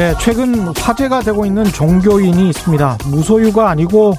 네, 0.00 0.14
최근 0.18 0.68
화제가 0.68 1.20
되고 1.20 1.44
있는 1.44 1.62
종교인이 1.62 2.48
있습니다. 2.48 2.96
무소유가 3.08 3.68
아니고 3.68 4.14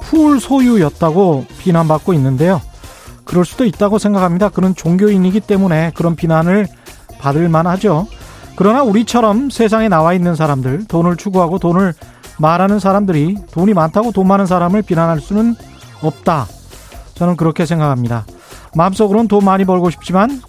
풀 0.00 0.40
소유였다고 0.40 1.44
비난받고 1.58 2.14
있는데요. 2.14 2.62
그럴 3.26 3.44
수도 3.44 3.66
있다고 3.66 3.98
생각합니다. 3.98 4.48
그런 4.48 4.74
종교인이기 4.74 5.40
때문에 5.40 5.92
그런 5.94 6.16
비난을 6.16 6.66
받을 7.18 7.50
만하죠. 7.50 8.06
그러나 8.56 8.82
우리처럼 8.82 9.50
세상에 9.50 9.90
나와 9.90 10.14
있는 10.14 10.34
사람들, 10.34 10.86
돈을 10.86 11.18
추구하고 11.18 11.58
돈을 11.58 11.92
말하는 12.38 12.78
사람들이 12.78 13.36
돈이 13.50 13.74
많다고 13.74 14.12
돈 14.12 14.28
많은 14.28 14.46
사람을 14.46 14.80
비난할 14.80 15.20
수는 15.20 15.54
없다. 16.00 16.46
저는 17.12 17.36
그렇게 17.36 17.66
생각합니다. 17.66 18.24
마음속으로는 18.74 19.28
돈 19.28 19.44
많이 19.44 19.66
벌고 19.66 19.90
싶지만 19.90 20.40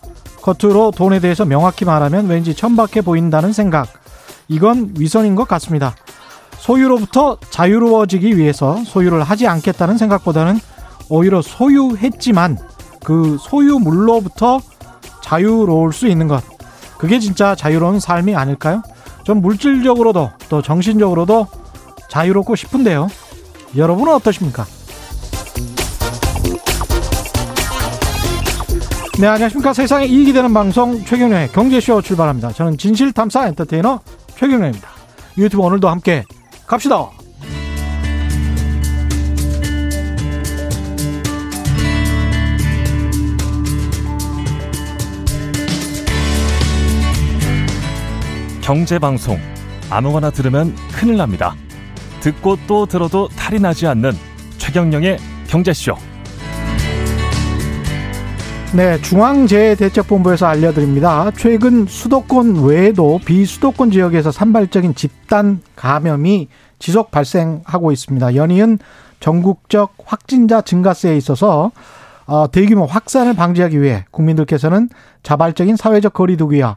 겉으로 0.43 0.91
돈에 0.91 1.19
대해서 1.19 1.43
명확히 1.43 1.83
말하면 1.83 2.27
왠지 2.27 2.55
천박해 2.55 3.01
보인다는 3.01 3.51
생각. 3.51 4.06
이건 4.47 4.93
위선인 4.97 5.35
것 5.35 5.47
같습니다. 5.47 5.95
소유로부터 6.57 7.37
자유로워지기 7.49 8.37
위해서 8.37 8.81
소유를 8.85 9.23
하지 9.23 9.47
않겠다는 9.47 9.97
생각보다는 9.97 10.59
오히려 11.09 11.41
소유했지만 11.41 12.57
그 13.03 13.37
소유물로부터 13.39 14.59
자유로울 15.23 15.93
수 15.93 16.07
있는 16.07 16.27
것. 16.27 16.43
그게 16.97 17.19
진짜 17.19 17.55
자유로운 17.55 17.99
삶이 17.99 18.35
아닐까요? 18.35 18.81
좀 19.23 19.41
물질적으로도 19.41 20.31
또 20.49 20.61
정신적으로도 20.61 21.47
자유롭고 22.09 22.55
싶은데요. 22.55 23.07
여러분은 23.75 24.13
어떠십니까? 24.13 24.65
네, 29.19 29.27
안녕하십니까. 29.27 29.73
세상에 29.73 30.05
이익이 30.05 30.31
되는 30.31 30.53
방송 30.53 31.03
최경련의 31.03 31.51
경제쇼 31.51 32.01
출발합니다. 32.01 32.51
저는 32.51 32.77
진실탐사 32.77 33.47
엔터테이너 33.47 33.99
최경련입니다. 34.37 34.89
유튜브 35.37 35.63
오늘도 35.63 35.89
함께 35.89 36.23
갑시다. 36.67 37.09
경제방송 48.61 49.39
아무거나 49.89 50.29
들으면 50.29 50.75
큰일 50.91 51.17
납니다. 51.17 51.55
듣고 52.19 52.57
또 52.67 52.85
들어도 52.85 53.29
탈이 53.29 53.59
나지 53.59 53.87
않는 53.87 54.11
최경령의 54.57 55.17
경제쇼. 55.47 55.95
네, 58.75 59.01
중앙재해대책본부에서 59.01 60.45
알려드립니다. 60.45 61.31
최근 61.37 61.87
수도권 61.87 62.65
외에도 62.65 63.17
비수도권 63.23 63.91
지역에서 63.91 64.31
산발적인 64.31 64.93
집단 64.93 65.61
감염이 65.75 66.49
지속 66.77 67.09
발생하고 67.09 67.93
있습니다. 67.93 68.35
연이은 68.35 68.77
전국적 69.21 69.95
확진자 70.05 70.61
증가세에 70.61 71.15
있어서 71.15 71.71
어, 72.25 72.51
대규모 72.51 72.85
확산을 72.85 73.33
방지하기 73.35 73.81
위해 73.81 74.05
국민들께서는 74.11 74.89
자발적인 75.23 75.77
사회적 75.77 76.13
거리두기와 76.13 76.75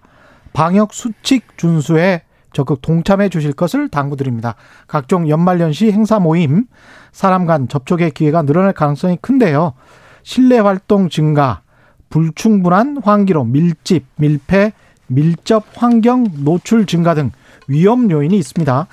방역 0.52 0.94
수칙 0.94 1.58
준수에 1.58 2.22
적극 2.52 2.82
동참해 2.82 3.28
주실 3.28 3.52
것을 3.52 3.88
당부드립니다. 3.88 4.54
각종 4.86 5.28
연말연시 5.28 5.90
행사 5.90 6.18
모임, 6.20 6.66
사람 7.12 7.46
간 7.46 7.68
접촉의 7.68 8.12
기회가 8.12 8.42
늘어날 8.42 8.72
가능성이 8.72 9.18
큰데요. 9.20 9.74
실내 10.22 10.58
활동 10.58 11.08
증가, 11.08 11.62
불충분한 12.10 12.98
환기로 13.02 13.44
밀집, 13.44 14.04
밀폐, 14.16 14.72
밀접 15.06 15.64
환경 15.74 16.26
노출 16.44 16.86
증가 16.86 17.14
등 17.14 17.32
위험 17.66 18.10
요인이 18.10 18.36
있습니다. 18.36 18.86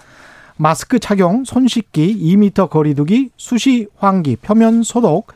마스크 0.58 1.00
착용, 1.00 1.44
손 1.44 1.68
씻기, 1.68 2.18
2미터 2.36 2.70
거리두기, 2.70 3.32
수시 3.38 3.88
환기, 3.98 4.38
표면 4.38 4.82
소독, 4.82 5.28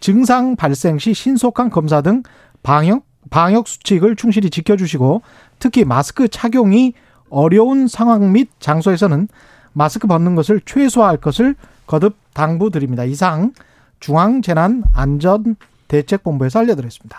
증상 0.00 0.56
발생 0.56 0.98
시 0.98 1.14
신속한 1.14 1.70
검사 1.70 2.02
등 2.02 2.22
방역 2.62 3.04
방역 3.30 3.66
수칙을 3.66 4.16
충실히 4.16 4.50
지켜주시고 4.50 5.22
특히 5.58 5.84
마스크 5.84 6.28
착용이 6.28 6.92
어려운 7.28 7.88
상황 7.88 8.32
및 8.32 8.50
장소에서는 8.60 9.28
마스크 9.72 10.06
벗는 10.06 10.34
것을 10.34 10.60
최소화할 10.64 11.16
것을 11.16 11.54
거듭 11.86 12.16
당부드립니다. 12.34 13.04
이상 13.04 13.52
중앙재난안전 14.00 15.56
대책본부에서 15.88 16.60
알려드렸습니다. 16.60 17.18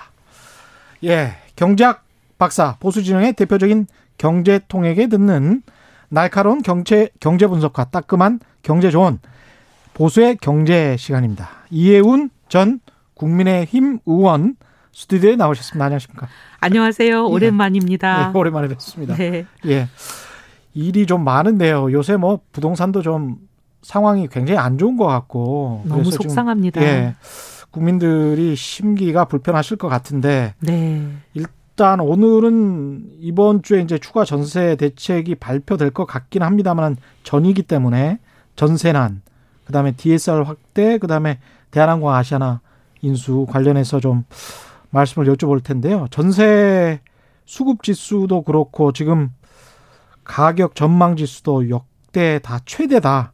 예, 1.03 1.35
경제학 1.55 2.03
박사 2.37 2.75
보수진영의 2.79 3.33
대표적인 3.33 3.87
경제통에게 4.17 5.07
듣는 5.07 5.63
날카로운 6.09 6.61
경제 6.61 7.09
경제 7.19 7.47
분석과 7.47 7.85
따끔한 7.85 8.39
경제 8.63 8.89
조언 8.89 9.19
보수의 9.93 10.37
경제 10.41 10.95
시간입니다. 10.97 11.49
이혜운 11.69 12.29
전 12.49 12.79
국민의힘 13.15 13.99
의원 14.05 14.55
스튜디오에 14.93 15.35
나오셨습니다. 15.35 15.85
안녕하십니까? 15.85 16.27
안녕하세요. 16.59 17.27
오랜만입니다. 17.27 18.31
네, 18.31 18.39
오랜만에 18.39 18.67
뵙습니다. 18.67 19.15
네. 19.15 19.45
예. 19.67 19.87
일이 20.73 21.05
좀 21.05 21.23
많은데요. 21.23 21.91
요새 21.91 22.17
뭐 22.17 22.39
부동산도 22.51 23.01
좀 23.01 23.37
상황이 23.81 24.27
굉장히 24.27 24.59
안 24.59 24.77
좋은 24.77 24.97
것 24.97 25.05
같고 25.05 25.83
너무 25.85 26.11
속상합니다. 26.11 26.81
예. 26.81 27.15
국민들이 27.71 28.55
심기가 28.55 29.25
불편하실 29.25 29.77
것 29.77 29.87
같은데 29.87 30.53
네. 30.59 31.07
일단 31.33 31.99
오늘은 31.99 33.17
이번 33.19 33.61
주에 33.61 33.81
이제 33.81 33.97
추가 33.97 34.25
전세 34.25 34.75
대책이 34.75 35.35
발표될 35.35 35.91
것 35.91 36.05
같긴 36.05 36.43
합니다만 36.43 36.97
전이기 37.23 37.63
때문에 37.63 38.19
전세난 38.55 39.21
그다음에 39.65 39.91
DSR 39.91 40.41
확대 40.41 40.97
그다음에 40.97 41.39
대한항공 41.71 42.11
아시아나 42.11 42.61
인수 43.01 43.45
관련해서 43.49 43.99
좀 43.99 44.23
말씀을 44.89 45.27
여쭤볼 45.27 45.63
텐데요. 45.63 46.07
전세 46.09 47.01
수급 47.45 47.83
지수도 47.83 48.41
그렇고 48.41 48.91
지금 48.91 49.29
가격 50.23 50.75
전망 50.75 51.15
지수도 51.15 51.69
역대 51.69 52.39
다 52.39 52.59
최대다. 52.65 53.33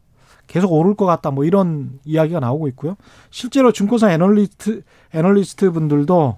계속 0.54 0.72
오를 0.72 0.94
것 0.94 1.08
같다. 1.08 1.32
뭐 1.32 1.46
이런 1.46 2.00
이야기가 2.06 2.40
나오고 2.40 2.68
있고요. 2.70 2.96
실제로 3.32 3.72
증권사 3.72 4.12
애널리스트 4.12 4.84
애널리스트 5.12 5.72
분들도 5.72 6.38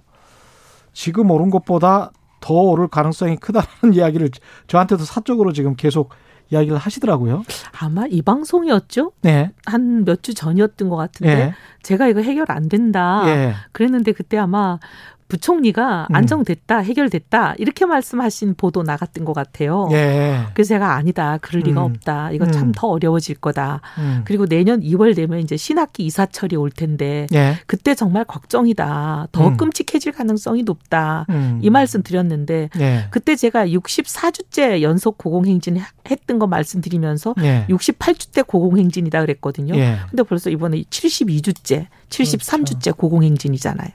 지금 0.93 1.29
오른 1.31 1.49
것보다 1.49 2.11
더 2.39 2.53
오를 2.53 2.87
가능성이 2.87 3.35
크다는 3.35 3.67
이야기를 3.93 4.29
저한테도 4.67 5.03
사적으로 5.03 5.51
지금 5.51 5.75
계속 5.75 6.11
이야기를 6.49 6.77
하시더라고요. 6.77 7.43
아마 7.81 8.05
이 8.07 8.21
방송이었죠? 8.21 9.11
네. 9.21 9.51
한 9.65 10.05
몇 10.05 10.21
주 10.21 10.33
전이었던 10.33 10.87
것 10.87 10.95
같은데 10.95 11.35
네. 11.35 11.53
제가 11.83 12.07
이거 12.07 12.21
해결 12.21 12.45
안 12.49 12.69
된다. 12.69 13.23
네. 13.25 13.53
그랬는데 13.73 14.13
그때 14.13 14.37
아마 14.37 14.79
부총리가 15.27 16.07
음. 16.09 16.15
안정됐다, 16.15 16.79
해결됐다 16.79 17.55
이렇게 17.57 17.85
말씀하신 17.85 18.55
보도 18.55 18.83
나갔던 18.83 19.25
것 19.25 19.33
같아요. 19.33 19.87
예. 19.91 20.45
그래서 20.53 20.69
제가 20.69 20.93
아니다, 20.93 21.37
그럴 21.41 21.63
리가 21.63 21.83
음. 21.83 21.91
없다. 21.91 22.31
이거 22.31 22.49
참더 22.49 22.87
음. 22.87 22.93
어려워질 22.93 23.35
거다. 23.35 23.81
음. 23.97 24.21
그리고 24.25 24.45
내년 24.45 24.81
2월 24.81 25.15
되면 25.15 25.39
이제 25.39 25.57
신학기 25.57 26.05
이사철이 26.05 26.55
올 26.55 26.69
텐데 26.69 27.27
예. 27.33 27.57
그때 27.65 27.95
정말 27.95 28.23
걱정이다. 28.25 29.29
더 29.31 29.47
음. 29.47 29.57
끔찍해질 29.57 30.11
가능성이 30.11 30.63
높다. 30.63 31.25
음. 31.29 31.59
이 31.61 31.69
말씀 31.69 32.03
드렸는데 32.03 32.69
예. 32.79 33.07
그때 33.09 33.35
제가 33.35 33.67
64주째 33.67 34.81
연속 34.81 35.17
고공행진 35.17 35.81
했던 36.09 36.39
거 36.39 36.45
말씀드리면서 36.47 37.33
예. 37.41 37.65
68주째 37.69 38.45
고공행진이다 38.45 39.21
그랬거든요. 39.21 39.75
예. 39.75 39.97
근데 40.09 40.23
벌써 40.23 40.49
이번에 40.49 40.83
72주째, 40.83 41.87
73주째 42.09 42.65
그렇죠. 42.67 42.93
고공행진이잖아요. 42.93 43.89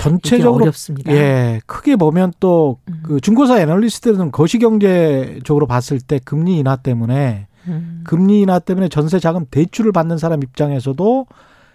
전체적으로 0.00 0.64
어렵습니다. 0.64 1.12
예, 1.12 1.60
크게 1.66 1.96
보면 1.96 2.32
또그 2.40 3.14
음. 3.14 3.20
중고사 3.20 3.60
애널리스트들은 3.60 4.32
거시경제적으로 4.32 5.66
봤을 5.66 6.00
때 6.00 6.18
금리 6.24 6.58
인하 6.58 6.76
때문에 6.76 7.46
음. 7.68 8.00
금리 8.04 8.40
인하 8.40 8.58
때문에 8.58 8.88
전세 8.88 9.18
자금 9.18 9.44
대출을 9.50 9.92
받는 9.92 10.18
사람 10.18 10.42
입장에서도 10.42 11.26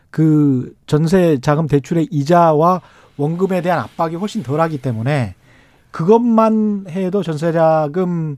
그 0.10 0.74
전세 0.88 1.38
자금 1.42 1.68
대출의 1.68 2.08
이자와 2.10 2.82
원금에 3.18 3.62
대한 3.62 3.80
압박이 3.80 4.16
훨씬 4.16 4.44
덜하기 4.44 4.80
때문에 4.80 5.36
그것만 5.92 6.86
해도 6.90 7.22
전세 7.22 7.52
자금의 7.52 8.38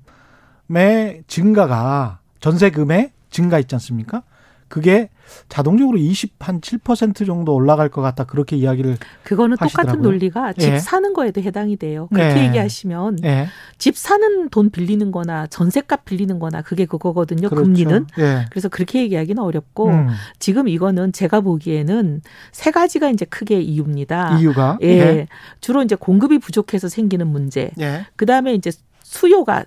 증가가 1.28 2.20
전세금의 2.40 3.12
증가 3.30 3.60
있지 3.60 3.74
않습니까? 3.76 4.24
그게 4.68 5.10
자동적으로 5.50 5.98
20한7% 5.98 7.26
정도 7.26 7.54
올라갈 7.54 7.90
것 7.90 8.02
같다 8.02 8.24
그렇게 8.26 8.56
이야기를 8.56 8.98
그거는 9.24 9.58
하시더라고요. 9.60 9.94
똑같은 9.94 10.02
논리가 10.02 10.54
집 10.54 10.74
예. 10.74 10.80
사는 10.80 11.14
거에도 11.14 11.42
해당이 11.42 11.78
돼요. 11.78 12.08
그렇게 12.14 12.36
네. 12.36 12.46
얘기하시면 12.48 13.20
예. 13.24 13.48
집 13.78 13.98
사는 13.98 14.50
돈 14.50 14.70
빌리는 14.70 15.12
거나 15.12 15.48
전세값 15.48 16.06
빌리는 16.06 16.40
거나 16.40 16.62
그게 16.62 16.86
그거거든요. 16.86 17.50
그렇죠. 17.50 17.64
금리는. 17.64 18.08
예. 18.20 18.46
그래서 18.50 18.70
그렇게 18.70 19.02
얘기하기는 19.02 19.42
어렵고 19.42 19.90
음. 19.90 20.08
지금 20.40 20.68
이거는 20.68 21.14
제가 21.14 21.42
보기에는 21.42 22.22
세 22.52 22.72
가지가 22.72 23.10
이제 23.10 23.26
크게 23.26 23.62
이유입니다. 23.62 24.40
이유가 24.40 24.78
예. 24.82 24.88
예. 24.88 25.28
주로 25.62 25.84
이제 25.84 25.96
공급이 25.96 26.40
부족해서 26.40 26.90
생기는 26.90 27.28
문제. 27.28 27.72
예. 27.80 28.06
그다음에 28.16 28.54
이제 28.54 28.72
수요가 29.04 29.64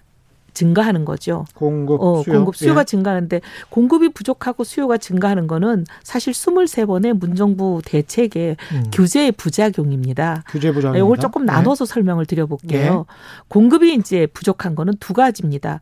증가하는 0.61 1.07
거죠. 1.07 1.47
공급 1.55 2.03
어, 2.03 2.23
수요. 2.23 2.35
공급 2.35 2.55
수요가 2.55 2.83
예. 2.83 2.85
증가하는데 2.85 3.41
공급이 3.71 4.11
부족하고 4.11 4.65
수요가 4.65 4.99
증가하는 4.99 5.47
거는 5.47 5.87
사실 6.03 6.35
23번의 6.35 7.15
문정부 7.15 7.81
대책의 7.85 8.57
음. 8.73 8.85
규제의 8.93 9.33
부작용입니다. 9.33 10.45
규제 10.49 10.71
부작용. 10.71 10.99
이걸 10.99 11.17
조금 11.17 11.47
나눠서 11.47 11.87
네. 11.87 11.95
설명을 11.95 12.27
드려볼게요. 12.27 13.07
예. 13.09 13.15
공급이 13.49 13.95
이제 13.95 14.27
부족한 14.27 14.75
거는 14.75 14.95
두 15.01 15.15
가지입니다. 15.15 15.81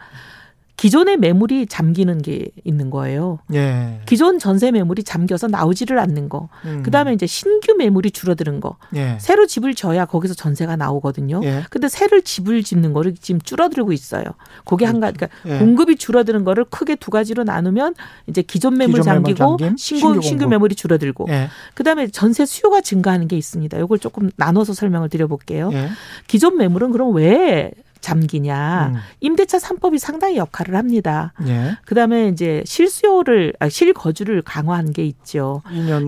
기존의 0.79 1.17
매물이 1.17 1.67
잠기는 1.67 2.23
게 2.23 2.47
있는 2.63 2.89
거예요. 2.89 3.41
예. 3.53 4.01
기존 4.07 4.39
전세 4.39 4.71
매물이 4.71 5.03
잠겨서 5.03 5.49
나오지를 5.49 5.99
않는 5.99 6.29
거. 6.29 6.49
음. 6.65 6.85
그다음에 6.85 7.13
이제 7.13 7.27
신규 7.27 7.75
매물이 7.75 8.13
줄어드는 8.13 8.61
거. 8.61 8.77
예. 8.95 9.19
새로 9.21 9.47
집을 9.47 9.75
져야 9.75 10.05
거기서 10.05 10.35
전세가 10.35 10.77
나오거든요. 10.77 11.41
예. 11.43 11.65
근데 11.71 11.89
새를 11.89 12.23
집을 12.23 12.63
짓는 12.63 12.93
거를 12.93 13.15
지금 13.21 13.41
줄어들고 13.41 13.93
있어요. 13.93 14.23
그게 14.65 14.87
한 14.87 15.01
가지 15.01 15.19
그러니까 15.19 15.37
예. 15.47 15.59
공급이 15.59 15.97
줄어드는 15.97 16.45
거를 16.45 16.65
크게 16.65 16.95
두 16.95 17.11
가지로 17.11 17.43
나누면 17.43 17.97
이제 18.29 18.43
기존 18.43 18.79
매물 18.79 19.01
기존 19.01 19.15
잠기고 19.15 19.57
매물 19.57 19.79
신고 19.79 20.13
신규, 20.13 20.23
신규 20.23 20.47
매물이 20.47 20.77
줄어들고 20.77 21.27
예. 21.31 21.49
그다음에 21.75 22.07
전세 22.07 22.47
수요가 22.47 22.81
증가하는 22.83 23.27
게 23.27 23.37
있습니다. 23.37 23.77
이걸 23.79 23.99
조금 23.99 24.31
나눠서 24.37 24.75
설명을 24.75 25.09
드려 25.09 25.27
볼게요. 25.27 25.71
예. 25.73 25.89
기존 26.29 26.57
매물은 26.57 26.93
그럼 26.93 27.17
왜 27.17 27.73
잠기냐. 28.09 28.93
음. 28.95 29.01
임대차 29.21 29.59
3법이 29.59 29.99
상당히 29.99 30.37
역할을 30.37 30.77
합니다. 30.77 31.35
예. 31.47 31.77
그다음에 31.85 32.29
이제 32.29 32.63
실수요를 32.65 33.53
아, 33.59 33.69
실거주를 33.69 34.43
강화한 34.43 34.93
게 34.93 35.05
있죠. 35.05 35.63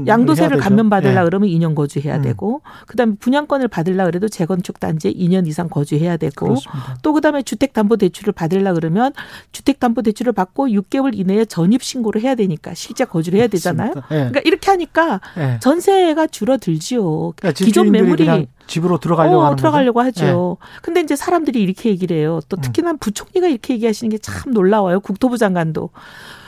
양도세를 0.06 0.58
감면 0.58 0.88
받으려 0.88 1.20
예. 1.20 1.25
그러면 1.25 1.49
2년 1.50 1.75
거주해야 1.75 2.17
음. 2.17 2.23
되고 2.23 2.62
그다음에 2.87 3.14
분양권을 3.20 3.69
받으려 3.69 4.06
그래도 4.06 4.29
재건축 4.29 4.81
단지에 4.81 5.12
2년 5.12 5.47
이상 5.47 5.69
거주해야 5.69 6.17
되고 6.17 6.47
그렇습니다. 6.47 6.97
또 7.02 7.12
그다음에 7.12 7.43
주택 7.43 7.75
담보 7.75 7.97
대출을 7.99 8.32
받으려 8.32 8.73
그러면 8.73 9.12
주택 9.52 9.79
담보 9.79 10.02
대출을 10.02 10.32
받고 10.32 10.69
6개월 10.69 11.19
이내에 11.19 11.44
전입 11.44 11.82
신고를 11.82 12.23
해야 12.23 12.35
되니까 12.35 12.73
실제 12.75 13.05
거주를 13.05 13.38
해야 13.38 13.49
되잖아요. 13.49 13.93
예. 13.97 14.14
그러니까 14.14 14.41
이렇게 14.44 14.70
하니까 14.70 15.20
예. 15.37 15.58
전세가 15.61 16.29
줄어들지요. 16.29 17.32
그러니까 17.37 17.52
기존 17.52 17.91
매물이 17.91 18.49
집으로 18.71 18.99
들어가려고 18.99 19.41
어, 19.41 19.45
하는 19.47 19.57
들어가려고 19.57 19.99
거죠? 20.01 20.25
하죠. 20.25 20.57
네. 20.61 20.67
근데 20.83 21.01
이제 21.01 21.17
사람들이 21.17 21.61
이렇게 21.61 21.91
얘기를 21.91 22.17
해요. 22.17 22.41
또 22.49 22.57
음. 22.57 22.61
특히나 22.63 22.95
부총리가 22.95 23.49
이렇게 23.49 23.75
얘기하시는 23.75 24.09
게 24.11 24.19
참 24.23 24.53
놀라워요. 24.53 25.01
국토부 25.01 25.37
장관도. 25.39 25.91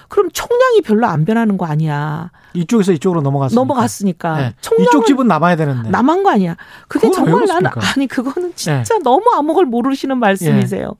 그럼 0.09 0.29
총량이 0.33 0.83
별로 0.83 1.07
안 1.07 1.25
변하는 1.25 1.57
거 1.59 1.65
아니야. 1.67 2.31
이쪽에서 2.55 2.93
이쪽으로 2.93 3.23
넘어갔으니까. 3.23 3.61
넘어갔으니까. 3.61 4.37
네. 4.37 4.55
이쪽 4.81 5.07
집은 5.07 5.27
남아야 5.27 5.57
되는데. 5.57 5.89
남은 5.91 6.23
거 6.23 6.31
아니야. 6.31 6.57
그게 6.87 7.11
정말 7.11 7.47
나는 7.47 7.71
아니 7.97 8.07
그거는 8.07 8.53
진짜 8.55 8.83
네. 8.95 9.01
너무 9.03 9.25
아무걸 9.35 9.65
모르시는 9.67 10.19
말씀이세요. 10.19 10.87
네. 10.89 10.95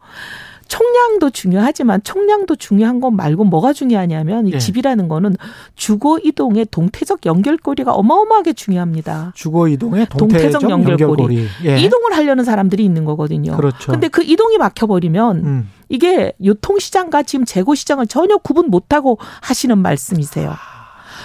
총량도 0.73 1.29
중요하지만 1.29 2.03
총량도 2.03 2.57
중요한 2.57 3.03
건 3.03 3.15
말고 3.15 3.45
뭐가 3.45 3.75
중요하냐면 3.75 4.47
이 4.47 4.53
예. 4.55 4.59
집이라는 4.59 5.07
거는 5.07 5.37
주거 5.77 6.19
이동의 6.19 6.69
동태적 6.71 7.27
연결고리가 7.27 7.93
어마어마하게 7.93 8.55
중요합니다. 8.55 9.33
주거 9.35 9.69
이동의 9.69 10.07
동태적, 10.07 10.63
동태적 10.63 10.71
연결고리. 10.71 11.03
연결고리. 11.03 11.47
예. 11.67 11.79
이동을 11.79 12.17
하려는 12.17 12.45
사람들이 12.45 12.83
있는 12.87 13.05
거거든요. 13.05 13.55
그렇죠. 13.55 13.93
근데 13.93 14.09
그 14.09 14.23
이동이 14.23 14.57
막혀 14.57 14.87
버리면 14.87 15.37
음. 15.45 15.71
이게 15.91 16.33
유통시장과 16.43 17.25
지금 17.25 17.45
재고시장을 17.45 18.07
전혀 18.07 18.39
구분 18.39 18.71
못하고 18.71 19.19
하시는 19.43 19.77
말씀이세요. 19.77 20.55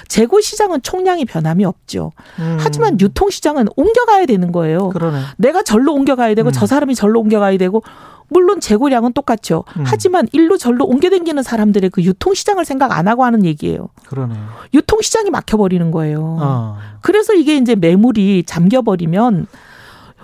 재고 0.09 0.41
시장은 0.41 0.81
총량이 0.81 1.23
변함이 1.25 1.63
없죠. 1.65 2.11
음. 2.39 2.57
하지만 2.59 2.99
유통 2.99 3.29
시장은 3.29 3.67
옮겨가야 3.75 4.25
되는 4.25 4.51
거예요. 4.51 4.89
그러네. 4.89 5.19
내가 5.37 5.63
절로 5.63 5.93
옮겨가야 5.93 6.35
되고 6.35 6.49
음. 6.49 6.51
저 6.51 6.65
사람이 6.65 6.95
절로 6.95 7.21
옮겨가야 7.21 7.57
되고 7.57 7.81
물론 8.29 8.59
재고량은 8.59 9.13
똑같죠. 9.13 9.63
음. 9.77 9.83
하지만 9.85 10.27
일로 10.31 10.57
절로 10.57 10.85
옮겨다니는 10.85 11.43
사람들의 11.43 11.89
그 11.91 12.03
유통시장을 12.03 12.65
생각 12.65 12.91
안 12.91 13.07
하고 13.07 13.23
하는 13.23 13.45
얘기예요. 13.45 13.89
그러네요. 14.05 14.39
유통시장이 14.73 15.29
막혀버리는 15.29 15.91
거예요. 15.91 16.37
어. 16.39 16.77
그래서 17.01 17.33
이게 17.33 17.55
이제 17.55 17.75
매물이 17.75 18.43
잠겨버리면 18.45 19.47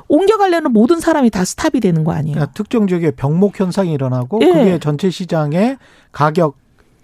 옮겨가려는 0.08 0.72
모든 0.74 1.00
사람이 1.00 1.30
다 1.30 1.46
스탑이 1.46 1.80
되는 1.80 2.04
거 2.04 2.12
아니에요. 2.12 2.36
그러니까 2.36 2.54
특정 2.54 2.88
지역에 2.88 3.12
병목 3.12 3.60
현상이 3.60 3.92
일어나고 3.94 4.40
예. 4.44 4.48
그게 4.48 4.80
전체 4.80 5.10
시장에 5.10 5.78
가격 6.12 6.58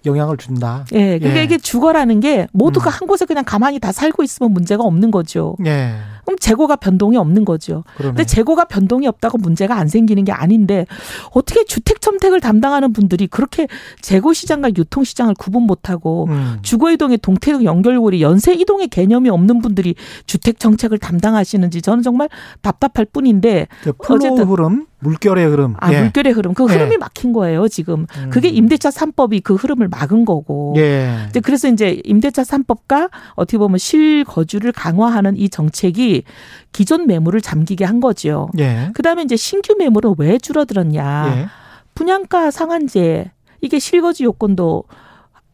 영향을 0.06 0.36
준다. 0.36 0.84
예. 0.92 1.18
그러니까 1.18 1.40
예. 1.40 1.44
이게 1.44 1.58
주거라는 1.58 2.20
게 2.20 2.46
모두가 2.52 2.90
음. 2.90 2.92
한 2.92 3.08
곳에 3.08 3.24
그냥 3.24 3.44
가만히 3.44 3.78
다 3.78 3.92
살고 3.92 4.22
있으면 4.22 4.52
문제가 4.52 4.84
없는 4.84 5.10
거죠. 5.10 5.56
예. 5.66 5.94
그럼 6.30 6.38
재고가 6.38 6.76
변동이 6.76 7.16
없는 7.16 7.44
거죠. 7.44 7.82
그러네. 7.96 8.14
근데 8.14 8.24
재고가 8.24 8.66
변동이 8.66 9.08
없다고 9.08 9.38
문제가 9.38 9.76
안 9.76 9.88
생기는 9.88 10.24
게 10.24 10.30
아닌데 10.30 10.86
어떻게 11.32 11.64
주택 11.64 12.00
정책을 12.00 12.40
담당하는 12.40 12.92
분들이 12.92 13.26
그렇게 13.26 13.66
재고 14.00 14.32
시장과 14.32 14.70
유통 14.76 15.02
시장을 15.02 15.34
구분 15.34 15.64
못하고 15.64 16.28
음. 16.30 16.58
주거 16.62 16.92
이동의 16.92 17.18
동태적 17.18 17.64
연결고리 17.64 18.22
연쇄 18.22 18.54
이동의 18.54 18.88
개념이 18.88 19.28
없는 19.28 19.60
분들이 19.60 19.96
주택 20.26 20.60
정책을 20.60 20.98
담당하시는지 20.98 21.82
저는 21.82 22.02
정말 22.04 22.28
답답할 22.62 23.06
뿐인데 23.06 23.66
그 23.98 24.14
어쨌든 24.14 24.44
흐름 24.44 24.86
물결의 25.00 25.46
흐름. 25.46 25.74
아, 25.78 25.92
예. 25.92 26.00
물결의 26.00 26.32
흐름. 26.32 26.54
그 26.54 26.64
흐름이 26.64 26.92
예. 26.94 26.96
막힌 26.96 27.32
거예요, 27.32 27.68
지금. 27.68 28.06
음. 28.16 28.30
그게 28.30 28.48
임대차 28.48 28.90
3법이 28.90 29.42
그 29.42 29.54
흐름을 29.54 29.88
막은 29.88 30.24
거고. 30.24 30.74
예. 30.76 31.26
이제 31.28 31.40
그래서 31.40 31.68
이제 31.68 32.00
임대차 32.04 32.42
3법과 32.42 33.10
어떻게 33.34 33.58
보면 33.58 33.78
실거주를 33.78 34.72
강화하는 34.72 35.36
이 35.36 35.48
정책이 35.48 36.19
기존 36.72 37.06
매물을 37.06 37.40
잠기게 37.40 37.84
한 37.84 38.00
거죠. 38.00 38.48
예. 38.58 38.90
그다음에 38.94 39.22
이제 39.22 39.36
신규 39.36 39.74
매물은 39.78 40.14
왜 40.18 40.38
줄어들었냐? 40.38 41.34
예. 41.36 41.46
분양가 41.94 42.50
상한제 42.50 43.30
이게 43.60 43.78
실거주 43.78 44.24
요건도 44.24 44.84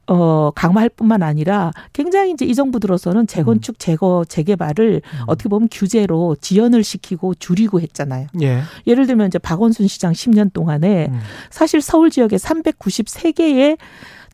어, 0.08 0.52
강화할 0.54 0.88
뿐만 0.88 1.22
아니라 1.22 1.72
굉장히 1.92 2.30
이제 2.30 2.44
이 2.44 2.54
정부 2.54 2.78
들어서는 2.78 3.26
재건축, 3.26 3.74
음. 3.74 3.78
재거, 3.78 4.24
재개발을 4.28 5.02
음. 5.04 5.18
어떻게 5.26 5.48
보면 5.48 5.68
규제로 5.70 6.36
지연을 6.40 6.84
시키고 6.84 7.34
줄이고 7.34 7.80
했잖아요. 7.80 8.28
예. 8.40 8.62
예를 8.86 9.06
들면 9.06 9.28
이제 9.28 9.38
박원순 9.38 9.88
시장 9.88 10.12
10년 10.12 10.52
동안에 10.52 11.08
음. 11.10 11.20
사실 11.50 11.80
서울 11.82 12.10
지역에 12.10 12.36
393개의 12.36 13.78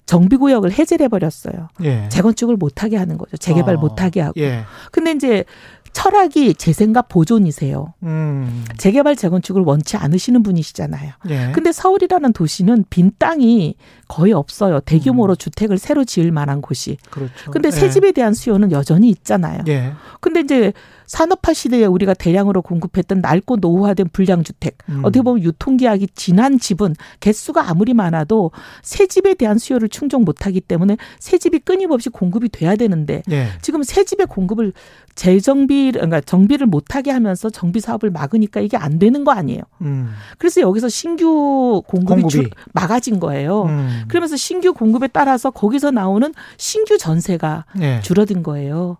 정비구역을 0.05 0.73
해제를 0.73 1.05
해버렸어요. 1.05 1.69
예. 1.85 2.09
재건축을 2.11 2.57
못하게 2.57 2.97
하는 2.99 3.17
거죠. 3.17 3.39
재개발 3.39 3.77
어. 3.77 3.79
못하게 3.79 4.21
하고. 4.21 4.39
예. 4.41 4.65
근데 4.91 5.13
이제 5.13 5.45
철학이 5.93 6.55
재생과 6.55 7.03
보존이세요. 7.03 7.95
음. 8.03 8.65
재개발 8.79 9.17
재건축을 9.17 9.63
원치 9.63 9.97
않으시는 9.97 10.43
분이시잖아요. 10.43 11.13
예. 11.29 11.53
근데 11.55 11.71
서울이라는 11.71 12.33
도시는 12.33 12.87
빈 12.91 13.13
땅이 13.19 13.77
거의 14.09 14.33
없어요. 14.33 14.81
대규모로 14.81 15.35
음. 15.35 15.37
주택을 15.37 15.79
새로 15.79 16.05
지을 16.05 16.33
만한 16.33 16.61
곳이. 16.61 16.97
그렇죠. 17.11 17.51
근데 17.51 17.71
새 17.71 17.87
예. 17.87 17.91
집에 17.91 18.13
대한 18.13 18.35
수요는 18.35 18.73
여전히 18.73 19.09
있잖아요. 19.11 19.63
예. 19.69 19.93
근데 20.21 20.41
이제 20.41 20.73
산업화 21.07 21.53
시대에 21.53 21.85
우리가 21.85 22.15
대량으로 22.15 22.63
공급했던 22.63 23.21
낡고 23.21 23.59
노후화된 23.61 24.09
불량 24.15 24.43
주택 24.43 24.79
음. 24.89 25.01
어떻게 25.05 25.21
보면 25.21 25.43
유통기한이 25.43 26.07
지난 26.15 26.59
집은 26.59 26.95
개수가 27.21 27.69
아무리 27.69 27.93
많아도 27.93 28.51
새 28.83 29.07
집에 29.07 29.35
대한 29.35 29.59
수요를 29.59 29.91
충족 29.91 30.25
못 30.25 30.47
하기 30.47 30.63
때문에 30.63 30.97
새 31.19 31.37
집이 31.37 31.59
끊임없이 31.61 32.09
공급이 32.09 32.49
돼야 32.49 32.77
되는데 32.77 33.23
예. 33.31 33.49
지금 33.61 33.83
새 33.83 34.05
집의 34.05 34.27
공급을 34.27 34.73
재정비 35.15 35.93
그러니까 35.93 36.21
정비를 36.21 36.67
못하게 36.67 37.11
하면서 37.11 37.51
정비 37.51 37.81
사업을 37.81 38.11
막으니까 38.11 38.61
이게 38.61 38.77
안 38.77 38.99
되는 38.99 39.25
거 39.25 39.33
아니에요. 39.33 39.63
음. 39.83 40.13
그래서 40.39 40.61
여기서 40.61 40.89
신규 40.89 41.83
공급이, 41.87 42.23
공급이. 42.23 42.29
줄, 42.29 42.51
막아진 42.73 43.21
거예요. 43.21 43.65
음. 43.65 44.05
그러면서 44.09 44.37
신규 44.37 44.73
공급에 44.73 45.09
따라서 45.09 45.51
거기서 45.51 45.91
나오는 45.91 46.33
신규 46.57 46.97
전세가 46.99 47.67
예. 47.81 48.01
줄어든 48.01 48.43
거예요. 48.43 48.97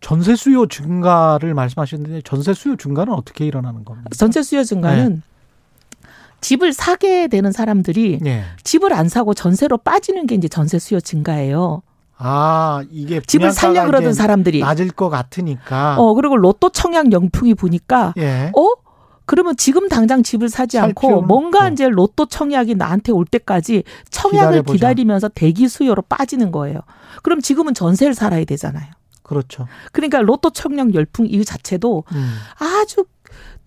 전세 0.00 0.36
수요 0.36 0.66
증가를 0.66 1.54
말씀하셨는데 1.54 2.22
전세 2.22 2.54
수요 2.54 2.76
증가는 2.76 3.12
어떻게 3.12 3.46
일어나는 3.46 3.84
겁니까? 3.84 4.10
전세 4.16 4.42
수요 4.42 4.62
증가는 4.64 5.14
네. 5.14 5.20
집을 6.40 6.72
사게 6.72 7.26
되는 7.26 7.50
사람들이 7.50 8.20
네. 8.22 8.44
집을 8.62 8.92
안 8.92 9.08
사고 9.08 9.34
전세로 9.34 9.78
빠지는 9.78 10.26
게 10.26 10.36
이제 10.36 10.46
전세 10.48 10.78
수요 10.78 11.00
증가예요. 11.00 11.82
아, 12.18 12.82
이게 12.90 13.20
집을 13.20 13.52
살려 13.52 13.86
그러던 13.86 14.12
사람들이 14.12 14.60
낮을 14.60 14.90
것 14.90 15.08
같으니까. 15.08 15.96
어, 15.98 16.14
그리고 16.14 16.36
로또 16.36 16.70
청약 16.70 17.12
영풍이 17.12 17.54
보니까 17.54 18.12
예. 18.18 18.50
어? 18.56 18.74
그러면 19.24 19.56
지금 19.56 19.88
당장 19.88 20.22
집을 20.22 20.48
사지 20.48 20.78
않고 20.78 21.22
뭔가 21.22 21.68
이제 21.68 21.86
로또 21.88 22.26
청약이 22.26 22.74
나한테 22.76 23.12
올 23.12 23.26
때까지 23.26 23.84
청약을 24.10 24.48
기다려보자. 24.48 24.72
기다리면서 24.72 25.28
대기 25.28 25.68
수요로 25.68 26.02
빠지는 26.08 26.50
거예요. 26.50 26.80
그럼 27.22 27.40
지금은 27.42 27.74
전세를 27.74 28.14
살아야 28.14 28.44
되잖아요. 28.44 28.90
그렇죠. 29.22 29.68
그러니까 29.92 30.22
로또 30.22 30.48
청약 30.50 30.94
열풍 30.94 31.26
이 31.28 31.44
자체도 31.44 32.04
음. 32.12 32.34
아주 32.58 33.04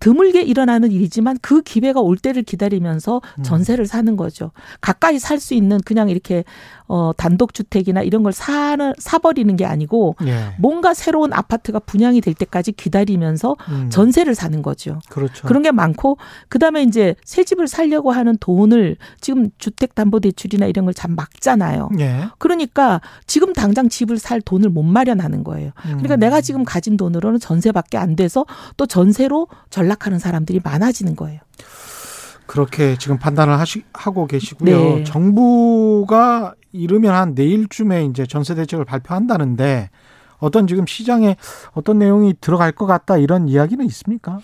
드물게 0.00 0.42
일어나는 0.42 0.90
일이지만 0.90 1.38
그 1.40 1.62
기회가 1.62 2.00
올 2.00 2.16
때를 2.16 2.42
기다리면서 2.42 3.20
음. 3.38 3.42
전세를 3.44 3.86
사는 3.86 4.16
거죠. 4.16 4.50
가까이 4.80 5.20
살 5.20 5.38
수 5.38 5.54
있는 5.54 5.78
그냥 5.84 6.08
이렇게 6.10 6.42
어 6.88 7.12
단독 7.16 7.52
주택이나 7.52 8.02
이런 8.02 8.22
걸 8.22 8.32
사는 8.32 8.92
사버리는 8.98 9.54
게 9.56 9.64
아니고 9.64 10.16
예. 10.26 10.54
뭔가 10.58 10.94
새로운 10.94 11.32
아파트가 11.32 11.80
분양이 11.80 12.20
될 12.20 12.34
때까지 12.34 12.72
기다리면서 12.72 13.56
음. 13.68 13.90
전세를 13.90 14.34
사는 14.34 14.62
거죠. 14.62 14.98
그렇죠. 15.10 15.46
그런 15.46 15.62
게 15.62 15.72
많고 15.72 16.16
그다음에 16.48 16.82
이제 16.84 17.14
새 17.24 17.44
집을 17.44 17.68
살려고 17.68 18.12
하는 18.12 18.36
돈을 18.38 18.96
지금 19.20 19.50
주택 19.58 19.94
담보 19.94 20.20
대출이나 20.20 20.66
이런 20.66 20.84
걸 20.84 20.92
참 21.02 21.16
막잖아요. 21.16 21.90
예. 21.98 22.28
그러니까 22.38 23.00
지금 23.26 23.52
당장 23.52 23.88
집을 23.88 24.18
살 24.18 24.40
돈을 24.40 24.70
못 24.70 24.82
마련하는 24.82 25.42
거예요. 25.42 25.72
그러니까 25.82 26.14
음. 26.14 26.20
내가 26.20 26.40
지금 26.40 26.64
가진 26.64 26.96
돈으로는 26.96 27.40
전세밖에 27.40 27.98
안 27.98 28.14
돼서 28.14 28.44
또 28.76 28.86
전세로 28.86 29.48
전락하는 29.70 30.18
사람들이 30.18 30.60
많아지는 30.62 31.16
거예요. 31.16 31.40
그렇게 32.46 32.96
지금 32.98 33.18
판단을 33.18 33.58
하시, 33.58 33.82
하고 33.94 34.26
계시고요. 34.26 34.96
네. 34.98 35.04
정부가 35.04 36.54
이르면 36.72 37.14
한 37.14 37.34
내일쯤에 37.34 38.04
이제 38.06 38.26
전세 38.26 38.54
대책을 38.54 38.84
발표한다는데 38.84 39.90
어떤 40.38 40.66
지금 40.66 40.86
시장에 40.86 41.36
어떤 41.72 41.98
내용이 41.98 42.34
들어갈 42.40 42.72
것 42.72 42.86
같다 42.86 43.16
이런 43.16 43.48
이야기는 43.48 43.84
있습니까? 43.86 44.40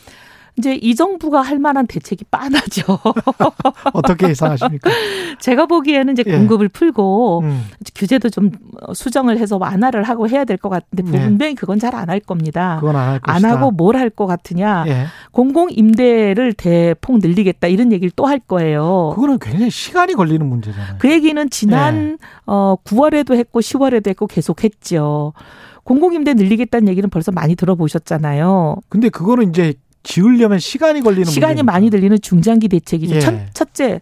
이제 0.59 0.75
이 0.75 0.95
정부가 0.97 1.41
할 1.41 1.59
만한 1.59 1.87
대책이 1.87 2.25
빤하죠. 2.31 2.99
어떻게 3.95 4.29
예상하십니까? 4.29 4.91
제가 5.41 5.67
보기에는 5.67 6.13
이제 6.15 6.25
예. 6.27 6.33
공급을 6.37 6.65
예. 6.65 6.69
풀고 6.69 7.41
음. 7.45 7.65
규제도 7.95 8.29
좀 8.29 8.51
수정을 8.93 9.39
해서 9.39 9.57
완화를 9.57 10.03
하고 10.03 10.29
해야 10.29 10.45
될 10.45 10.59
것 10.59 10.69
같은데 10.69 11.05
네. 11.05 11.25
분명히 11.25 11.55
그건 11.55 11.79
잘 11.79 11.95
안 11.95 12.09
할 12.11 12.19
겁니다. 12.21 12.79
그건 12.81 12.97
안 12.97 13.09
할. 13.11 13.21
안 13.23 13.45
하고 13.45 13.71
뭘 13.71 13.95
할 13.97 14.11
것 14.11 14.27
같으냐? 14.27 14.85
예. 14.89 15.07
공공 15.31 15.69
임대를 15.71 16.53
대폭 16.55 17.19
늘리겠다 17.19 17.69
이런 17.69 17.93
얘기를 17.93 18.11
또 18.17 18.27
할 18.27 18.41
거예요. 18.41 19.13
그거는 19.15 19.39
굉장히 19.39 19.71
시간이 19.71 20.15
걸리는 20.15 20.45
문제잖아요. 20.45 20.97
그 20.99 21.11
얘기는 21.11 21.49
지난 21.51 22.19
예. 22.21 22.27
어 22.47 22.77
9월에도 22.85 23.35
했고 23.37 23.61
10월에도 23.61 24.09
했고 24.09 24.27
계속 24.27 24.65
했죠. 24.65 25.33
공공임대 25.85 26.35
늘리겠다는 26.35 26.89
얘기는 26.89 27.09
벌써 27.09 27.31
많이 27.33 27.55
들어보셨잖아요. 27.55 28.77
근데 28.89 29.09
그거는 29.09 29.51
이제 29.51 29.75
지으려면 30.09 30.59
시간이 30.59 31.03
걸리는 31.03 31.27
시간이 31.27 31.55
문제니까. 31.57 31.73
많이 31.73 31.91
들리는 31.91 32.19
중장기 32.21 32.69
대책이죠. 32.69 33.17
예. 33.17 33.21
첫, 33.21 33.35
첫째 33.53 34.01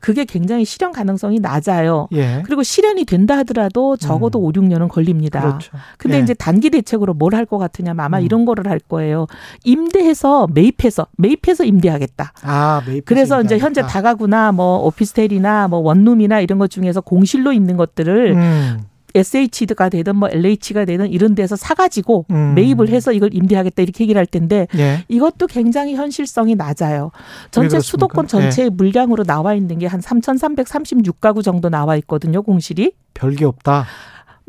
그게 0.00 0.24
굉장히 0.24 0.64
실현 0.64 0.92
가능성이 0.92 1.40
낮아요. 1.40 2.06
예. 2.12 2.42
그리고 2.46 2.62
실현이 2.62 3.04
된다 3.04 3.36
하더라도 3.38 3.96
적어도 3.96 4.38
음. 4.38 4.44
5, 4.44 4.52
6년은 4.52 4.88
걸립니다. 4.88 5.40
그렇죠. 5.40 5.72
근데 5.98 6.18
예. 6.18 6.20
이제 6.22 6.34
단기 6.34 6.70
대책으로 6.70 7.14
뭘 7.14 7.34
할 7.34 7.44
것 7.46 7.58
같으냐면 7.58 8.04
아마 8.04 8.18
음. 8.20 8.24
이런 8.24 8.44
거를 8.44 8.68
할 8.68 8.78
거예요. 8.78 9.26
임대해서 9.64 10.46
매입해서 10.52 11.06
매입해서 11.16 11.64
임대하겠다. 11.64 12.32
아, 12.42 12.82
매입 12.86 13.04
그래서 13.04 13.42
이제 13.42 13.58
현재 13.58 13.82
다가구나 13.82 14.52
뭐 14.52 14.86
오피스텔이나 14.86 15.68
뭐 15.68 15.80
원룸이나 15.80 16.40
이런 16.40 16.58
것 16.60 16.70
중에서 16.70 17.00
공실로 17.00 17.52
있는 17.52 17.76
것들을 17.76 18.32
음. 18.36 18.78
SH가 19.14 19.88
되든 19.88 20.14
뭐 20.14 20.28
LH가 20.30 20.84
되든 20.84 21.10
이런 21.10 21.34
데서 21.34 21.56
사가지고 21.56 22.26
음. 22.30 22.54
매입을 22.54 22.88
해서 22.88 23.12
이걸 23.12 23.34
임대하겠다 23.34 23.82
이렇게 23.82 24.04
얘기를 24.04 24.18
할 24.18 24.26
텐데 24.26 24.68
예. 24.76 25.04
이것도 25.08 25.48
굉장히 25.48 25.96
현실성이 25.96 26.54
낮아요. 26.54 27.10
전체 27.50 27.80
수도권 27.80 28.28
전체 28.28 28.64
예. 28.66 28.68
물량으로 28.68 29.24
나와 29.24 29.54
있는 29.54 29.78
게 29.78 29.88
한 29.88 30.00
3,336가구 30.00 31.42
정도 31.42 31.68
나와 31.68 31.96
있거든요, 31.96 32.42
공실이. 32.42 32.92
별게 33.14 33.44
없다. 33.44 33.86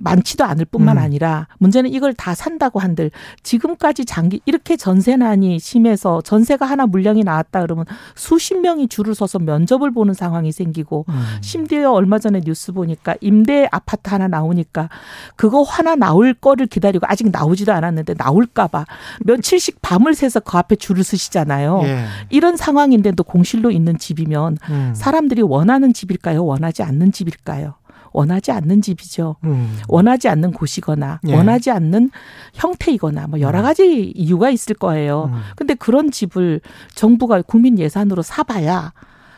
많지도 0.01 0.44
않을 0.44 0.65
뿐만 0.65 0.98
음. 0.98 1.03
아니라 1.03 1.48
문제는 1.60 1.89
이걸 1.91 2.13
다 2.13 2.36
산다고 2.36 2.79
한들 2.79 3.12
지금까지 3.44 4.06
장기 4.06 4.41
이렇게 4.46 4.75
전세난이 4.75 5.60
심해서 5.60 6.22
전세가 6.22 6.65
하나 6.65 6.86
물량이 6.86 7.24
나왔다 7.24 7.62
그러면 7.62 7.86
수십 8.15 8.58
명이 8.58 8.88
줄을 8.88 9.15
서서 9.15 9.39
면접을 9.39 9.91
보는 9.91 10.13
상황이 10.13 10.51
생기고 10.51 11.06
음. 11.10 11.25
심지어 11.41 11.91
얼마 11.91 12.20
전에 12.20 12.41
뉴스 12.41 12.72
보니까 12.72 13.15
임대 13.22 13.68
아파트 13.72 14.10
하나 14.10 14.27
나오니까 14.27 14.89
그거 15.36 15.63
하나 15.63 15.96
나올 15.96 16.34
거를 16.34 16.68
기다리고 16.68 17.06
아직 17.10 17.29
나오지도 17.32 17.74
않았는데 17.74 18.15
나올까봐 18.18 18.86
며칠씩 19.25 19.82
밤을 19.82 20.13
새서 20.13 20.39
그 20.41 20.58
앞에 20.58 20.75
줄을 20.75 21.03
서시잖아요. 21.03 21.82
예. 21.84 22.06
이런 22.29 22.58
상황인데도 22.58 23.24
공실로 23.24 23.72
있는 23.72 23.98
집이면 23.98 24.58
음. 24.70 24.94
사람들이 24.96 25.41
원하는 25.41 25.94
집일까요? 25.94 26.46
원하지 26.46 26.84
않는 26.84 27.12
집일까요? 27.12 27.78
원하지 28.12 28.51
않는 28.51 28.82
집이죠. 28.82 29.36
음. 29.44 29.78
원하지 29.88 30.28
않는 30.30 30.51
곳이거나 30.51 31.20
예. 31.28 31.36
원하지 31.36 31.72
않는 31.72 32.12
형태이거나 32.54 33.28
뭐 33.28 33.39
여러 33.39 33.60
음. 33.60 33.63
가지 33.63 34.12
이유가 34.16 34.50
있을 34.50 34.75
거예요. 34.75 35.30
음. 35.34 35.42
근데 35.56 35.74
그런 35.74 36.12
집을 36.12 36.62
정부가 36.96 37.42
국민 37.42 37.80
예산으로 37.80 38.22
사봐야 38.22 38.94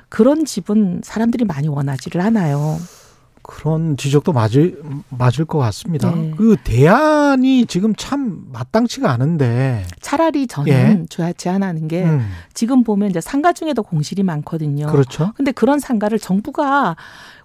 그런 0.10 0.46
집은 0.46 1.02
사람들이 1.04 1.46
많이 1.46 1.68
원하지를 1.68 2.22
않아요. 2.22 2.78
그런 3.44 3.98
지적도 3.98 4.34
맞을 4.34 4.82
맞을 5.10 5.46
것 5.46 5.58
같습니다. 5.58 6.12
네. 6.12 6.34
그 6.38 6.58
대안이 6.64 7.66
지금 7.66 7.96
참 7.96 8.44
마땅치가 8.52 9.10
않은데 9.12 9.86
차라리 10.00 10.48
저는 10.48 11.08
예. 11.20 11.34
제안하는 11.34 11.88
게 11.88 12.04
음. 12.04 12.30
지금 12.54 12.84
보면 12.84 13.10
이제 13.10 13.20
상가 13.20 13.52
중에도 13.54 13.84
공실이 13.84 14.24
많거든요. 14.24 14.88
그렇죠. 14.88 15.34
근데 15.36 15.52
그런 15.52 15.80
상가를 15.80 16.20
정부가 16.20 16.96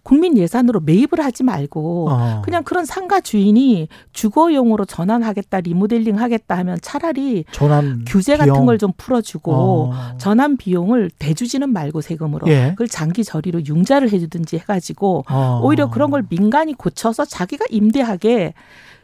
국민 0.07 0.39
예산으로 0.39 0.79
매입을 0.79 1.19
하지 1.19 1.43
말고 1.43 2.11
어. 2.11 2.43
그냥 2.45 2.63
그런 2.63 2.85
상가 2.85 3.21
주인이 3.21 3.89
주거용으로 4.13 4.85
전환하겠다 4.85 5.59
리모델링 5.63 6.17
하겠다 6.21 6.57
하면 6.59 6.79
차라리 6.81 7.45
전환 7.51 8.05
규제 8.07 8.37
비용. 8.37 8.49
같은 8.49 8.67
걸 8.67 8.79
좀 8.79 8.93
풀어주고 8.97 9.53
어. 9.93 9.93
전환 10.19 10.57
비용을 10.57 11.11
대주지는 11.19 11.71
말고 11.73 12.03
세금으로 12.03 12.47
예. 12.47 12.69
그걸 12.71 12.87
장기 12.87 13.25
저리로 13.25 13.65
융자를 13.67 14.13
해주든지 14.13 14.59
해가지고 14.59 15.25
어. 15.29 15.61
오히려 15.65 15.91
그런 15.91 16.13
걸 16.13 16.25
민간이 16.29 16.75
고쳐서 16.75 17.25
자기가 17.25 17.65
임대하게 17.71 18.55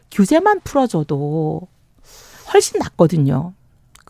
규제만 0.09 0.61
풀어줘도 0.63 1.67
훨씬 2.53 2.79
낫거든요. 2.79 3.51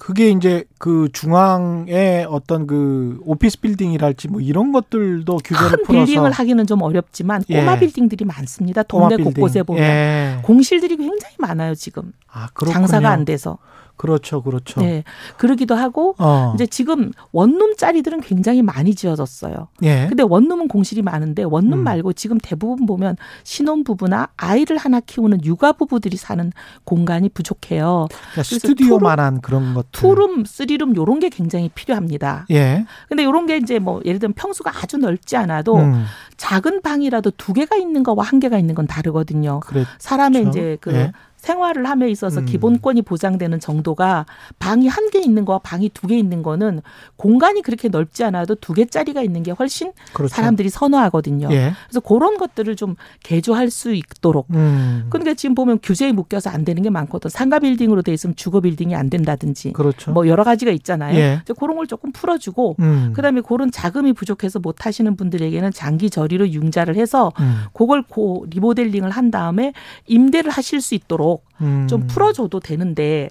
그게 0.03 0.31
이제 0.31 0.65
그 0.79 1.07
중앙에 1.13 2.25
어떤 2.27 2.67
그 2.67 3.21
오피스 3.23 3.61
빌딩이랄지 3.61 4.27
뭐 4.27 4.41
이런 4.41 4.73
것들도 4.73 5.37
규제를 5.37 5.69
큰 5.69 5.83
풀어서 5.85 6.05
빌딩을 6.05 6.31
하기는 6.31 6.67
좀 6.67 6.81
어렵지만 6.81 7.41
꼬마 7.43 7.75
예. 7.75 7.79
빌딩들이 7.79 8.25
많습니다. 8.25 8.83
동네 8.83 9.15
곳곳에 9.15 9.63
보면 9.63 9.81
예. 9.81 10.39
공실들이 10.41 10.97
굉장히 10.97 11.35
많아요 11.39 11.73
지금. 11.73 12.11
아, 12.29 12.49
장사가 12.53 13.11
안 13.11 13.23
돼서. 13.23 13.59
그렇죠, 14.03 14.41
그렇죠. 14.41 14.81
네, 14.81 15.05
그러기도 15.37 15.75
하고 15.75 16.13
어. 16.19 16.51
이제 16.55 16.65
지금 16.65 17.13
원룸 17.31 17.77
짜리들은 17.77 18.19
굉장히 18.19 18.61
많이 18.61 18.95
지어졌어요. 18.95 19.69
예. 19.83 20.07
근데 20.09 20.23
원룸은 20.23 20.67
공실이 20.67 21.01
많은데 21.01 21.43
원룸 21.43 21.71
음. 21.71 21.83
말고 21.85 22.11
지금 22.11 22.37
대부분 22.37 22.85
보면 22.85 23.15
신혼 23.45 23.85
부부나 23.85 24.27
아이를 24.35 24.75
하나 24.75 24.99
키우는 24.99 25.45
육아 25.45 25.71
부부들이 25.71 26.17
사는 26.17 26.51
공간이 26.83 27.29
부족해요. 27.29 28.09
그러니까 28.09 28.43
스튜디오만한 28.43 29.39
그런 29.39 29.73
것. 29.73 29.85
투룸, 29.93 30.43
쓰리룸 30.43 30.97
요런 30.97 31.21
게 31.21 31.29
굉장히 31.29 31.69
필요합니다. 31.73 32.45
예. 32.51 32.85
근데 33.07 33.23
요런 33.23 33.45
게 33.45 33.55
이제 33.55 33.79
뭐 33.79 34.01
예를 34.03 34.19
들면 34.19 34.33
평수가 34.33 34.69
아주 34.83 34.97
넓지 34.97 35.37
않아도 35.37 35.77
음. 35.77 36.03
작은 36.35 36.81
방이라도 36.81 37.31
두 37.37 37.53
개가 37.53 37.77
있는 37.77 38.03
거와 38.03 38.25
한 38.25 38.41
개가 38.41 38.57
있는 38.57 38.75
건 38.75 38.85
다르거든요. 38.85 39.61
그렇죠. 39.61 39.89
사람의 39.97 40.49
이제 40.49 40.77
그 40.81 40.93
예. 40.93 41.13
생활을 41.47 41.85
함에 41.89 42.09
있어서 42.09 42.39
음. 42.39 42.45
기본권이 42.45 43.01
보장되는 43.01 43.59
정도가 43.59 44.25
방이 44.59 44.87
한 44.87 45.03
개 45.11 45.19
있는 45.19 45.43
거와 45.45 45.59
방이 45.59 45.89
두 45.89 46.07
개 46.07 46.17
있는 46.17 46.41
거는 46.41 46.81
공간이 47.17 47.61
그렇게 47.61 47.89
넓지 47.89 48.23
않아도 48.23 48.55
두 48.55 48.73
개짜리가 48.73 49.21
있는 49.21 49.43
게 49.43 49.51
훨씬 49.51 49.91
그렇죠. 50.13 50.33
사람들이 50.33 50.69
선호하거든요. 50.69 51.49
예. 51.51 51.73
그래서 51.87 51.99
그런 51.99 52.37
것들을 52.37 52.75
좀 52.77 52.95
개조할 53.21 53.69
수 53.69 53.93
있도록. 53.93 54.47
음. 54.53 55.05
그러니까 55.09 55.33
지금 55.33 55.53
보면 55.55 55.79
규제에 55.83 56.13
묶여서 56.13 56.49
안 56.49 56.63
되는 56.63 56.81
게 56.81 56.89
많거든. 56.89 57.29
상가 57.29 57.59
빌딩으로 57.59 58.01
돼 58.01 58.13
있으면 58.13 58.35
주거 58.37 58.61
빌딩이 58.61 58.95
안 58.95 59.09
된다든지. 59.09 59.73
그렇죠. 59.73 60.11
뭐 60.13 60.27
여러 60.27 60.43
가지가 60.45 60.71
있잖아요. 60.71 61.15
예. 61.17 61.41
그런 61.59 61.75
걸 61.75 61.85
조금 61.87 62.11
풀어주고 62.13 62.77
음. 62.79 63.11
그다음에 63.13 63.41
그런 63.41 63.69
자금이 63.69 64.13
부족해서 64.13 64.59
못 64.59 64.85
하시는 64.85 65.15
분들에게는 65.17 65.71
장기 65.73 66.09
저리로 66.09 66.49
융자를 66.49 66.95
해서 66.95 67.31
음. 67.39 67.63
그걸 67.73 68.01
고 68.03 68.45
리모델링을 68.49 69.09
한 69.11 69.29
다음에 69.29 69.73
임대를 70.07 70.49
하실 70.49 70.79
수 70.81 70.95
있도록 70.95 71.32
음. 71.61 71.87
좀 71.89 72.07
풀어줘도 72.07 72.59
되는데 72.59 73.29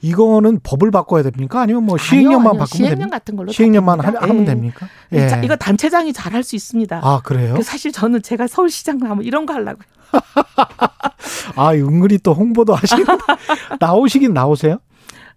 이거는 0.00 0.58
법을 0.64 0.90
바꿔야 0.90 1.22
됩니까? 1.22 1.60
아니면 1.60 1.84
뭐 1.84 1.96
시행령만 1.96 2.48
아니요, 2.48 2.58
바꾸면 2.60 2.66
시행령 2.66 2.98
됩니까? 2.98 3.18
같은 3.18 3.36
걸로 3.36 3.52
시행령만 3.52 4.00
하, 4.00 4.10
면 4.26 4.40
예. 4.40 4.44
됩니까? 4.44 4.88
예. 5.12 5.28
자, 5.28 5.40
이거 5.42 5.54
단체장이 5.54 6.12
잘 6.12 6.32
할 6.34 6.42
수 6.42 6.56
있습니다. 6.56 7.00
아 7.04 7.20
그래요? 7.22 7.54
그 7.54 7.62
사실 7.62 7.92
저는 7.92 8.22
제가 8.22 8.46
서울시장 8.48 8.98
나면 8.98 9.22
이런 9.24 9.46
거 9.46 9.54
하려고요. 9.54 9.86
아 11.56 11.72
은근히 11.74 12.18
또 12.18 12.32
홍보도 12.34 12.74
하시는 12.74 13.04
나오시긴 13.80 14.32
나오세요? 14.34 14.78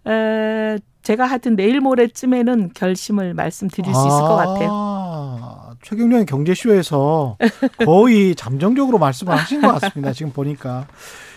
에, 0.06 0.78
제가 1.02 1.26
하여튼 1.26 1.54
내일 1.56 1.80
모레쯤에는 1.80 2.70
결심을 2.74 3.34
말씀드릴 3.34 3.94
수 3.94 4.00
있을 4.00 4.18
것 4.20 4.36
같아요. 4.36 4.68
아, 4.72 5.70
최경련의 5.82 6.26
경제쇼에서 6.26 7.36
거의 7.84 8.34
잠정적으로 8.34 8.98
말씀을 8.98 9.36
하신 9.36 9.60
것 9.60 9.80
같습니다. 9.80 10.12
지금 10.12 10.32
보니까. 10.32 10.86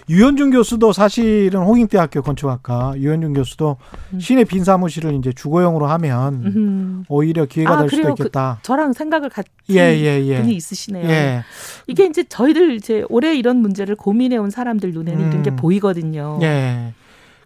유현준 0.10 0.50
교수도 0.50 0.92
사실은 0.92 1.62
홍익대학교 1.62 2.24
건축학과 2.24 2.94
유현준 2.98 3.34
교수도 3.34 3.78
음. 4.14 4.20
시내 4.20 4.44
빈 4.44 4.64
사무실을 4.64 5.14
이제 5.14 5.32
주거용으로 5.32 5.86
하면 5.86 6.34
음. 6.46 7.06
오히려 7.08 7.46
기회가 7.46 7.78
아, 7.78 7.80
될 7.82 7.90
수도 7.90 8.16
그 8.16 8.24
있겠다. 8.24 8.58
그 8.60 8.64
저랑 8.66 8.94
생각을 8.94 9.30
같은 9.30 9.52
예, 9.70 9.76
예, 9.76 10.26
예. 10.26 10.42
분이 10.42 10.56
있으시네요. 10.56 11.08
예. 11.08 11.44
이게 11.86 12.06
이제 12.08 12.24
저희들 12.24 12.72
이제 12.74 13.04
올해 13.10 13.36
이런 13.36 13.58
문제를 13.58 13.96
고민해 13.96 14.38
온 14.38 14.50
사람들 14.50 14.94
눈에는 14.94 15.24
음. 15.24 15.30
이런 15.30 15.44
게 15.44 15.52
음. 15.52 15.56
보이거든요. 15.58 16.40
예. 16.42 16.94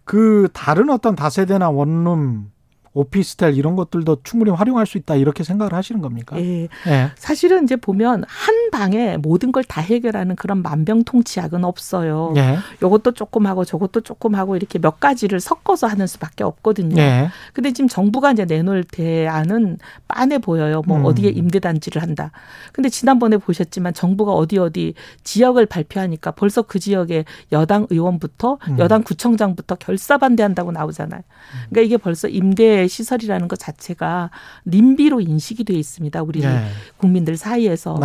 그 0.06 0.48
다른 0.54 0.90
어떤 0.90 1.16
다세대나 1.16 1.70
원룸 1.70 2.53
오피스텔 2.94 3.56
이런 3.58 3.76
것들도 3.76 4.18
충분히 4.24 4.52
활용할 4.52 4.86
수 4.86 4.98
있다 4.98 5.16
이렇게 5.16 5.44
생각을 5.44 5.74
하시는 5.74 6.00
겁니까? 6.02 6.40
예. 6.40 6.68
예. 6.88 7.12
사실은 7.16 7.64
이제 7.64 7.76
보면 7.76 8.24
한 8.28 8.70
방에 8.72 9.18
모든 9.18 9.52
걸 9.52 9.64
다 9.68 9.82
해결하는 9.82 10.36
그런 10.36 10.62
만병통치약은 10.62 11.64
없어요. 11.64 12.34
예. 12.36 12.58
요것도 12.82 13.14
조금 13.14 13.46
하고 13.48 13.66
저것도 13.66 14.02
조금 14.02 14.36
하고 14.36 14.56
이렇게 14.56 14.78
몇 14.78 15.00
가지를 15.00 15.40
섞어서 15.40 15.88
하는 15.88 16.06
수밖에 16.06 16.44
없거든요. 16.44 17.02
예. 17.02 17.30
근데 17.54 17.72
지금 17.72 17.88
정부가 17.88 18.32
이제 18.34 18.46
내놓을 18.46 18.84
대안은 18.84 19.80
빤해 20.08 20.38
보여요. 20.40 20.82
뭐 20.86 20.98
음. 20.98 21.06
어디에 21.06 21.30
임대 21.30 21.60
단지를 21.60 22.02
한다. 22.02 22.32
근데 22.72 22.90
지난번에 22.90 23.38
보셨지만 23.38 23.94
정부가 23.94 24.34
어디 24.34 24.58
어디 24.60 24.94
지역을 25.24 25.66
발표하니까 25.66 26.32
벌써 26.32 26.62
그 26.62 26.80
지역에 26.80 27.26
여당 27.52 27.88
의원부터 27.90 28.60
음. 28.68 28.80
여당 28.80 29.04
구청장부터 29.04 29.76
결사 29.76 30.18
반대한다고 30.18 30.72
나오잖아요. 30.72 31.22
그러니까 31.70 31.82
이게 31.82 31.98
벌써 31.98 32.28
임대 32.28 32.83
시설이라는 32.88 33.48
것 33.48 33.60
자체가 33.60 34.30
림비로 34.66 35.22
인식이 35.22 35.64
돼 35.64 35.74
있습니다. 35.74 36.22
우리 36.24 36.42
네. 36.42 36.68
국민들 36.98 37.38
사이에서. 37.38 37.98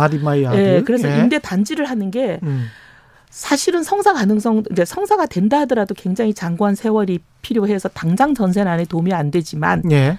아들. 0.45 0.63
네, 0.63 0.83
그래서 0.83 1.07
네. 1.07 1.19
임대 1.19 1.39
단지를 1.39 1.85
하는 1.85 2.11
게 2.11 2.39
음. 2.43 2.67
사실은 3.29 3.83
성사 3.83 4.13
가능성 4.13 4.63
이제 4.71 4.85
성사가 4.85 5.27
된다 5.27 5.59
하더라도 5.59 5.93
굉장히 5.93 6.33
장구한 6.33 6.75
세월이 6.75 7.19
필요해서 7.41 7.89
당장 7.89 8.33
전세 8.33 8.63
난에 8.63 8.85
도움이 8.85 9.13
안 9.13 9.31
되지만 9.31 9.83
네. 9.85 10.17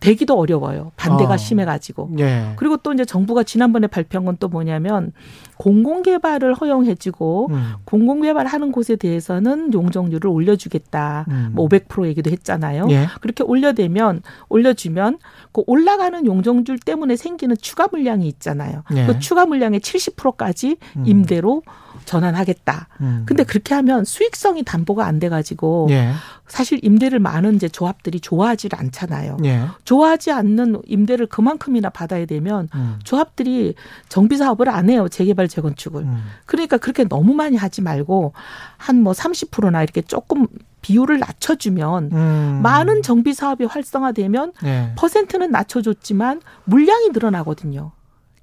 되기도 0.00 0.38
어려워요. 0.38 0.92
반대가 0.96 1.34
어. 1.34 1.36
심해가지고. 1.36 2.10
예. 2.20 2.52
그리고 2.56 2.76
또 2.78 2.92
이제 2.92 3.04
정부가 3.04 3.42
지난번에 3.42 3.86
발표한 3.88 4.24
건 4.24 4.38
또 4.38 4.48
뭐냐면 4.48 5.12
공공개발을 5.56 6.54
허용해주고 6.54 7.48
음. 7.50 7.72
공공개발 7.84 8.46
하는 8.46 8.70
곳에 8.72 8.96
대해서는 8.96 9.72
용적률을 9.72 10.30
올려주겠다. 10.30 11.26
음. 11.28 11.50
뭐 11.52 11.68
500% 11.68 12.06
얘기도 12.06 12.30
했잖아요. 12.30 12.86
예. 12.90 13.06
그렇게 13.20 13.42
올려대면 13.42 14.22
올려주면 14.48 15.18
그 15.58 15.64
올라가는 15.66 16.24
용적률 16.24 16.78
때문에 16.78 17.16
생기는 17.16 17.56
추가 17.60 17.88
물량이 17.90 18.28
있잖아요. 18.28 18.84
예. 18.94 19.06
그 19.06 19.18
추가 19.18 19.44
물량의 19.44 19.80
70%까지 19.80 20.76
음. 20.96 21.04
임대로 21.04 21.62
전환하겠다. 22.04 22.88
음. 23.00 23.24
근데 23.26 23.42
그렇게 23.42 23.74
하면 23.74 24.04
수익성이 24.04 24.62
담보가 24.62 25.04
안 25.04 25.18
돼 25.18 25.28
가지고 25.28 25.88
예. 25.90 26.12
사실 26.46 26.78
임대를 26.82 27.18
많은 27.18 27.56
이제 27.56 27.68
조합들이 27.68 28.20
좋아하지 28.20 28.68
않잖아요. 28.72 29.38
예. 29.44 29.62
좋아하지 29.84 30.30
않는 30.30 30.82
임대를 30.86 31.26
그만큼이나 31.26 31.90
받아야 31.90 32.24
되면 32.24 32.68
음. 32.76 33.00
조합들이 33.02 33.74
정비 34.08 34.36
사업을 34.36 34.68
안 34.68 34.88
해요. 34.90 35.08
재개발 35.08 35.48
재건축을. 35.48 36.02
음. 36.02 36.24
그러니까 36.46 36.76
그렇게 36.76 37.02
너무 37.02 37.34
많이 37.34 37.56
하지 37.56 37.82
말고 37.82 38.32
한 38.78 39.02
뭐 39.02 39.12
30%나 39.12 39.82
이렇게 39.82 40.00
조금 40.00 40.46
비율을 40.80 41.18
낮춰주면 41.18 42.10
음. 42.12 42.60
많은 42.62 43.02
정비 43.02 43.34
사업이 43.34 43.64
활성화되면 43.64 44.52
예. 44.64 44.92
퍼센트는 44.96 45.50
낮춰줬지만 45.50 46.40
물량이 46.64 47.10
늘어나거든요. 47.10 47.90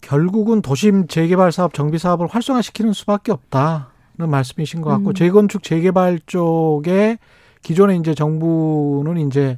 결국은 0.02 0.62
도심 0.62 1.08
재개발 1.08 1.52
사업, 1.52 1.74
정비 1.74 1.98
사업을 1.98 2.28
활성화시키는 2.28 2.94
수밖에 2.94 3.32
없다는 3.32 3.86
말씀이신 4.18 4.82
것 4.82 4.90
같고 4.92 5.10
음. 5.10 5.14
재건축 5.14 5.64
재개발 5.64 6.20
쪽에 6.28 7.18
기존에 7.64 7.96
이제 7.96 8.14
정부는 8.14 9.26
이제 9.28 9.58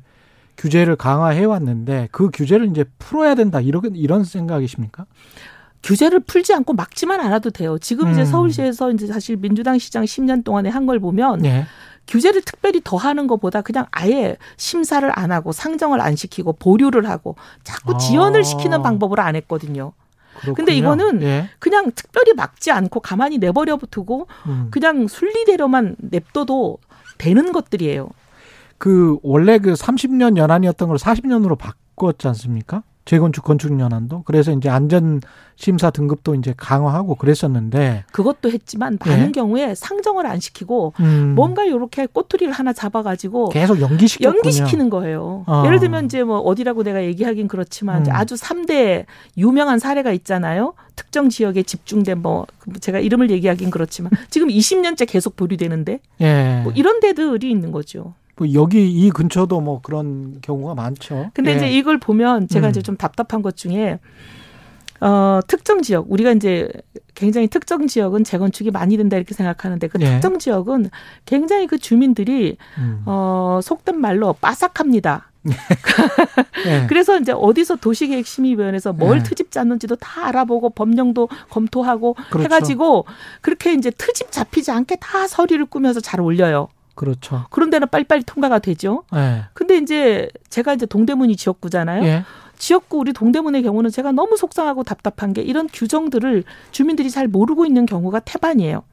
규제를 0.58 0.96
강화해 0.96 1.44
왔는데 1.44 2.08
그 2.12 2.30
규제를 2.32 2.68
이제 2.70 2.86
풀어야 3.00 3.36
된다 3.36 3.60
이런 3.60 3.96
이런 3.96 4.24
생각이십니까? 4.24 5.06
규제를 5.88 6.20
풀지 6.20 6.54
않고 6.54 6.74
막지만 6.74 7.22
않아도 7.22 7.50
돼요. 7.50 7.78
지금 7.80 8.12
이제 8.12 8.22
음. 8.22 8.26
서울시에서 8.26 8.92
이제 8.92 9.08
사실 9.08 9.38
민주당 9.38 9.78
시장 9.80 10.04
10년 10.04 10.44
동안에 10.44 10.70
한 10.70 10.86
걸 10.86 11.00
보면 11.00 11.40
네. 11.40 11.66
규제를 12.08 12.42
특별히 12.42 12.80
더 12.84 12.96
하는 12.98 13.28
것보다 13.28 13.62
그냥 13.62 13.86
아예 13.92 14.38
심사를 14.56 15.10
안 15.18 15.32
하고 15.32 15.52
상정을 15.52 16.00
안 16.00 16.16
시키고 16.16 16.54
보류를 16.54 17.10
하고 17.10 17.36
자꾸 17.64 17.98
지연을 17.98 18.42
아. 18.42 18.44
시키는 18.44 18.82
방법으로 18.82 19.22
안 19.22 19.36
했거든요. 19.36 19.92
그렇군요. 20.40 20.56
근데 20.56 20.74
이거는 20.76 21.22
예. 21.24 21.50
그냥 21.60 21.92
특별히 21.96 22.34
막지 22.34 22.72
않고 22.72 23.00
가만히 23.00 23.38
내버려 23.40 23.78
두고 23.90 24.28
음. 24.46 24.68
그냥 24.72 25.08
순리대로만 25.08 25.96
냅둬도 26.00 26.78
되는 27.18 27.52
것들이에요. 27.52 28.10
그 28.78 29.18
원래 29.24 29.58
그 29.58 29.74
30년 29.74 30.38
연한이었던 30.38 30.88
걸 30.88 30.98
40년으로 30.98 31.58
바꿨지 31.58 32.28
않습니까? 32.28 32.84
재건축 33.08 33.46
건축 33.46 33.80
연한도 33.80 34.24
그래서 34.26 34.52
이제 34.52 34.70
안전 34.70 35.22
심사 35.56 35.90
등급도 35.90 36.36
이제 36.36 36.54
강화하고 36.56 37.16
그랬었는데 37.16 38.04
그것도 38.12 38.52
했지만 38.52 39.00
많은 39.04 39.28
예. 39.28 39.32
경우에 39.32 39.74
상정을 39.76 40.28
안 40.28 40.40
시키고 40.40 40.94
음. 41.00 41.34
뭔가 41.34 41.64
이렇게 41.64 42.06
꼬투리를 42.06 42.52
하나 42.52 42.74
잡아가지고 42.74 43.50
계속 43.50 43.80
연기시켰 43.80 44.24
연기시키는 44.24 44.90
거예요. 44.90 45.46
어. 45.48 45.64
예를 45.66 45.80
들면 45.80 46.06
이제 46.06 46.24
뭐 46.24 46.40
어디라고 46.40 46.84
내가 46.84 47.04
얘기하긴 47.06 47.48
그렇지만 47.48 48.06
음. 48.06 48.12
아주 48.12 48.36
3대 48.36 49.06
유명한 49.38 49.80
사례가 49.80 50.12
있잖아요. 50.12 50.74
특정 50.96 51.30
지역에 51.30 51.64
집중된 51.64 52.22
뭐 52.22 52.46
제가 52.82 53.00
이름을 53.00 53.32
얘기하긴 53.32 53.72
그렇지만 53.72 54.12
지금 54.30 54.50
20년째 54.50 55.08
계속 55.08 55.38
보류되는데 55.38 56.00
예. 56.22 56.62
뭐 56.64 56.74
이런 56.76 57.00
데들이 57.00 57.50
있는 57.50 57.72
거죠. 57.72 58.14
뭐 58.38 58.54
여기 58.54 58.90
이 58.90 59.10
근처도 59.10 59.60
뭐 59.62 59.82
그런 59.82 60.38
경우가 60.42 60.76
많죠. 60.76 61.32
근데 61.34 61.52
예. 61.52 61.56
이제 61.56 61.72
이걸 61.72 61.98
보면 61.98 62.48
제가 62.48 62.68
음. 62.68 62.70
이제 62.70 62.82
좀 62.82 62.96
답답한 62.96 63.42
것 63.42 63.58
중에 63.58 64.00
어, 65.00 65.40
특정 65.48 65.82
지역, 65.82 66.12
우리가 66.12 66.32
이제 66.32 66.72
굉장히 67.14 67.48
특정 67.48 67.88
지역은 67.88 68.24
재건축이 68.24 68.72
많이 68.72 68.98
된다 68.98 69.18
이렇게 69.18 69.34
생각하는데 69.34 69.88
그 69.88 70.00
예. 70.02 70.14
특정 70.14 70.40
지역은 70.40 70.90
굉장히 71.26 71.68
그 71.68 71.78
주민들이 71.78 72.58
음. 72.78 73.04
어, 73.06 73.60
속된 73.62 74.00
말로 74.00 74.34
빠삭합니다. 74.34 75.32
예. 76.66 76.86
그래서 76.90 77.20
이제 77.20 77.32
어디서 77.32 77.78
도시계획심의위원회에서 77.78 78.94
뭘 78.94 79.20
예. 79.20 79.24
트집 79.24 79.52
잡는지도 79.52 79.96
다 79.96 80.28
알아보고 80.28 80.72
법령도 80.72 81.30
검토하고 81.50 82.16
그렇죠. 82.30 82.44
해가지고 82.44 83.06
그렇게 83.42 83.74
이제 83.74 83.90
트집 83.92 84.32
잡히지 84.32 84.72
않게 84.72 84.98
다 84.98 85.28
서류를 85.28 85.66
꾸며서 85.66 86.02
잘 86.02 86.22
올려요. 86.22 86.70
그렇죠. 86.98 87.46
그런 87.52 87.70
데는 87.70 87.88
빨리빨리 87.90 88.24
통과가 88.24 88.60
되죠. 88.60 89.04
네. 89.14 89.44
근데 89.54 89.78
이제 89.78 90.28
제가 90.50 90.74
이제 90.74 90.86
동대문이 90.86 91.36
지역구잖아요. 91.36 92.04
예. 92.04 92.24
지역구 92.58 92.98
우리 92.98 93.14
동대문의 93.14 93.62
경우는 93.62 93.92
제가 93.92 94.12
너무 94.12 94.36
속상하고 94.36 94.84
답답한 94.84 95.32
게 95.32 95.42
이런 95.42 95.70
규정들을 95.72 96.44
주민들이 96.72 97.12
잘 97.12 97.28
모르고 97.28 97.66
있는 97.68 97.86
경우가 97.86 98.22
태반이에요. 98.22 98.84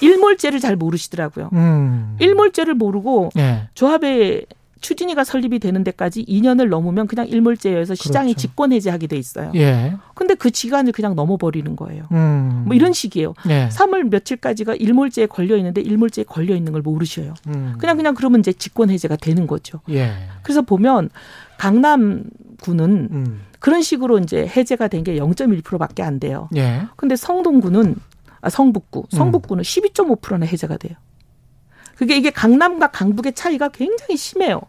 일몰제를 0.00 0.60
잘 0.60 0.76
모르시더라고요. 0.76 1.50
음. 1.52 2.16
일몰제를 2.20 2.74
모르고 2.74 3.30
예. 3.36 3.68
조합의 3.74 4.46
추진위가 4.84 5.24
설립이 5.24 5.58
되는 5.60 5.82
데까지 5.82 6.26
2년을 6.26 6.68
넘으면 6.68 7.06
그냥 7.06 7.26
일몰제여서 7.26 7.94
시장이 7.94 8.34
그렇죠. 8.34 8.40
직권 8.48 8.70
해제하게 8.72 9.06
돼 9.06 9.16
있어요. 9.16 9.50
예. 9.54 9.94
근데 10.14 10.34
그 10.34 10.50
기간을 10.50 10.92
그냥 10.92 11.14
넘어버리는 11.16 11.74
거예요. 11.74 12.04
음. 12.12 12.64
뭐 12.66 12.74
이런 12.76 12.92
식이에요. 12.92 13.32
예. 13.48 13.68
3월 13.72 14.10
며칠까지가 14.10 14.74
일몰제에 14.74 15.24
걸려 15.26 15.56
있는데 15.56 15.80
일몰제에 15.80 16.24
걸려 16.24 16.54
있는 16.54 16.72
걸 16.72 16.82
모르셔요. 16.82 17.32
음. 17.48 17.76
그냥 17.78 17.96
그냥 17.96 18.14
그러면 18.14 18.40
이제 18.40 18.52
직권 18.52 18.90
해제가 18.90 19.16
되는 19.16 19.46
거죠. 19.46 19.80
예. 19.88 20.12
그래서 20.42 20.60
보면 20.60 21.08
강남구는 21.56 23.08
음. 23.10 23.40
그런 23.58 23.80
식으로 23.80 24.18
이제 24.18 24.46
해제가 24.46 24.88
된 24.88 25.02
게 25.04 25.16
0.1%밖에 25.16 26.02
안 26.02 26.20
돼요. 26.20 26.48
예. 26.56 26.82
근데 26.96 27.16
성동구는 27.16 27.96
아, 28.42 28.50
성북구, 28.50 29.06
성북구는 29.10 29.60
음. 29.60 29.62
12.5%나 29.62 30.44
해제가 30.46 30.76
돼요. 30.76 30.94
그게 31.96 32.16
이게 32.16 32.30
강남과 32.30 32.88
강북의 32.88 33.34
차이가 33.34 33.68
굉장히 33.68 34.16
심해요. 34.16 34.60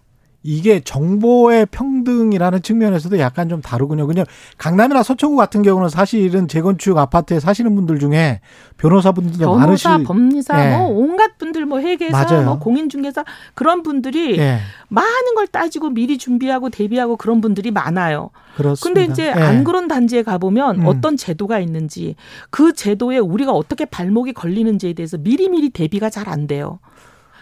이게 0.47 0.79
정보의 0.79 1.65
평등이라는 1.71 2.61
측면에서도 2.61 3.17
약간 3.17 3.49
좀 3.49 3.61
다르군요. 3.61 4.05
그냥 4.05 4.25
강남이나 4.59 5.01
서초구 5.01 5.35
같은 5.35 5.63
경우는 5.63 5.89
사실은 5.89 6.47
재건축 6.47 6.99
아파트에 6.99 7.39
사시는 7.39 7.75
분들 7.75 7.97
중에 7.97 8.41
변호사분들도 8.77 9.39
변호사, 9.39 9.89
많으실 9.89 10.03
법리사, 10.05 10.65
예. 10.65 10.77
뭐 10.77 10.87
온갖 10.89 11.39
분들 11.39 11.65
뭐 11.65 11.79
회계사, 11.79 12.25
맞아요. 12.25 12.45
뭐 12.45 12.59
공인중개사 12.59 13.25
그런 13.55 13.81
분들이 13.81 14.37
예. 14.37 14.59
많은 14.89 15.33
걸 15.35 15.47
따지고 15.47 15.89
미리 15.89 16.19
준비하고 16.19 16.69
대비하고 16.69 17.17
그런 17.17 17.41
분들이 17.41 17.71
많아요. 17.71 18.29
그렇습니다. 18.55 19.01
근데 19.01 19.11
이제 19.11 19.27
예. 19.35 19.41
안 19.41 19.63
그런 19.63 19.87
단지에 19.87 20.21
가보면 20.21 20.81
음. 20.81 20.85
어떤 20.85 21.17
제도가 21.17 21.57
있는지 21.59 22.15
그 22.51 22.73
제도에 22.73 23.17
우리가 23.17 23.51
어떻게 23.51 23.85
발목이 23.85 24.33
걸리는지에 24.33 24.93
대해서 24.93 25.17
미리미리 25.17 25.69
대비가 25.71 26.09
잘 26.09 26.25
안 26.25 26.47
돼요. 26.47 26.79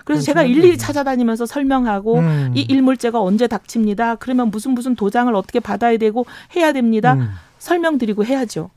그래서 0.04 0.22
제가 0.24 0.44
일일이 0.44 0.78
찾아다니면서 0.78 1.46
설명하고 1.46 2.20
음. 2.20 2.52
이 2.56 2.62
일물제가 2.62 3.22
언제 3.22 3.48
닥칩니다. 3.48 4.16
그러면 4.16 4.52
무슨 4.52 4.72
무슨 4.72 4.96
도장을 4.96 5.34
어떻게 5.36 5.60
받아야 5.60 5.98
되고 5.98 6.26
해야 6.56 6.74
됩니다. 6.74 7.14
음. 7.14 7.30
설명드리고 7.60 8.26
해야죠. 8.26 8.70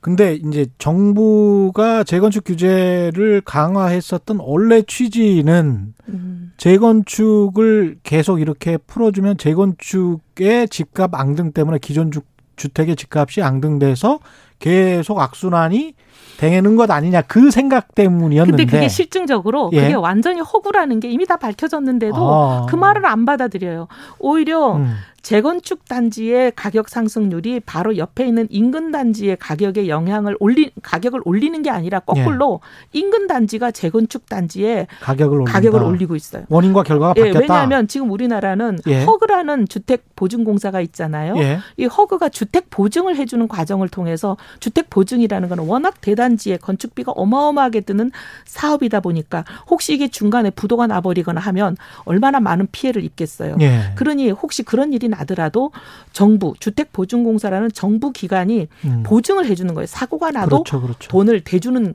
근데 0.00 0.34
이제 0.34 0.66
정부가 0.78 2.02
재건축 2.02 2.42
규제를 2.44 3.40
강화했었던 3.44 4.38
원래 4.40 4.82
취지는 4.82 5.94
음. 6.08 6.52
재건축을 6.56 7.98
계속 8.02 8.40
이렇게 8.40 8.78
풀어주면 8.78 9.38
재건축의 9.38 10.68
집값 10.70 11.14
앙등 11.14 11.52
때문에 11.52 11.78
기존 11.80 12.10
주, 12.10 12.22
주택의 12.56 12.96
집값이 12.96 13.42
앙등돼서 13.42 14.18
계속 14.58 15.20
악순환이 15.20 15.94
되는 16.38 16.76
것 16.76 16.90
아니냐 16.90 17.22
그 17.22 17.50
생각 17.50 17.94
때문이었는데. 17.94 18.64
근데 18.64 18.76
그게 18.76 18.88
실증적으로 18.88 19.70
예. 19.74 19.82
그게 19.82 19.94
완전히 19.94 20.40
허구라는 20.40 21.00
게 21.00 21.10
이미 21.10 21.26
다 21.26 21.36
밝혀졌는데도 21.36 22.16
아. 22.16 22.66
그 22.68 22.76
말을 22.76 23.06
안 23.06 23.24
받아들여요. 23.24 23.86
오히려 24.18 24.76
음. 24.76 24.96
재건축 25.22 25.88
단지의 25.88 26.52
가격 26.56 26.88
상승률이 26.88 27.60
바로 27.60 27.96
옆에 27.96 28.26
있는 28.26 28.48
인근 28.50 28.90
단지의 28.90 29.36
가격에 29.38 29.88
영향을 29.88 30.36
올리 30.40 30.72
가격을 30.82 31.20
올리는 31.24 31.62
게 31.62 31.70
아니라 31.70 32.00
거꾸로 32.00 32.60
예. 32.94 32.98
인근 32.98 33.28
단지가 33.28 33.70
재건축 33.70 34.28
단지에 34.28 34.88
가격을, 35.00 35.44
가격을 35.44 35.82
올리고 35.82 36.16
있어요. 36.16 36.44
원인과 36.48 36.82
결과가 36.82 37.14
예, 37.18 37.20
바뀌었다. 37.22 37.40
왜냐하면 37.40 37.86
지금 37.86 38.10
우리나라는 38.10 38.80
예. 38.88 39.04
허그라는 39.04 39.68
주택 39.68 40.04
보증 40.16 40.42
공사가 40.42 40.80
있잖아요. 40.80 41.36
예. 41.38 41.60
이 41.76 41.86
허그가 41.86 42.28
주택 42.28 42.68
보증을 42.70 43.16
해주는 43.16 43.46
과정을 43.46 43.88
통해서 43.88 44.36
주택 44.58 44.90
보증이라는 44.90 45.48
건 45.48 45.60
워낙 45.60 46.00
대단지에 46.02 46.58
건축비가 46.58 47.12
어마어마하게 47.12 47.80
드는 47.80 48.10
사업이다 48.44 49.00
보니까 49.00 49.44
혹시 49.70 49.94
이게 49.94 50.08
중간에 50.08 50.50
부도가 50.50 50.86
나버리거나 50.86 51.40
하면 51.40 51.76
얼마나 52.04 52.40
많은 52.40 52.68
피해를 52.70 53.02
입겠어요. 53.02 53.56
예. 53.60 53.92
그러니 53.94 54.30
혹시 54.30 54.62
그런 54.62 54.92
일이 54.92 55.08
나더라도 55.08 55.70
정부 56.12 56.52
주택보증공사라는 56.60 57.72
정부 57.72 58.12
기관이 58.12 58.68
음. 58.84 59.02
보증을 59.06 59.46
해주는 59.46 59.72
거예요. 59.72 59.86
사고가 59.86 60.30
나도 60.30 60.62
그렇죠, 60.64 60.82
그렇죠. 60.82 61.08
돈을 61.08 61.40
대주는 61.40 61.94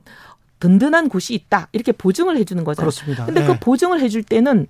든든한 0.58 1.08
곳이 1.08 1.34
있다 1.34 1.68
이렇게 1.72 1.92
보증을 1.92 2.36
해주는 2.36 2.64
거잖아요. 2.64 2.90
그렇습니다. 2.90 3.26
근데 3.26 3.42
그 3.42 3.46
네. 3.46 3.52
그 3.52 3.60
보증을 3.60 4.00
해줄 4.00 4.24
때는 4.24 4.66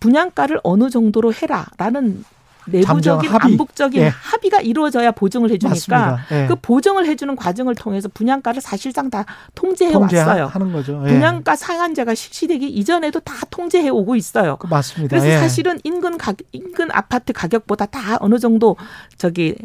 분양가를 0.00 0.60
어느 0.62 0.88
정도로 0.88 1.32
해라라는 1.34 2.24
내부적인 2.66 3.30
합의. 3.30 3.52
암묵적인 3.52 4.02
예. 4.02 4.08
합의가 4.08 4.60
이루어져야 4.60 5.12
보증을 5.12 5.50
해주니까 5.50 6.18
예. 6.32 6.46
그 6.46 6.56
보증을 6.56 7.06
해주는 7.06 7.34
과정을 7.36 7.74
통해서 7.74 8.08
분양가를 8.12 8.60
사실상 8.60 9.10
다 9.10 9.24
통제해 9.54 9.94
왔어요. 9.94 10.46
하는 10.46 10.72
거죠. 10.72 11.02
예. 11.06 11.12
분양가 11.12 11.56
상한제가 11.56 12.14
실시되기 12.14 12.68
이전에도 12.68 13.20
다 13.20 13.34
통제해 13.50 13.88
오고 13.88 14.16
있어요. 14.16 14.56
그 14.56 14.66
맞습니다. 14.66 15.16
그래서 15.16 15.28
예. 15.28 15.38
사실은 15.38 15.78
인근 15.84 16.18
가 16.18 16.34
인근 16.52 16.88
아파트 16.92 17.32
가격보다 17.32 17.86
다 17.86 18.16
어느 18.20 18.38
정도 18.38 18.76
저기 19.18 19.56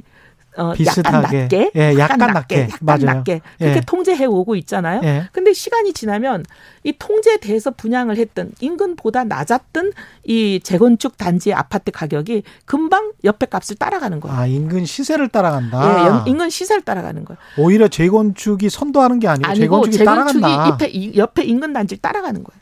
어, 0.58 0.74
비슷하게. 0.74 1.08
약간 1.08 1.22
낮게, 1.22 1.72
예, 1.76 1.94
약간, 1.98 2.20
약간 2.20 2.34
낮게, 2.34 2.60
약간 2.62 2.78
맞아요. 2.82 3.06
낮게 3.06 3.42
그렇게 3.58 3.78
예. 3.78 3.82
통제해 3.86 4.26
오고 4.26 4.56
있잖아요. 4.58 5.02
예. 5.04 5.30
근데 5.32 5.54
시간이 5.54 5.94
지나면 5.94 6.46
이 6.84 6.94
통제돼서 6.98 7.72
분양을 7.72 8.18
했던 8.18 8.52
인근보다 8.60 9.24
낮았던 9.24 9.94
이 10.26 10.60
재건축 10.62 11.18
단지의 11.18 11.54
아파트 11.54 11.92
가격이 11.92 12.44
금방 12.66 13.14
옆에 13.24 13.46
값을 13.46 13.78
따라가는 13.78 14.20
거예요. 14.20 14.38
아, 14.38 14.46
인근 14.46 14.86
시세를 14.86 15.30
따라간다. 15.30 16.26
예, 16.26 16.30
인근 16.30 16.50
시세를 16.50 16.82
따라가는 16.82 17.24
거예요. 17.24 17.38
오히려 17.58 17.88
재건축이 17.88 18.70
선도하는 18.70 19.20
게 19.20 19.28
아니고, 19.28 19.48
아니고 19.48 19.62
재건축이, 19.62 19.98
재건축이 19.98 20.42
따라간다. 20.42 20.78
옆에 21.16 21.44
인근 21.44 21.74
단지를 21.74 22.02
따라가는 22.02 22.44
거예요. 22.44 22.62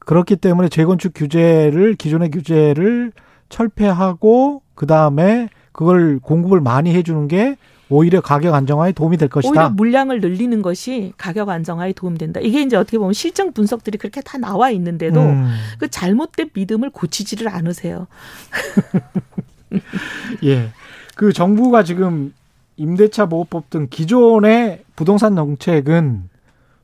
그렇기 0.00 0.36
때문에 0.36 0.68
재건축 0.70 1.12
규제를 1.14 1.94
기존의 1.94 2.30
규제를 2.30 3.12
철폐하고 3.48 4.62
그 4.74 4.86
다음에 4.86 5.48
그걸 5.78 6.18
공급을 6.20 6.60
많이 6.60 6.92
해주는 6.92 7.28
게 7.28 7.56
오히려 7.88 8.20
가격 8.20 8.52
안정화에 8.52 8.90
도움이 8.90 9.16
될 9.16 9.28
것이다. 9.28 9.48
오히려 9.48 9.70
물량을 9.70 10.20
늘리는 10.20 10.60
것이 10.60 11.12
가격 11.16 11.48
안정화에 11.50 11.92
도움된다. 11.92 12.40
이게 12.40 12.62
이제 12.62 12.74
어떻게 12.74 12.98
보면 12.98 13.12
실증 13.12 13.52
분석들이 13.52 13.96
그렇게 13.96 14.20
다 14.20 14.38
나와 14.38 14.70
있는데도 14.70 15.20
음. 15.20 15.54
그 15.78 15.88
잘못된 15.88 16.50
믿음을 16.52 16.90
고치지를 16.90 17.46
않으세요. 17.48 18.08
예. 20.42 20.70
그 21.14 21.32
정부가 21.32 21.84
지금 21.84 22.34
임대차 22.76 23.26
보호법 23.26 23.70
등 23.70 23.86
기존의 23.88 24.82
부동산 24.96 25.36
정책은 25.36 26.28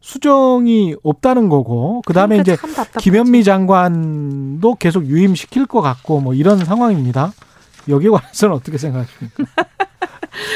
수정이 0.03 0.95
없다는 1.03 1.49
거고 1.49 2.01
그다음에 2.07 2.41
그러니까 2.41 2.83
이제 2.83 3.01
김현미 3.01 3.43
장관도 3.43 4.77
계속 4.77 5.07
유임시킬 5.07 5.67
것 5.67 5.81
같고 5.81 6.21
뭐 6.21 6.33
이런 6.33 6.65
상황입니다. 6.65 7.33
여기에 7.89 8.11
관해서는 8.11 8.55
어떻게 8.55 8.79
생각하십니까? 8.79 9.45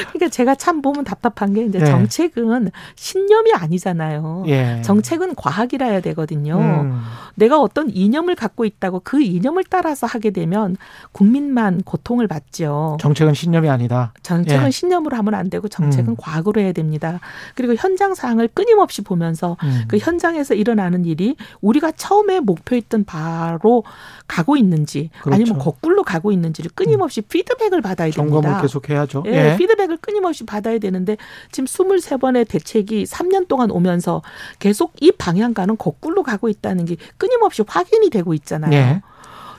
그러니까 0.08 0.28
제가 0.28 0.54
참 0.54 0.82
보면 0.82 1.04
답답한 1.04 1.54
게 1.54 1.64
이제 1.64 1.80
예. 1.80 1.84
정책은 1.84 2.70
신념이 2.96 3.52
아니잖아요. 3.52 4.44
예. 4.48 4.82
정책은 4.82 5.34
과학이라 5.34 5.86
해야 5.86 6.00
되거든요. 6.00 6.58
음. 6.58 7.00
내가 7.34 7.60
어떤 7.60 7.88
이념을 7.90 8.34
갖고 8.34 8.64
있다고 8.64 9.00
그 9.04 9.22
이념을 9.22 9.64
따라서 9.70 10.06
하게 10.06 10.30
되면 10.30 10.76
국민만 11.12 11.82
고통을 11.82 12.26
받죠. 12.26 12.96
정책은 13.00 13.34
신념이 13.34 13.68
아니다. 13.68 14.12
정책은 14.22 14.66
예. 14.66 14.70
신념으로 14.70 15.16
하면 15.16 15.34
안 15.34 15.48
되고 15.48 15.68
정책은 15.68 16.12
음. 16.12 16.16
과학으로 16.18 16.60
해야 16.60 16.72
됩니다. 16.72 17.20
그리고 17.54 17.74
현장 17.74 18.14
상황을 18.14 18.48
끊임없이 18.48 19.02
보면서 19.02 19.56
음. 19.62 19.84
그 19.88 19.98
현장에서 19.98 20.54
일어나는 20.54 21.04
일이 21.04 21.36
우리가 21.60 21.92
처음에 21.92 22.40
목표했던 22.40 23.04
바로 23.04 23.84
가고 24.26 24.56
있는지 24.56 25.10
그렇죠. 25.22 25.34
아니면 25.34 25.58
거꾸로 25.58 26.02
가고 26.02 26.32
있는지를 26.32 26.70
끊임없이 26.74 27.20
피드백을 27.20 27.80
받아야 27.80 28.10
됩니다. 28.10 28.40
점검을 28.40 28.60
계속 28.60 28.88
해야죠. 28.90 29.22
예. 29.26 29.52
예. 29.52 29.56
피드백을 29.68 29.98
끊임없이 29.98 30.44
받아야 30.44 30.78
되는데 30.78 31.16
지금 31.52 31.66
23번의 31.66 32.48
대책이 32.48 33.04
3년 33.04 33.48
동안 33.48 33.70
오면서 33.70 34.22
계속 34.58 34.94
이 35.00 35.12
방향과는 35.12 35.76
거꾸로 35.76 36.22
가고 36.22 36.48
있다는 36.48 36.86
게 36.86 36.96
끊임없이 37.18 37.62
확인이 37.66 38.10
되고 38.10 38.32
있잖아요. 38.34 38.72
예. 38.72 39.02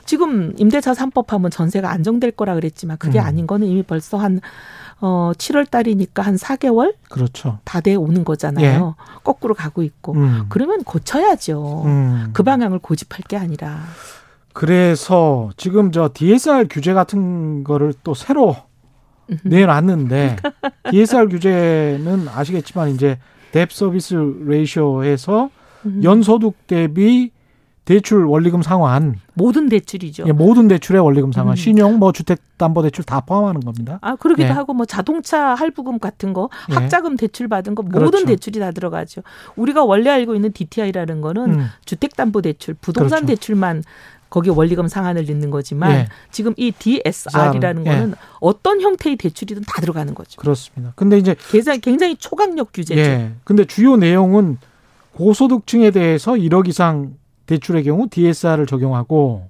지금 0.04 0.54
임대차 0.58 0.92
3법 0.92 1.28
하면 1.28 1.50
전세가 1.50 1.88
안정될 1.90 2.32
거라 2.32 2.54
그랬지만 2.54 2.98
그게 2.98 3.20
음. 3.20 3.24
아닌 3.24 3.46
거는 3.46 3.68
이미 3.68 3.82
벌써 3.82 4.18
한 4.18 4.40
어, 5.00 5.32
7월 5.36 5.70
달이니까 5.70 6.22
한 6.22 6.36
4개월? 6.36 6.94
그렇죠. 7.08 7.58
다 7.64 7.80
돼 7.80 7.94
오는 7.94 8.24
거잖아요. 8.24 8.94
예. 8.98 9.20
거꾸로 9.22 9.54
가고 9.54 9.82
있고. 9.82 10.12
음. 10.14 10.46
그러면 10.48 10.82
고쳐야죠. 10.84 11.84
음. 11.86 12.30
그 12.32 12.42
방향을 12.42 12.80
고집할 12.80 13.22
게 13.28 13.36
아니라. 13.38 13.80
그래서 14.52 15.50
지금 15.56 15.92
저 15.92 16.10
DSR 16.12 16.66
규제 16.68 16.92
같은 16.92 17.62
거를 17.64 17.94
또 18.02 18.12
새로 18.14 18.56
내놨는데 19.42 20.36
DSR 20.90 21.28
규제는 21.28 22.28
아시겠지만 22.28 22.90
이제 22.90 23.18
뎁 23.52 23.66
서비스 23.70 24.14
레이쇼에서 24.46 25.50
연소득 26.02 26.66
대비 26.66 27.30
대출 27.84 28.24
원리금 28.24 28.62
상환 28.62 29.16
모든 29.34 29.68
대출이죠. 29.68 30.24
예, 30.28 30.32
모든 30.32 30.68
대출의 30.68 31.02
원리금 31.02 31.32
상환, 31.32 31.54
음. 31.54 31.56
신용, 31.56 31.98
뭐 31.98 32.12
주택담보대출 32.12 33.04
다 33.04 33.20
포함하는 33.20 33.62
겁니다. 33.62 33.98
아 34.02 34.14
그러기도 34.14 34.48
예. 34.48 34.52
하고 34.52 34.74
뭐 34.74 34.86
자동차 34.86 35.54
할부금 35.54 35.98
같은 35.98 36.32
거, 36.32 36.50
예. 36.70 36.74
학자금 36.74 37.16
대출 37.16 37.48
받은 37.48 37.74
거 37.74 37.82
모든 37.82 38.10
그렇죠. 38.10 38.26
대출이 38.26 38.60
다 38.60 38.70
들어가죠. 38.70 39.22
우리가 39.56 39.82
원래 39.82 40.10
알고 40.10 40.36
있는 40.36 40.52
DTI라는 40.52 41.20
거는 41.20 41.54
음. 41.54 41.66
주택담보대출, 41.84 42.74
부동산 42.80 43.20
그렇죠. 43.20 43.26
대출만 43.26 43.82
거기 44.30 44.48
원리금 44.48 44.88
상한을 44.88 45.26
넣는 45.26 45.50
거지만 45.50 45.92
예. 45.92 46.08
지금 46.30 46.54
이 46.56 46.70
DSR이라는 46.70 47.86
예. 47.86 47.90
거는 47.90 48.14
어떤 48.40 48.80
형태의 48.80 49.16
대출이든 49.16 49.64
다 49.66 49.80
들어가는 49.80 50.14
거죠. 50.14 50.40
그렇습니다. 50.40 50.92
근데 50.96 51.18
이제 51.18 51.34
굉장히, 51.50 51.80
굉장히 51.80 52.16
초강력 52.16 52.72
규제죠. 52.72 53.00
예. 53.00 53.32
근데 53.44 53.64
주요 53.64 53.96
내용은 53.96 54.58
고소득층에 55.12 55.90
대해서 55.90 56.32
1억 56.32 56.68
이상 56.68 57.16
대출의 57.46 57.84
경우 57.84 58.08
DSR을 58.08 58.66
적용하고 58.66 59.48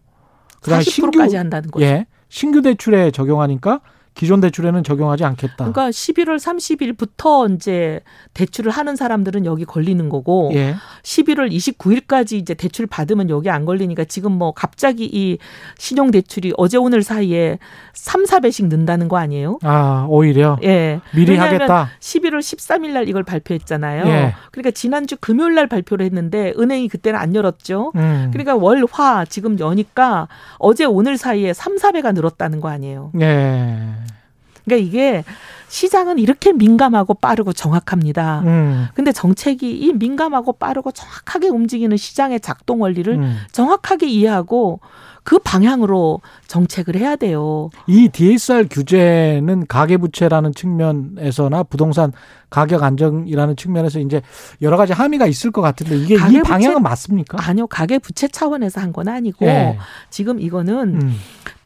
그다음에 0.63 0.83
신규 0.83 1.21
한다는 1.21 1.71
거죠. 1.71 1.85
예. 1.85 2.07
신규 2.29 2.63
대출에 2.63 3.11
적용하니까 3.11 3.81
기존 4.15 4.41
대출에는 4.41 4.85
적용하지 4.85 5.25
않겠다. 5.25 5.57
그러니까 5.57 5.91
11월 5.91 6.37
30일부터 6.37 7.55
이제 7.55 8.01
대출을 8.35 8.71
하는 8.71 8.97
사람들은 8.97 9.47
여기 9.47 9.65
걸리는 9.65 10.09
거고 10.09 10.51
예. 10.55 10.75
11월 11.03 11.51
29일까지 11.51 12.33
이제 12.35 12.55
대출 12.55 12.87
받으면 12.87 13.31
여기 13.31 13.49
안 13.51 13.65
걸리니까 13.65 14.05
지금 14.05 14.33
뭐 14.33 14.53
갑자기 14.53 15.05
이 15.05 15.39
신용 15.79 16.11
대출이 16.11 16.53
어제 16.57 16.77
오늘 16.77 17.03
사이에 17.03 17.59
3, 17.95 18.25
4배씩 18.25 18.69
는다는 18.69 19.09
거 19.09 19.17
아니에요? 19.17 19.59
아, 19.63 20.07
오히려 20.09 20.59
예. 20.65 21.01
미리 21.15 21.37
하겠다. 21.37 21.91
11월 22.01 22.41
13일 22.41 22.91
날 22.91 23.09
이걸 23.09 23.23
발표했잖아요. 23.23 24.07
예. 24.07 24.35
그러니까 24.51 24.71
지난주 24.73 25.17
금요일 25.19 25.55
날 25.55 25.67
발표를 25.67 26.05
했는데 26.05 26.53
은행이 26.59 26.89
그때는 26.89 27.19
안 27.19 27.35
열었죠. 27.35 27.93
음. 27.95 28.31
그러니까 28.33 28.57
월, 28.57 28.85
화 28.91 29.25
지금 29.25 29.59
여니까 29.59 30.29
어제 30.59 30.85
오늘 30.85 31.17
사이에 31.17 31.53
3, 31.53 31.77
4배가 31.77 32.13
늘었다는 32.13 32.61
거 32.61 32.69
아니에요. 32.69 33.13
예. 33.21 33.79
그러니까 34.65 34.87
이게 34.89 35.25
시장은 35.69 36.19
이렇게 36.19 36.53
민감하고 36.53 37.15
빠르고 37.15 37.53
정확합니다. 37.53 38.41
음. 38.45 38.87
근데 38.95 39.13
정책이 39.13 39.71
이 39.71 39.93
민감하고 39.93 40.55
빠르고 40.55 40.91
정확하게 40.93 41.49
움직이는 41.49 41.97
시장의 41.97 42.41
작동 42.41 42.83
원리를 42.83 43.13
음. 43.15 43.37
정확하게 43.53 44.09
이해하고 44.09 44.81
그 45.23 45.39
방향으로 45.39 46.21
정책을 46.49 46.97
해야 46.97 47.15
돼요. 47.15 47.69
이 47.87 48.09
DSR 48.09 48.67
규제는 48.71 49.67
가계부채라는 49.67 50.55
측면에서나 50.55 51.63
부동산 51.65 52.13
가격 52.49 52.83
안정이라는 52.83 53.55
측면에서 53.55 54.01
이제 54.01 54.23
여러 54.63 54.77
가지 54.77 54.93
함의가 54.93 55.27
있을 55.27 55.51
것 55.53 55.61
같은데 55.61 55.97
이게 55.99 56.15
이 56.15 56.41
방향은 56.43 56.83
맞습니까? 56.83 57.37
아니요. 57.41 57.67
가계부채 57.67 58.29
차원에서 58.29 58.81
한 58.81 58.91
건 58.93 59.07
아니고 59.07 59.45
네. 59.45 59.79
지금 60.09 60.41
이거는 60.41 61.01
음. 61.01 61.17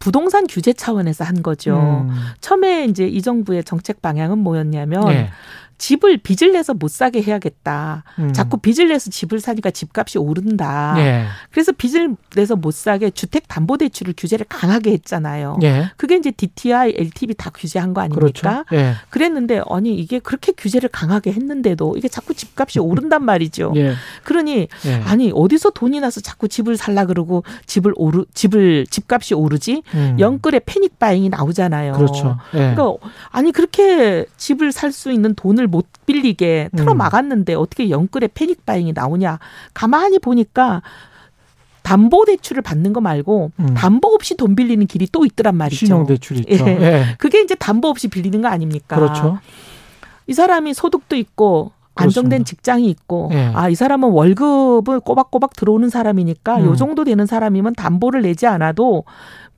부동산 0.05 0.47
규제 0.47 0.75
차원에서 0.75 1.25
한 1.25 1.43
거죠. 1.43 1.79
음. 1.79 2.11
처음에 2.43 2.85
이제 2.85 3.07
이 3.07 3.23
정부의 3.23 3.65
정책 3.65 4.03
방향은 4.03 4.37
뭐였냐면 4.37 5.09
네. 5.09 5.31
집을 5.79 6.19
빚을 6.19 6.53
내서 6.53 6.73
못 6.75 6.91
사게 6.91 7.23
해야겠다. 7.23 8.05
음. 8.19 8.33
자꾸 8.33 8.57
빚을 8.59 8.89
내서 8.89 9.11
집을 9.11 9.41
사니까 9.41 9.71
집값이 9.71 10.19
오른다. 10.19 10.95
예. 10.99 11.25
그래서 11.51 11.73
빚을 11.73 12.17
내서 12.35 12.57
못 12.57 12.73
사게 12.73 13.11
주택 13.11 13.47
담보 13.49 13.77
대출을 13.79 14.15
규제를 14.17 14.47
강하게 14.49 14.93
했잖아요. 14.93 15.59
예. 15.63 15.91
그게 15.97 16.17
이제 16.17 16.31
DTI, 16.31 16.95
LTV 16.97 17.35
다 17.37 17.51
규제한 17.53 17.93
거 17.93 18.01
아닙니까? 18.01 18.65
그렇죠. 18.65 18.65
예. 18.73 18.95
그랬는데 19.11 19.63
아니 19.69 19.95
이게 19.97 20.19
그렇게 20.21 20.53
규제를 20.53 20.89
강하게 20.89 21.33
했는데도 21.33 21.97
이게 21.97 22.09
자꾸 22.09 22.35
집값이 22.35 22.79
오른단 22.79 23.25
말이죠. 23.27 23.73
예. 23.77 23.95
그러니 24.23 24.69
예. 24.87 24.95
아니 25.07 25.31
어디서 25.35 25.71
돈이 25.71 26.01
나서 26.01 26.21
자꾸 26.21 26.49
집을 26.49 26.77
살라 26.77 27.07
그러고 27.07 27.45
집을 27.67 27.93
오르 27.97 28.25
집을 28.33 28.87
집값이 28.89 29.35
오르지? 29.35 29.83
음. 29.95 30.17
영끌에 30.19 30.61
패닉 30.65 30.99
바잉이 30.99 31.29
나오잖아요. 31.29 31.93
그렇죠. 31.95 32.39
예. 32.55 32.75
그러니까 32.75 32.95
아니 33.31 33.53
그렇게 33.53 34.25
집을 34.39 34.73
살 34.73 34.95
수 34.95 35.11
있는 35.11 35.35
돈을 35.35 35.64
못 35.67 35.87
빌리게 36.07 36.71
틀어 36.77 36.93
음. 36.93 36.99
막았는데 36.99 37.55
음. 37.55 37.61
어떻게 37.61 37.91
영끌에 37.91 38.29
패닉 38.33 38.67
바잉이 38.67 38.93
나오냐. 38.93 39.39
가만히 39.73 40.19
보니까 40.19 40.83
담보 41.83 42.25
대출을 42.25 42.63
받는 42.63 42.93
거 42.93 43.01
말고 43.01 43.53
음. 43.61 43.75
담보 43.75 44.09
없이 44.09 44.37
돈 44.37 44.57
빌리는 44.57 44.87
길이 44.87 45.07
또 45.13 45.27
있더란 45.27 45.57
말이죠. 45.57 45.87
신용 45.87 46.07
대출 46.07 46.39
있죠. 46.39 46.67
예. 46.67 46.79
예. 46.81 47.05
그게 47.19 47.43
이제 47.43 47.55
담보 47.55 47.89
없이 47.89 48.09
빌리는 48.09 48.41
거 48.41 48.49
아닙니까? 48.49 48.97
그렇죠. 48.97 49.39
이 50.27 50.33
사람이 50.33 50.73
소득도 50.73 51.15
있고 51.17 51.73
안정된 51.95 52.31
그렇습니다. 52.31 52.49
직장이 52.49 52.89
있고 52.89 53.31
예. 53.33 53.53
아이 53.55 53.75
사람은 53.75 54.11
월급을 54.11 55.01
꼬박꼬박 55.01 55.55
들어오는 55.55 55.91
사람이니까 55.91 56.57
음. 56.57 56.65
요 56.67 56.77
정도 56.77 57.05
되는 57.05 57.27
사람이면 57.27 57.75
담보를 57.75 58.23
내지 58.23 58.47
않아도 58.47 59.05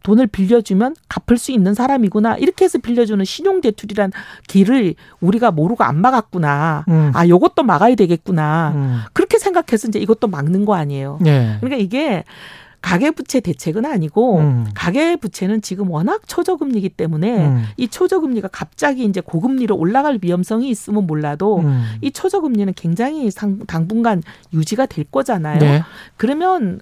돈을 0.07 0.29
빌려주면 0.29 0.95
갚을 1.09 1.37
수 1.37 1.51
있는 1.51 1.75
사람이구나. 1.75 2.37
이렇게 2.37 2.65
해서 2.65 2.79
빌려주는 2.79 3.25
신용 3.25 3.61
대출이란 3.61 4.13
길을 4.47 4.95
우리가 5.21 5.51
모르고 5.51 5.83
안 5.83 6.01
막았구나. 6.01 6.85
음. 6.87 7.11
아, 7.13 7.27
요것도 7.27 7.65
막아야 7.65 7.97
되겠구나. 7.97 8.73
음. 8.77 9.01
그렇게 9.13 9.37
생각해서 9.39 9.89
이제 9.89 9.99
이것도 9.99 10.29
막는 10.29 10.65
거 10.65 10.77
아니에요. 10.77 11.19
네. 11.21 11.57
그러니까 11.59 11.83
이게 11.83 12.23
가계부채 12.83 13.41
대책은 13.41 13.85
아니고 13.85 14.39
음. 14.39 14.67
가계부채는 14.77 15.61
지금 15.61 15.91
워낙 15.91 16.23
초저금리이기 16.29 16.91
때문에 16.91 17.45
음. 17.45 17.65
이 17.77 17.89
초저금리가 17.89 18.47
갑자기 18.53 19.05
이제 19.05 19.21
고금리로 19.21 19.77
올라갈 19.77 20.21
위험성이 20.23 20.71
있으면 20.71 21.09
몰라도 21.09 21.59
음. 21.59 21.85
이 22.01 22.13
초저금리는 22.13 22.75
굉장히 22.77 23.33
상, 23.33 23.59
당분간 23.67 24.23
유지가 24.53 24.87
될 24.87 25.05
거잖아요. 25.05 25.59
네. 25.59 25.83
그러면 26.17 26.81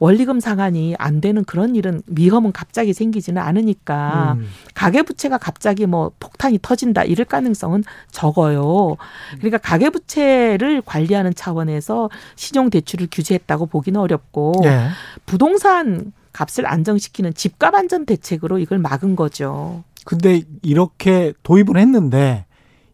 원리금 0.00 0.40
상환이 0.40 0.94
안 0.98 1.20
되는 1.20 1.44
그런 1.44 1.76
일은 1.76 2.02
위험은 2.06 2.52
갑자기 2.52 2.94
생기지는 2.94 3.40
않으니까 3.40 4.36
음. 4.38 4.48
가계부채가 4.74 5.36
갑자기 5.36 5.86
뭐 5.86 6.10
폭탄이 6.18 6.58
터진다 6.62 7.04
이럴 7.04 7.26
가능성은 7.26 7.84
적어요. 8.10 8.96
그러니까 9.36 9.58
가계부채를 9.58 10.82
관리하는 10.84 11.34
차원에서 11.34 12.08
신용대출을 12.34 13.08
규제했다고 13.12 13.66
보기는 13.66 14.00
어렵고 14.00 14.54
네. 14.62 14.88
부동산 15.26 16.12
값을 16.32 16.66
안정시키는 16.66 17.34
집값 17.34 17.74
안전 17.74 18.06
대책으로 18.06 18.58
이걸 18.58 18.78
막은 18.78 19.16
거죠. 19.16 19.84
근데 20.06 20.42
이렇게 20.62 21.34
도입을 21.42 21.76
했는데 21.76 22.46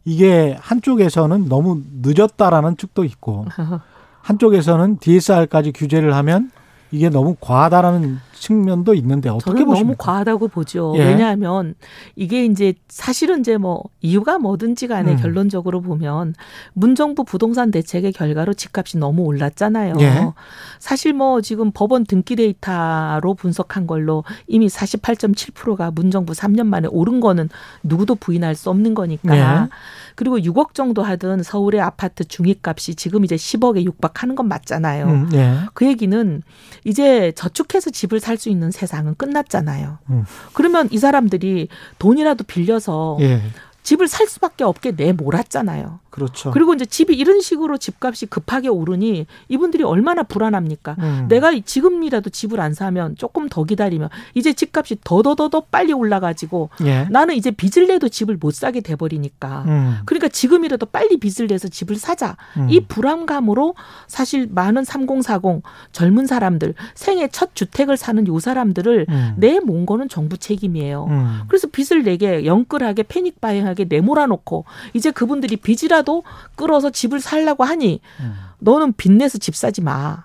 이게 0.05 0.57
한쪽에서는 0.61 1.49
너무 1.49 1.83
늦었다라는 2.03 2.77
측도 2.77 3.05
있고 3.05 3.47
한쪽에서는 4.23 4.99
DSR까지 4.99 5.71
규제를 5.71 6.17
하면 6.17 6.51
이게 6.97 7.11
너무 7.11 7.37
과하다라는 7.41 8.19
측면도 8.39 8.95
있는데 8.95 9.29
어떻게 9.29 9.65
보십니까? 9.65 9.75
너무 9.75 9.95
과하다고 9.99 10.49
보죠. 10.49 10.95
예. 10.97 11.05
왜냐하면 11.05 11.75
이게 12.15 12.45
이제 12.45 12.75
사실은 12.89 13.41
이제 13.41 13.57
뭐 13.57 13.83
이유가 14.01 14.39
뭐든지 14.39 14.87
간에 14.87 15.13
음. 15.13 15.17
결론적으로 15.17 15.81
보면 15.81 16.35
문정부 16.75 17.25
부동산 17.25 17.71
대책의 17.71 18.13
결과로 18.13 18.55
집값이 18.55 18.99
너무 18.99 19.23
올랐잖아요. 19.23 19.95
예. 20.01 20.33
사실 20.79 21.13
뭐 21.13 21.41
지금 21.41 21.71
법원 21.73 22.05
등기 22.05 22.37
데이터로 22.37 23.35
분석한 23.35 23.87
걸로 23.87 24.25
이미 24.47 24.69
48.7%가 24.69 25.91
문정부 25.91 26.33
3년 26.33 26.67
만에 26.67 26.89
오른 26.91 27.21
거는 27.21 27.49
누구도 27.83 28.15
부인할 28.15 28.55
수 28.55 28.71
없는 28.71 28.95
거니까. 28.95 29.37
예. 29.37 29.69
그리고 30.15 30.39
6억 30.39 30.75
정도 30.75 31.03
하던 31.03 31.43
서울의 31.43 31.81
아파트 31.81 32.25
중위값이 32.25 32.95
지금 32.95 33.25
이제 33.25 33.37
10억에 33.37 33.85
육박하는 33.85 34.35
건 34.35 34.49
맞잖아요. 34.49 35.07
음, 35.07 35.29
예. 35.35 35.59
그 35.75 35.87
얘기는 35.87 36.43
이제 36.87 37.33
저축해서 37.33 37.91
집을 37.91 38.21
살 38.21 38.37
수 38.37 38.49
있는 38.51 38.71
세상은 38.71 39.15
끝났잖아요. 39.17 39.99
음. 40.11 40.25
그러면 40.53 40.89
이 40.93 40.99
사람들이 40.99 41.69
돈이라도 41.99 42.45
빌려서 42.45 43.17
예. 43.21 43.41
집을 43.87 44.09
살 44.09 44.27
수밖에 44.27 44.65
없게 44.65 44.91
내몰았잖아요. 44.91 46.01
그렇죠. 46.11 46.51
그리고 46.51 46.75
이제 46.75 46.85
집이 46.85 47.15
이런 47.15 47.41
식으로 47.41 47.77
집값이 47.77 48.27
급하게 48.27 48.69
오르니 48.69 49.27
이분들이 49.49 49.85
얼마나 49.85 50.23
불안합니까? 50.23 50.97
음. 50.99 51.27
내가 51.29 51.53
지금이라도 51.61 52.31
집을 52.31 52.59
안 52.59 52.75
사면 52.75 53.15
조금 53.17 53.49
더 53.49 53.63
기다리면 53.65 54.09
이제 54.35 54.55
집값이 54.55 54.97
더더더더 55.05 55.67
빨리 55.71 55.93
올라가지고 55.93 56.71
예. 56.87 57.07
나는 57.11 57.35
이제 57.37 57.51
빚을 57.51 57.87
내도 57.87 58.09
집을 58.09 58.39
못 58.41 58.55
사게 58.55 58.81
돼 58.81 58.97
버리니까. 58.97 59.65
음. 59.69 59.99
그러니까 60.07 60.29
지금이라도 60.29 60.87
빨리 60.87 61.19
빚을 61.19 61.47
내서 61.47 61.69
집을 61.69 61.97
사자. 61.97 62.37
음. 62.57 62.69
이 62.71 62.81
불안감으로 62.81 63.75
사실 64.09 64.49
많은 64.51 64.85
3040 64.85 65.63
젊은 65.93 66.27
사람들 66.27 66.75
생애 66.95 67.29
첫 67.29 67.55
주택을 67.55 67.97
사는 67.97 68.27
요 68.27 68.41
사람들을 68.41 69.07
음. 69.09 69.35
내몬 69.37 69.85
거는 69.87 70.09
정부 70.09 70.39
책임이에요. 70.39 71.07
음. 71.09 71.41
그래서 71.47 71.69
빚을 71.69 72.03
내게 72.05 72.47
영끌하게 72.47 73.03
패닉 73.03 73.41
바잉하게 73.41 73.76
내몰아놓고 73.85 74.65
이제 74.95 75.11
그분들이 75.11 75.57
빚이라도 75.57 76.23
끌어서 76.55 76.91
집을 76.91 77.21
살라고 77.21 77.65
하니 77.65 78.01
음. 78.21 78.35
너는 78.59 78.95
빚내서 78.97 79.39
집 79.39 79.55
사지 79.55 79.83
마. 79.83 80.25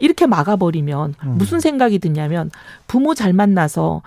이렇게 0.00 0.26
막아버리면 0.26 1.14
음. 1.24 1.34
무슨 1.38 1.58
생각이 1.58 1.98
드냐면 1.98 2.50
부모 2.86 3.14
잘 3.14 3.32
만나서 3.32 4.02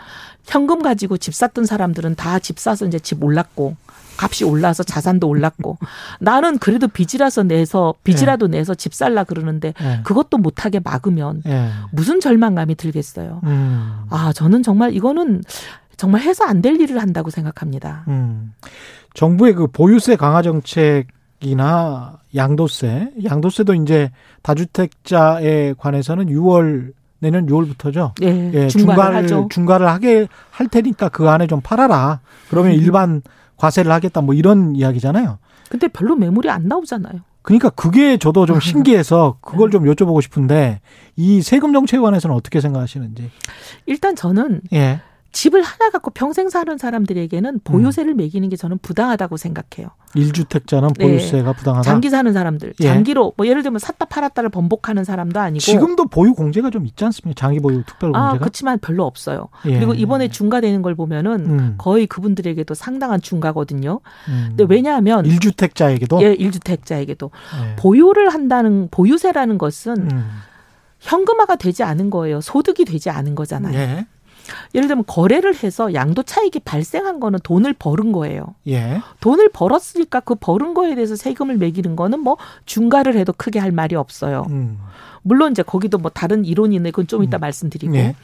현금 0.45 0.81
가지고 0.81 1.17
집 1.17 1.33
샀던 1.35 1.65
사람들은 1.65 2.15
다 2.15 2.39
집 2.39 2.59
사서 2.59 2.85
이제 2.87 2.97
집 2.97 3.21
올랐고 3.23 3.75
값이 4.17 4.45
올라서 4.45 4.83
자산도 4.83 5.27
올랐고 5.27 5.77
나는 6.21 6.59
그래도 6.59 6.87
빚이라서 6.87 7.43
내서 7.43 7.93
빚이라도 8.05 8.47
네. 8.47 8.59
내서 8.59 8.73
집 8.73 8.93
살라 8.93 9.25
그러는데 9.25 9.73
네. 9.79 9.99
그것도 10.03 10.37
못하게 10.37 10.79
막으면 10.79 11.41
네. 11.43 11.69
무슨 11.91 12.21
절망감이 12.21 12.75
들겠어요. 12.75 13.41
음. 13.43 14.03
아 14.09 14.31
저는 14.33 14.63
정말 14.63 14.95
이거는 14.95 15.43
정말 16.01 16.21
해서 16.21 16.45
안 16.45 16.63
될 16.63 16.81
일을 16.81 16.99
한다고 16.99 17.29
생각합니다. 17.29 18.05
음. 18.07 18.53
정부의 19.13 19.53
그 19.53 19.67
보유세 19.67 20.15
강화 20.15 20.41
정책이나 20.41 22.17
양도세, 22.35 23.11
양도세도 23.23 23.75
이제 23.75 24.09
다주택자에 24.41 25.75
관해서는 25.77 26.25
6월 26.25 26.93
내년 27.19 27.45
6월부터죠. 27.45 28.13
예, 28.23 28.51
예 28.51 28.67
중과를 28.67 29.27
중과를, 29.27 29.49
중과를 29.49 29.87
하게 29.87 30.27
할 30.49 30.67
테니까 30.69 31.09
그 31.09 31.29
안에 31.29 31.45
좀 31.45 31.61
팔아라. 31.61 32.21
그러면 32.49 32.71
음. 32.71 32.77
일반 32.77 33.21
과세를 33.57 33.91
하겠다. 33.91 34.21
뭐 34.21 34.33
이런 34.33 34.75
이야기잖아요. 34.75 35.37
근데 35.69 35.87
별로 35.87 36.15
매물이 36.15 36.49
안 36.49 36.67
나오잖아요. 36.67 37.19
그러니까 37.43 37.69
그게 37.69 38.17
저도 38.17 38.47
좀 38.47 38.57
신기해서 38.61 39.37
그걸 39.41 39.69
좀 39.69 39.83
여쭤보고 39.83 40.19
싶은데 40.23 40.81
이 41.15 41.43
세금 41.43 41.73
정책에 41.73 42.01
관해서는 42.01 42.35
어떻게 42.35 42.59
생각하시는지. 42.59 43.29
일단 43.85 44.15
저는 44.15 44.61
예. 44.73 45.01
집을 45.31 45.61
하나 45.61 45.89
갖고 45.89 46.11
평생 46.11 46.49
사는 46.49 46.77
사람들에게는 46.77 47.61
보유세를 47.63 48.13
음. 48.13 48.17
매기는 48.17 48.47
게 48.49 48.55
저는 48.57 48.79
부당하다고 48.81 49.37
생각해요. 49.37 49.89
1주택자는 50.15 50.99
보유세가 50.99 51.53
네. 51.53 51.57
부당하다. 51.57 51.83
장기 51.83 52.09
사는 52.09 52.31
사람들, 52.33 52.73
예. 52.81 52.83
장기로 52.83 53.33
뭐 53.37 53.47
예를 53.47 53.63
들면 53.63 53.79
샀다 53.79 54.05
팔았다를 54.05 54.49
번복하는 54.49 55.05
사람도 55.05 55.39
아니고 55.39 55.59
지금도 55.59 56.07
보유 56.07 56.33
공제가 56.33 56.69
좀 56.69 56.85
있지 56.85 57.05
않습니까? 57.05 57.39
장기 57.39 57.61
보유 57.61 57.83
특별 57.85 58.11
공제가. 58.11 58.29
아, 58.29 58.37
그렇지만 58.37 58.77
별로 58.79 59.05
없어요. 59.05 59.47
예. 59.65 59.75
그리고 59.75 59.93
이번에 59.93 60.27
중과되는 60.27 60.81
걸 60.81 60.95
보면은 60.95 61.45
음. 61.45 61.75
거의 61.77 62.07
그분들에게도 62.07 62.73
상당한 62.73 63.21
중과거든요. 63.21 64.01
음. 64.27 64.45
근데 64.49 64.65
왜냐하면 64.67 65.23
1주택자에게도 65.25 66.21
예, 66.23 66.35
1주택자에게도 66.35 67.29
예. 67.31 67.75
보유를 67.77 68.33
한다는 68.33 68.89
보유세라는 68.91 69.57
것은 69.57 70.11
음. 70.11 70.29
현금화가 70.99 71.55
되지 71.55 71.83
않은 71.83 72.09
거예요. 72.09 72.41
소득이 72.41 72.85
되지 72.85 73.09
않은 73.09 73.35
거잖아요. 73.35 74.05
예. 74.73 74.77
예를 74.77 74.87
들면 74.87 75.05
거래를 75.07 75.55
해서 75.63 75.93
양도 75.93 76.23
차익이 76.23 76.59
발생한 76.59 77.19
거는 77.19 77.39
돈을 77.43 77.73
벌은 77.73 78.11
거예요. 78.11 78.55
예. 78.67 79.01
돈을 79.19 79.49
벌었으니까 79.49 80.19
그 80.21 80.35
벌은 80.35 80.73
거에 80.73 80.95
대해서 80.95 81.15
세금을 81.15 81.57
매기는 81.57 81.95
거는 81.95 82.19
뭐 82.19 82.37
중과를 82.65 83.15
해도 83.17 83.33
크게 83.35 83.59
할 83.59 83.71
말이 83.71 83.95
없어요. 83.95 84.45
음. 84.49 84.79
물론 85.23 85.51
이제 85.51 85.61
거기도 85.61 85.97
뭐 85.97 86.09
다른 86.09 86.45
이론이 86.45 86.75
있는 86.75 86.91
그건 86.91 87.07
좀 87.07 87.23
이따 87.23 87.37
음. 87.37 87.41
말씀드리고. 87.41 87.95
예. 87.95 88.15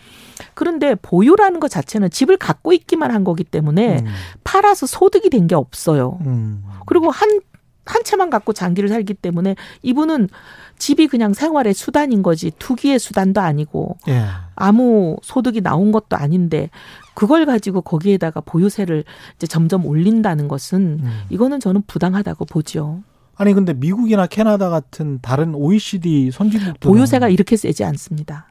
그런데 0.53 0.95
보유라는 0.95 1.59
것 1.59 1.67
자체는 1.69 2.09
집을 2.11 2.37
갖고 2.37 2.71
있기만 2.73 3.11
한 3.11 3.23
거기 3.23 3.43
때문에 3.43 3.99
음. 3.99 4.05
팔아서 4.43 4.85
소득이 4.85 5.29
된 5.29 5.47
게 5.47 5.55
없어요. 5.55 6.19
음. 6.25 6.63
그리고 6.85 7.09
한, 7.09 7.39
한 7.87 8.03
채만 8.03 8.29
갖고 8.29 8.53
장기를 8.53 8.89
살기 8.89 9.15
때문에 9.15 9.55
이분은 9.81 10.29
집이 10.77 11.07
그냥 11.07 11.33
생활의 11.33 11.73
수단인 11.73 12.21
거지 12.21 12.51
투기의 12.59 12.99
수단도 12.99 13.41
아니고 13.41 13.97
예. 14.09 14.25
아무 14.55 15.17
소득이 15.23 15.61
나온 15.61 15.91
것도 15.91 16.15
아닌데 16.15 16.69
그걸 17.15 17.45
가지고 17.45 17.81
거기에다가 17.81 18.41
보유세를 18.41 19.03
이제 19.35 19.47
점점 19.47 19.85
올린다는 19.85 20.47
것은 20.47 20.99
음. 21.01 21.21
이거는 21.29 21.59
저는 21.59 21.81
부당하다고 21.87 22.45
보죠. 22.45 23.01
아니 23.35 23.53
근데 23.53 23.73
미국이나 23.73 24.27
캐나다 24.27 24.69
같은 24.69 25.19
다른 25.21 25.55
OECD 25.55 26.31
선진국 26.31 26.79
보유세가 26.79 27.29
이렇게 27.29 27.55
세지 27.55 27.83
않습니다. 27.83 28.47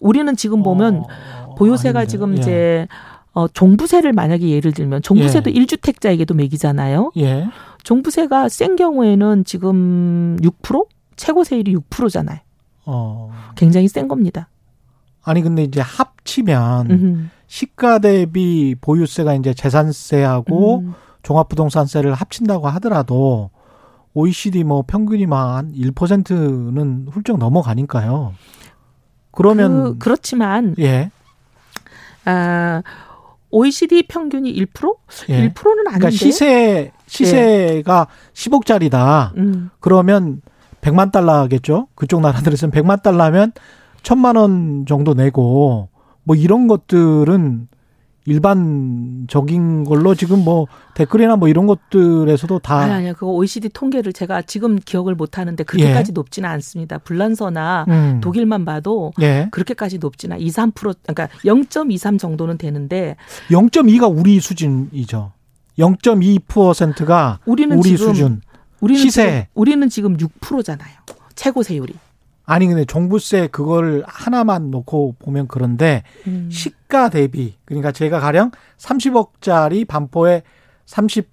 우리는 0.00 0.34
지금 0.36 0.62
보면 0.62 1.04
어, 1.46 1.54
보유세가 1.56 2.00
아니네. 2.00 2.10
지금 2.10 2.36
예. 2.36 2.40
이제 2.40 2.88
어 3.32 3.46
종부세를 3.46 4.12
만약에 4.12 4.48
예를 4.48 4.72
들면 4.72 5.02
종부세도 5.02 5.50
예. 5.50 5.54
1주택자에게도 5.54 6.34
매기잖아요. 6.34 7.12
예. 7.18 7.48
종부세가 7.88 8.50
센 8.50 8.76
경우에는 8.76 9.44
지금 9.44 10.36
6%? 10.42 10.86
최고 11.16 11.42
세율이 11.42 11.74
6%잖아요. 11.74 12.38
어. 12.84 13.30
굉장히 13.56 13.88
센 13.88 14.08
겁니다. 14.08 14.50
아니 15.22 15.40
근데 15.40 15.62
이제 15.62 15.80
합치면 15.80 16.90
음흠. 16.90 17.28
시가 17.46 18.00
대비 18.00 18.74
보유세가 18.78 19.34
이제 19.36 19.54
재산세하고 19.54 20.80
음. 20.80 20.94
종합부동산세를 21.22 22.12
합친다고 22.12 22.68
하더라도 22.68 23.48
OECD 24.12 24.64
뭐 24.64 24.84
평균이 24.86 25.24
만 25.24 25.72
1%는 25.72 27.06
훌쩍 27.10 27.38
넘어가니까요. 27.38 28.34
그러면 29.30 29.82
그, 29.82 29.98
그렇지만 29.98 30.74
예. 30.78 31.10
아 32.26 32.82
OECD 33.50 34.02
평균이 34.08 34.52
1%? 34.52 34.96
예. 35.30 35.48
1%는 35.48 35.86
아닌데. 35.86 35.98
그러니까 35.98 36.10
시세 36.10 36.92
시세가 37.08 38.06
예. 38.08 38.32
10억짜리다. 38.32 39.36
음. 39.36 39.70
그러면 39.80 40.40
100만 40.80 41.10
달러겠죠. 41.10 41.88
그쪽 41.94 42.20
나라들에서는 42.20 42.72
100만 42.72 43.02
달러면 43.02 43.52
1000만 44.02 44.36
원 44.36 44.86
정도 44.86 45.14
내고 45.14 45.88
뭐 46.22 46.36
이런 46.36 46.68
것들은 46.68 47.68
일반적인 48.28 49.84
걸로 49.84 50.14
지금 50.14 50.44
뭐 50.44 50.66
댓글이나 50.94 51.36
뭐 51.36 51.48
이런 51.48 51.66
것들에서도 51.66 52.58
다 52.58 52.80
아니 52.80 52.92
아니요. 52.92 53.14
그거 53.14 53.32
OECD 53.32 53.70
통계를 53.70 54.12
제가 54.12 54.42
지금 54.42 54.76
기억을 54.76 55.14
못 55.14 55.38
하는데 55.38 55.64
그렇게까지 55.64 56.10
예. 56.10 56.12
높지는 56.12 56.48
않습니다. 56.50 56.98
불란서나 56.98 57.86
음. 57.88 58.20
독일만 58.22 58.66
봐도 58.66 59.12
예. 59.22 59.48
그렇게까지 59.50 59.98
높지는 59.98 60.38
2, 60.38 60.48
3% 60.48 60.96
그러니까 61.06 61.28
0.23 61.44 62.18
정도는 62.18 62.58
되는데 62.58 63.16
0.2가 63.48 64.14
우리 64.14 64.40
수준이죠. 64.40 65.32
0.2%가 65.78 67.40
우리는 67.46 67.76
우리 67.76 67.90
지금 67.90 68.08
수준. 68.08 68.40
우리는 68.80 69.00
시세. 69.00 69.22
지금, 69.22 69.44
우리는 69.54 69.88
지금 69.88 70.16
6%잖아요. 70.16 70.92
최고 71.34 71.62
세율이. 71.62 71.94
아니 72.44 72.66
근데 72.66 72.84
종부세 72.86 73.48
그걸 73.48 74.02
하나만 74.06 74.70
놓고 74.70 75.16
보면 75.18 75.48
그런데 75.48 76.02
음. 76.26 76.48
시가 76.50 77.10
대비 77.10 77.56
그러니까 77.66 77.92
제가 77.92 78.20
가령 78.20 78.52
30억짜리 78.78 79.86
반포에 79.86 80.42
30 80.86 81.28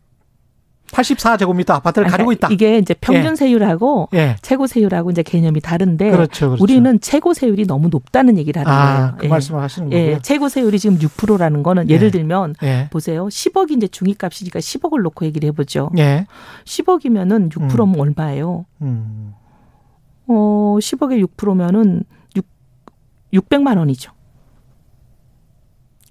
84제곱미터 0.95 1.71
아파트를 1.71 2.05
아니, 2.05 2.11
가지고 2.11 2.31
있다. 2.31 2.47
이게 2.51 2.77
이제 2.77 2.93
평균 2.93 3.31
예. 3.31 3.35
세율하고 3.35 4.09
예. 4.13 4.37
최고 4.41 4.65
세율하고 4.65 5.11
이제 5.11 5.23
개념이 5.23 5.59
다른데 5.59 6.11
그렇죠, 6.11 6.47
그렇죠. 6.47 6.63
우리는 6.63 6.99
최고 7.01 7.33
세율이 7.33 7.65
너무 7.65 7.89
높다는 7.89 8.37
얘기를 8.37 8.61
하는 8.61 8.71
아, 8.71 8.95
거예요. 8.95 9.15
그 9.17 9.25
예. 9.25 9.29
말씀을 9.29 9.61
하시는 9.61 9.91
예. 9.91 10.01
거고요. 10.01 10.21
최고 10.21 10.49
세율이 10.49 10.79
지금 10.79 10.97
6%라는 10.97 11.63
거는 11.63 11.89
예를 11.89 12.07
예. 12.07 12.11
들면 12.11 12.55
예. 12.63 12.87
보세요. 12.91 13.27
10억이 13.27 13.77
이제 13.77 13.87
중위값이니까 13.87 14.59
10억을 14.59 15.01
놓고 15.01 15.25
얘기를 15.25 15.47
해 15.47 15.51
보죠. 15.51 15.91
10억이면은 16.65 17.51
6%면 17.51 17.95
음. 17.95 17.99
얼마예요? 17.99 18.65
음. 18.81 19.33
어, 20.27 20.77
10억에 20.79 21.25
6%면은 21.37 22.03
6, 22.35 22.45
600만 23.33 23.77
원이죠. 23.77 24.11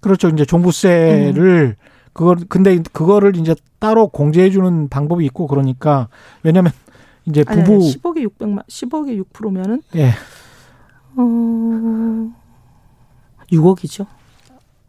그렇죠. 0.01 0.29
이제 0.29 0.45
종부세를 0.45 1.77
음. 1.79 1.84
그걸 2.15 2.37
근데 2.49 2.79
그거를 2.93 3.37
이제 3.37 3.55
따로 3.79 4.09
공제해 4.09 4.49
주는 4.49 4.89
방법이 4.89 5.25
있고 5.27 5.47
그러니까 5.47 6.09
왜냐면 6.43 6.73
이제 7.27 7.45
부부 7.45 7.61
아니, 7.61 7.73
아니, 7.75 7.97
10억에 7.97 8.29
600만 8.29 8.67
10억에 8.67 9.25
6%면은 9.33 9.83
예. 9.97 10.11
어 11.17 12.33
6억이죠. 13.53 14.07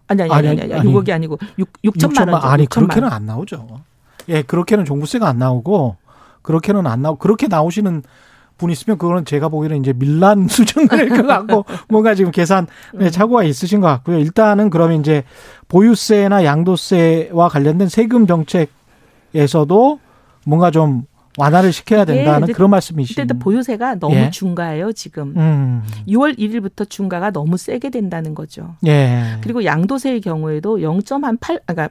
아니 0.07 0.21
아니 0.21 0.31
아니, 0.31 0.47
아니, 0.49 0.61
아니, 0.61 0.73
아니 0.75 0.93
6억이 0.93 1.11
아니고 1.11 1.39
6 1.57 1.73
6천만 1.83 2.31
원. 2.31 2.43
아니 2.43 2.67
6천만 2.67 2.69
그렇게는 2.69 3.09
안 3.09 3.25
나오죠. 3.25 3.81
예, 4.29 4.43
그렇게는 4.43 4.85
종부세가 4.85 5.27
안 5.27 5.39
나오고 5.39 5.97
그렇게는 6.43 6.85
안 6.85 7.01
나오고 7.01 7.19
그렇게 7.19 7.47
나오시는 7.47 8.03
분 8.57 8.71
있으면 8.71 8.97
그거는 8.97 9.25
제가 9.25 9.49
보기에는 9.49 9.79
이제 9.79 9.93
밀란 9.93 10.47
수준일 10.47 11.09
것 11.09 11.27
같고 11.27 11.65
뭔가 11.89 12.15
지금 12.15 12.31
계산에 12.31 12.67
네, 12.93 13.09
착오가 13.09 13.43
있으신 13.43 13.81
것 13.81 13.87
같고요. 13.87 14.19
일단은 14.19 14.69
그러면 14.69 14.99
이제 14.99 15.23
보유세나 15.67 16.45
양도세와 16.45 17.49
관련된 17.49 17.89
세금 17.89 18.27
정책에서도 18.27 19.99
뭔가 20.45 20.71
좀 20.71 21.03
완화를 21.37 21.73
시켜야 21.73 22.05
된다는 22.05 22.53
그런 22.53 22.69
말씀이시죠. 22.69 23.21
그때도 23.21 23.39
보유세가 23.39 23.95
너무 23.95 24.15
예. 24.15 24.29
중가예요, 24.29 24.93
지금. 24.93 25.33
음. 25.35 25.83
6월 26.07 26.37
1일부터 26.37 26.89
중가가 26.89 27.31
너무 27.31 27.57
세게 27.57 27.89
된다는 27.89 28.33
거죠. 28.33 28.75
예. 28.85 29.37
그리고 29.41 29.65
양도세의 29.65 30.21
경우에도 30.21 30.77
0.8, 30.77 31.59
그러니까 31.65 31.89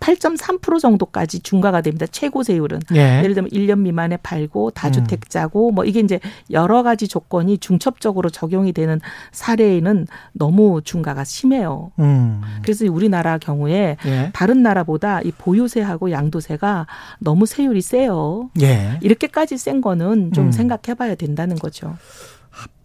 8.3% 0.00 0.80
정도까지 0.80 1.40
중과가 1.40 1.80
됩니다. 1.80 2.06
최고 2.10 2.42
세율은. 2.42 2.80
예. 2.94 3.22
를 3.22 3.34
들면 3.34 3.50
1년 3.50 3.80
미만에 3.80 4.16
팔고 4.18 4.70
다주택자고 4.70 5.70
음. 5.70 5.74
뭐 5.74 5.84
이게 5.84 6.00
이제 6.00 6.20
여러 6.50 6.82
가지 6.82 7.08
조건이 7.08 7.58
중첩적으로 7.58 8.30
적용이 8.30 8.72
되는 8.72 9.00
사례에는 9.32 10.06
너무 10.32 10.80
중과가 10.82 11.24
심해요. 11.24 11.90
음. 11.98 12.40
그래서 12.62 12.84
우리나라 12.90 13.38
경우에 13.38 13.96
예. 14.06 14.30
다른 14.32 14.62
나라보다 14.62 15.20
이 15.22 15.32
보유세하고 15.32 16.10
양도세가 16.10 16.86
너무 17.18 17.46
세율이 17.46 17.80
세요. 17.82 18.50
예. 18.60 18.98
이렇게까지 19.02 19.58
센 19.58 19.80
거는 19.80 20.32
좀 20.32 20.46
음. 20.46 20.52
생각해 20.52 20.94
봐야 20.96 21.14
된다는 21.14 21.56
거죠. 21.56 21.96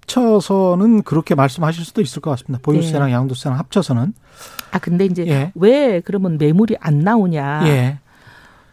합쳐서는 0.04 1.04
그렇게 1.04 1.36
말씀하실 1.36 1.86
수도 1.86 2.02
있을 2.02 2.22
것 2.22 2.32
같습니다. 2.32 2.60
보유세랑 2.62 3.08
네. 3.08 3.14
양도세랑 3.14 3.58
합쳐서는. 3.60 4.14
아 4.72 4.80
근데 4.80 5.06
이제 5.06 5.26
예. 5.28 5.52
왜 5.56 6.02
그러면 6.02 6.38
매물이 6.38 6.78
안 6.80 7.00
나오냐? 7.00 7.68
예. 7.68 8.00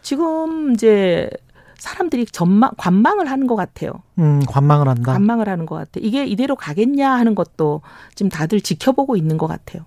지금 0.01 0.73
이제 0.73 1.29
사람들이 1.77 2.25
전망 2.25 2.71
관망을 2.77 3.29
하는 3.29 3.47
것 3.47 3.55
같아요. 3.55 3.91
음, 4.19 4.41
관망을 4.47 4.87
한다. 4.87 5.13
관망을 5.13 5.49
하는 5.49 5.65
것 5.65 5.75
같아. 5.75 5.99
이게 6.01 6.25
이대로 6.25 6.55
가겠냐 6.55 7.11
하는 7.11 7.35
것도 7.35 7.81
지금 8.15 8.29
다들 8.29 8.61
지켜보고 8.61 9.15
있는 9.15 9.37
것 9.37 9.47
같아요. 9.47 9.85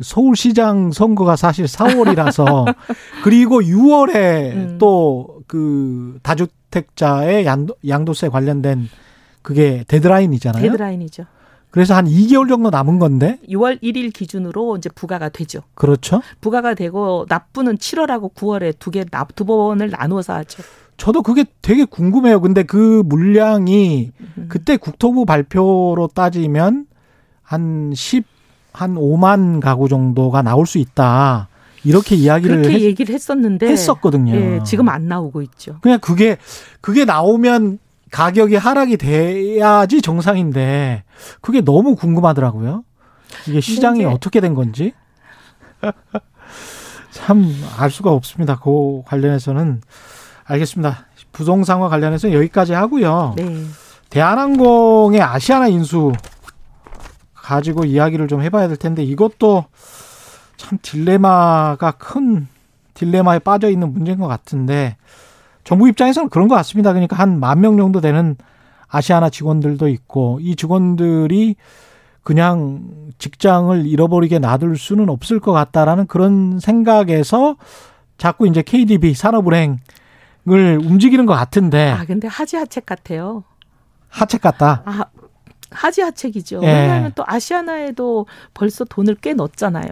서울시장 0.00 0.92
선거가 0.92 1.34
사실 1.34 1.64
4월이라서 1.64 2.72
그리고 3.24 3.60
6월에 3.60 4.52
음. 4.52 4.78
또그 4.78 6.20
다주택자의 6.22 7.44
양도, 7.46 7.74
양도세 7.86 8.28
관련된 8.28 8.88
그게 9.42 9.84
데드라인이잖아요. 9.88 10.62
데드라인이죠. 10.62 11.24
그래서 11.70 11.94
한 11.94 12.06
2개월 12.06 12.48
정도 12.48 12.70
남은 12.70 12.98
건데 12.98 13.38
6월 13.48 13.82
1일 13.82 14.12
기준으로 14.12 14.76
이제 14.78 14.88
부과가 14.88 15.28
되죠. 15.28 15.60
그렇죠. 15.74 16.22
부과가 16.40 16.74
되고 16.74 17.26
납부는 17.28 17.76
7월하고 17.76 18.32
9월에 18.34 18.78
두 18.78 18.90
개 18.90 19.04
납 19.04 19.34
두 19.36 19.44
번을 19.44 19.90
나누어서 19.90 20.32
하죠. 20.34 20.62
저도 20.96 21.22
그게 21.22 21.44
되게 21.62 21.84
궁금해요. 21.84 22.40
근데 22.40 22.62
그 22.62 23.02
물량이 23.06 24.12
그때 24.48 24.76
국토부 24.76 25.24
발표로 25.26 26.08
따지면 26.14 26.86
한 27.42 27.92
10, 27.94 28.24
한 28.72 28.94
5만 28.94 29.60
가구 29.60 29.88
정도가 29.88 30.42
나올 30.42 30.66
수 30.66 30.78
있다. 30.78 31.48
이렇게 31.84 32.16
이야기를 32.16 32.56
그렇게 32.62 32.74
했, 32.74 32.80
얘기를 32.82 33.14
했었는데 33.14 33.68
했었거든요. 33.68 34.34
예, 34.34 34.60
지금 34.64 34.88
안 34.88 35.06
나오고 35.06 35.42
있죠. 35.42 35.76
그냥 35.82 36.00
그게 36.00 36.36
그게 36.80 37.04
나오면 37.04 37.78
가격이 38.10 38.56
하락이 38.56 38.96
돼야지 38.96 40.00
정상인데 40.02 41.04
그게 41.40 41.60
너무 41.60 41.94
궁금하더라고요. 41.96 42.84
이게 43.46 43.60
시장이 43.60 44.04
어떻게 44.04 44.40
된 44.40 44.54
건지 44.54 44.92
참 47.10 47.44
알 47.78 47.90
수가 47.90 48.10
없습니다. 48.12 48.58
그 48.58 49.02
관련해서는 49.06 49.82
알겠습니다. 50.44 51.06
부동산과 51.32 51.88
관련해서 51.88 52.32
여기까지 52.32 52.72
하고요. 52.72 53.34
네. 53.36 53.64
대한항공의 54.10 55.20
아시아나 55.20 55.68
인수 55.68 56.12
가지고 57.34 57.84
이야기를 57.84 58.28
좀 58.28 58.42
해봐야 58.42 58.68
될 58.68 58.76
텐데 58.76 59.02
이것도 59.02 59.66
참 60.56 60.78
딜레마가 60.82 61.92
큰 61.92 62.48
딜레마에 62.94 63.38
빠져 63.40 63.70
있는 63.70 63.92
문제인 63.92 64.18
것 64.18 64.26
같은데 64.26 64.96
정부 65.68 65.86
입장에서는 65.86 66.30
그런 66.30 66.48
것 66.48 66.54
같습니다. 66.54 66.94
그러니까 66.94 67.14
한 67.16 67.40
만 67.40 67.60
명 67.60 67.76
정도 67.76 68.00
되는 68.00 68.36
아시아나 68.88 69.28
직원들도 69.28 69.86
있고 69.88 70.38
이 70.40 70.56
직원들이 70.56 71.56
그냥 72.22 72.88
직장을 73.18 73.86
잃어버리게 73.86 74.38
놔둘 74.38 74.78
수는 74.78 75.10
없을 75.10 75.40
것 75.40 75.52
같다라는 75.52 76.06
그런 76.06 76.58
생각에서 76.58 77.56
자꾸 78.16 78.46
이제 78.48 78.62
KDB 78.62 79.12
산업은행을 79.12 79.76
움직이는 80.82 81.26
것 81.26 81.34
같은데. 81.34 81.90
아 81.90 82.06
근데 82.06 82.28
하지 82.28 82.56
하책 82.56 82.86
같아요. 82.86 83.44
하책 84.08 84.40
같다. 84.40 84.82
아 84.86 85.04
하지 85.70 86.00
하책이죠. 86.00 86.60
예. 86.62 86.66
왜냐하면 86.66 87.12
또 87.14 87.24
아시아나에도 87.26 88.24
벌써 88.54 88.86
돈을 88.86 89.16
꽤 89.16 89.34
넣었잖아요. 89.34 89.88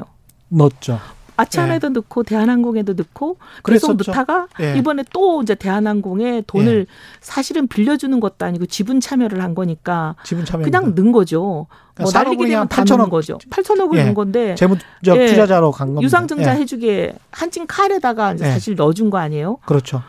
넣었죠. 0.49 0.99
아치아나에도 1.37 1.89
예. 1.89 1.91
넣고 1.91 2.23
대한항공에도 2.23 2.95
넣고 2.95 3.37
계속 3.65 3.97
넣다가 3.97 4.49
예. 4.61 4.77
이번에 4.77 5.05
또 5.13 5.43
이제 5.43 5.55
대한항공에 5.55 6.43
돈을 6.47 6.87
예. 6.89 6.95
사실은 7.21 7.67
빌려주는 7.69 8.19
것도 8.21 8.45
아니고 8.47 8.67
지분 8.67 9.01
참여를 9.01 9.43
한 9.43 9.55
거니까 9.55 10.17
지분 10.25 10.45
참여 10.45 10.65
그냥 10.65 10.95
넣은 10.95 11.13
거죠. 11.13 11.67
그러니까 11.95 12.19
뭐 12.19 12.23
날리게 12.25 12.49
되면 12.49 12.69
8천억 12.69 13.11
거죠. 13.11 13.39
8천억을 13.51 13.97
예. 13.97 14.05
넣은 14.05 14.15
건데 14.15 14.55
재무적 14.55 15.17
예. 15.17 15.27
투자자로 15.27 15.71
간 15.71 15.89
겁니다. 15.89 16.03
유상증자 16.03 16.53
해주게 16.53 17.15
한진 17.31 17.67
칼에다가 17.67 18.35
이제 18.35 18.45
사실 18.45 18.75
넣어준 18.75 19.11
거 19.11 19.19
아니에요? 19.19 19.59
그렇죠. 19.67 20.03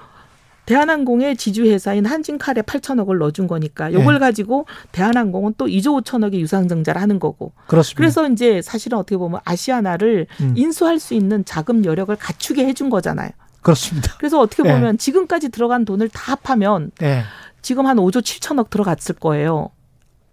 대한항공의 0.67 1.37
지주회사인 1.37 2.05
한진칼에 2.05 2.61
8천억을 2.61 3.17
넣어준 3.19 3.47
거니까 3.47 3.91
요걸 3.93 4.15
네. 4.15 4.19
가지고 4.19 4.65
대한항공은 4.91 5.53
또 5.57 5.65
2조 5.65 6.03
5천억의 6.03 6.35
유상증자를 6.35 7.01
하는 7.01 7.19
거고. 7.19 7.53
그렇습니다. 7.67 7.97
그래서 7.97 8.27
이제 8.27 8.61
사실은 8.61 8.97
어떻게 8.97 9.15
보면 9.15 9.39
아시아나를 9.45 10.27
음. 10.41 10.53
인수할 10.57 10.99
수 10.99 11.13
있는 11.13 11.45
자금 11.45 11.85
여력을 11.85 12.13
갖추게 12.13 12.65
해준 12.65 12.89
거잖아요. 12.89 13.29
그렇습니다. 13.61 14.13
그래서 14.17 14.41
어떻게 14.41 14.61
네. 14.63 14.73
보면 14.73 14.91
네. 14.91 14.97
지금까지 14.97 15.49
들어간 15.49 15.85
돈을 15.85 16.09
다 16.09 16.33
합하면 16.33 16.91
네. 16.99 17.23
지금 17.61 17.87
한 17.87 17.95
5조 17.95 18.21
7천억 18.21 18.69
들어갔을 18.69 19.15
거예요. 19.15 19.69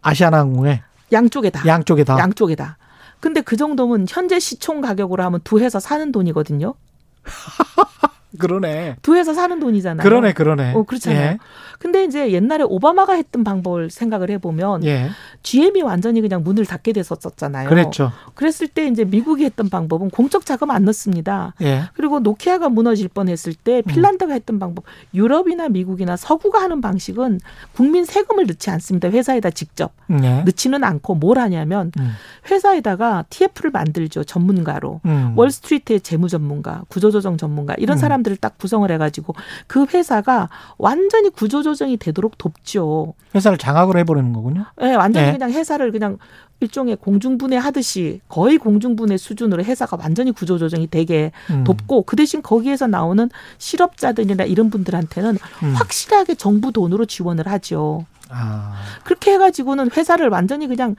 아시아나항공에 0.02 0.82
양쪽에 1.12 1.50
다. 1.50 1.64
양쪽에 1.64 2.02
다. 2.02 2.18
양쪽에 2.18 2.56
다. 2.56 2.76
근데 3.20 3.40
그 3.40 3.56
정도면 3.56 4.06
현재 4.08 4.40
시총 4.40 4.80
가격으로 4.80 5.22
하면 5.22 5.40
두 5.44 5.60
회사 5.60 5.78
사는 5.78 6.10
돈이거든요. 6.10 6.74
그러네. 8.38 8.96
두 9.02 9.14
회사 9.14 9.32
사는 9.32 9.58
돈이잖아요. 9.60 10.02
그러네, 10.02 10.32
그러네. 10.32 10.74
어, 10.74 10.82
그렇잖아요. 10.82 11.20
예. 11.20 11.38
근데 11.78 12.04
이제 12.04 12.32
옛날에 12.32 12.64
오바마가 12.64 13.14
했던 13.14 13.44
방법을 13.44 13.90
생각을 13.90 14.30
해보면 14.30 14.84
예. 14.84 15.10
GM이 15.42 15.82
완전히 15.82 16.20
그냥 16.20 16.42
문을 16.42 16.66
닫게 16.66 16.92
됐었잖아요. 16.92 17.68
그랬죠. 17.68 18.12
그랬을 18.34 18.68
때 18.68 18.86
이제 18.86 19.04
미국이 19.04 19.44
했던 19.44 19.68
방법은 19.68 20.10
공적 20.10 20.46
자금 20.46 20.70
안 20.70 20.84
넣습니다. 20.86 21.54
예. 21.62 21.82
그리고 21.94 22.20
노키아가 22.20 22.68
무너질 22.68 23.08
뻔했을 23.08 23.54
때 23.54 23.78
음. 23.78 23.82
핀란드가 23.82 24.32
음. 24.32 24.34
했던 24.34 24.58
방법, 24.58 24.84
유럽이나 25.12 25.68
미국이나 25.68 26.16
서구가 26.16 26.62
하는 26.62 26.80
방식은 26.80 27.40
국민 27.74 28.04
세금을 28.04 28.46
넣지 28.46 28.70
않습니다. 28.70 29.10
회사에다 29.10 29.50
직접 29.50 29.92
예. 30.10 30.42
넣지는 30.42 30.84
않고 30.84 31.16
뭘 31.16 31.38
하냐면 31.38 31.92
음. 31.98 32.12
회사에다가 32.50 33.24
TF를 33.28 33.70
만들죠 33.70 34.24
전문가로 34.24 35.00
음. 35.04 35.32
월스트리트의 35.36 36.00
재무 36.00 36.28
전문가, 36.28 36.82
구조조정 36.88 37.36
전문가 37.36 37.74
이런 37.78 37.98
음. 37.98 38.00
사람들을 38.24 38.38
딱 38.38 38.58
구성을 38.58 38.90
해가지고 38.90 39.34
그 39.66 39.86
회사가 39.92 40.48
완전히 40.78 41.30
구조조정이 41.30 41.98
되도록 41.98 42.38
돕죠. 42.38 43.14
회사를 43.34 43.58
장악을 43.58 43.96
해버리는 43.98 44.32
거군요. 44.32 44.64
네, 44.80 44.94
완전히 44.94 45.26
네. 45.26 45.32
그냥 45.32 45.52
회사를 45.52 45.92
그냥 45.92 46.18
일종의 46.60 46.96
공중분해 46.96 47.56
하듯이 47.56 48.20
거의 48.28 48.58
공중분해 48.58 49.18
수준으로 49.18 49.62
회사가 49.62 49.98
완전히 50.00 50.32
구조조정이 50.32 50.88
되게 50.88 51.30
음. 51.50 51.64
돕고 51.64 52.02
그 52.02 52.16
대신 52.16 52.42
거기에서 52.42 52.86
나오는 52.86 53.28
실업자들이나 53.58 54.44
이런 54.44 54.70
분들한테는 54.70 55.38
음. 55.62 55.74
확실하게 55.74 56.34
정부 56.34 56.72
돈으로 56.72 57.04
지원을 57.04 57.46
하죠. 57.46 58.06
아. 58.30 58.74
그렇게 59.04 59.32
해가지고는 59.32 59.90
회사를 59.94 60.28
완전히 60.30 60.66
그냥 60.66 60.96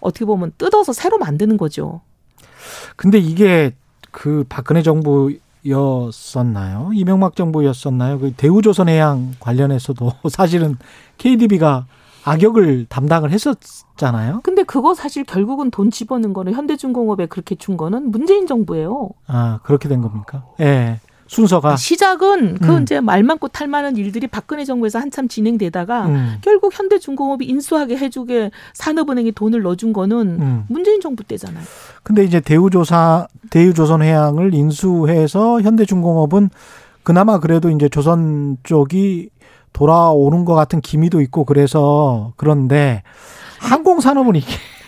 어떻게 0.00 0.24
보면 0.24 0.52
뜯어서 0.58 0.92
새로 0.92 1.18
만드는 1.18 1.56
거죠. 1.56 2.02
근데 2.96 3.18
이게 3.18 3.74
그 4.10 4.44
박근혜 4.48 4.82
정부 4.82 5.32
였었나요? 5.68 6.90
이명박 6.94 7.36
정부였었나요? 7.36 8.18
그 8.18 8.32
대우조선해양 8.32 9.34
관련해서도 9.40 10.12
사실은 10.30 10.76
KDB가 11.18 11.86
악역을 12.24 12.86
담당을 12.88 13.30
했었잖아요. 13.30 14.40
근데 14.42 14.64
그거 14.64 14.94
사실 14.94 15.24
결국은 15.24 15.70
돈 15.70 15.90
집어넣은 15.90 16.32
거는 16.32 16.54
현대중공업에 16.54 17.26
그렇게 17.26 17.54
준 17.54 17.76
거는 17.76 18.10
문재인 18.10 18.46
정부예요. 18.46 19.10
아 19.28 19.60
그렇게 19.62 19.88
된 19.88 20.00
겁니까? 20.02 20.44
예. 20.60 20.64
네. 20.64 21.00
순서가 21.28 21.72
아, 21.72 21.76
시작은 21.76 22.58
그 22.58 22.76
음. 22.76 22.82
이제 22.82 23.00
말 23.00 23.22
많고 23.22 23.48
탈 23.48 23.68
많은 23.68 23.96
일들이 23.96 24.26
박근혜 24.26 24.64
정부에서 24.64 24.98
한참 24.98 25.28
진행되다가 25.28 26.06
음. 26.06 26.36
결국 26.40 26.76
현대중공업이 26.76 27.44
인수하게 27.44 27.96
해주게 27.96 28.50
산업은행이 28.74 29.32
돈을 29.32 29.62
넣어준 29.62 29.92
거는 29.92 30.40
음. 30.40 30.64
문재인 30.68 31.00
정부 31.00 31.24
때잖아요. 31.24 31.64
근데 32.02 32.24
이제 32.24 32.40
대우조사 32.40 33.26
대우조선해양을 33.50 34.54
인수해서 34.54 35.60
현대중공업은 35.60 36.50
그나마 37.02 37.38
그래도 37.38 37.70
이제 37.70 37.88
조선 37.88 38.56
쪽이 38.62 39.30
돌아오는 39.72 40.44
것 40.44 40.54
같은 40.54 40.80
기미도 40.80 41.20
있고 41.22 41.44
그래서 41.44 42.32
그런데 42.36 43.02
항공산업은 43.58 44.36
이게 44.36 44.46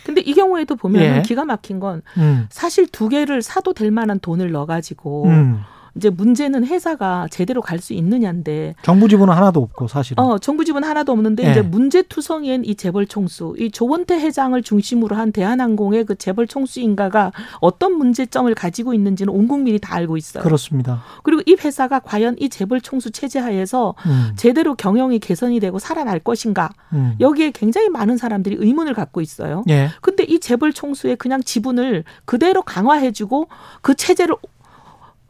근데 0.09 0.23
이 0.23 0.33
경우에도 0.33 0.75
보면 0.75 1.03
예. 1.03 1.23
기가 1.23 1.45
막힌 1.45 1.79
건 1.81 2.01
음. 2.17 2.47
사실 2.49 2.87
두 2.87 3.11
개를 3.11 3.43
사도 3.43 3.75
될 3.75 3.91
만한 3.91 4.19
돈을 4.21 4.51
넣어가지고 4.53 5.27
음. 5.27 5.61
이제 5.99 6.11
문제는 6.11 6.65
회사가 6.67 7.27
제대로 7.31 7.61
갈 7.61 7.79
수 7.79 7.93
있느냐인데 7.93 8.75
정부 8.83 9.09
지분은 9.09 9.33
하나도 9.33 9.61
없고 9.61 9.87
사실은 9.87 10.23
어 10.23 10.39
정부 10.39 10.65
지분 10.65 10.83
하나도 10.83 11.13
없는데 11.13 11.45
네. 11.45 11.51
이제 11.53 11.63
문제 11.63 12.03
투성이인 12.03 12.65
이 12.65 12.75
재벌 12.75 13.07
총수 13.07 13.55
이 13.59 13.71
조원태 13.71 14.17
회장을 14.19 14.61
중심으로 14.63 15.15
한 15.15 15.31
대한항공의 15.31 16.05
그 16.05 16.17
재벌 16.17 16.47
총수 16.49 16.81
인가가 16.81 17.31
어떤 17.61 17.93
문제점을 17.93 18.53
가지고 18.55 18.95
있는지는 18.95 19.33
온 19.33 19.47
국민이 19.47 19.79
다 19.79 19.95
알고 19.95 20.17
있어요. 20.17 20.43
그렇습니다. 20.43 21.03
그리고 21.23 21.43
이 21.47 21.55
회사가 21.55 22.01
과연 22.01 22.37
이 22.41 22.49
재벌 22.49 22.81
총수 22.81 23.13
체제 23.13 23.39
하에서 23.39 23.95
음. 24.07 24.33
제대로 24.37 24.75
경영이 24.75 25.21
개선이 25.21 25.61
되고 25.61 25.79
살아날 25.79 26.19
것인가 26.19 26.71
음. 26.93 27.15
여기에 27.21 27.53
굉장히 27.53 27.89
많은 27.89 28.17
사람들이 28.17 28.57
의문을 28.59 28.95
갖고 28.95 29.21
있어요. 29.21 29.63
예. 29.69 29.91
근데 30.01 30.25
이 30.25 30.41
재벌 30.41 30.73
총수의 30.73 31.17
그냥 31.17 31.43
지분을 31.43 32.05
그대로 32.25 32.63
강화해주고 32.63 33.49
그 33.83 33.95
체제를 33.95 34.35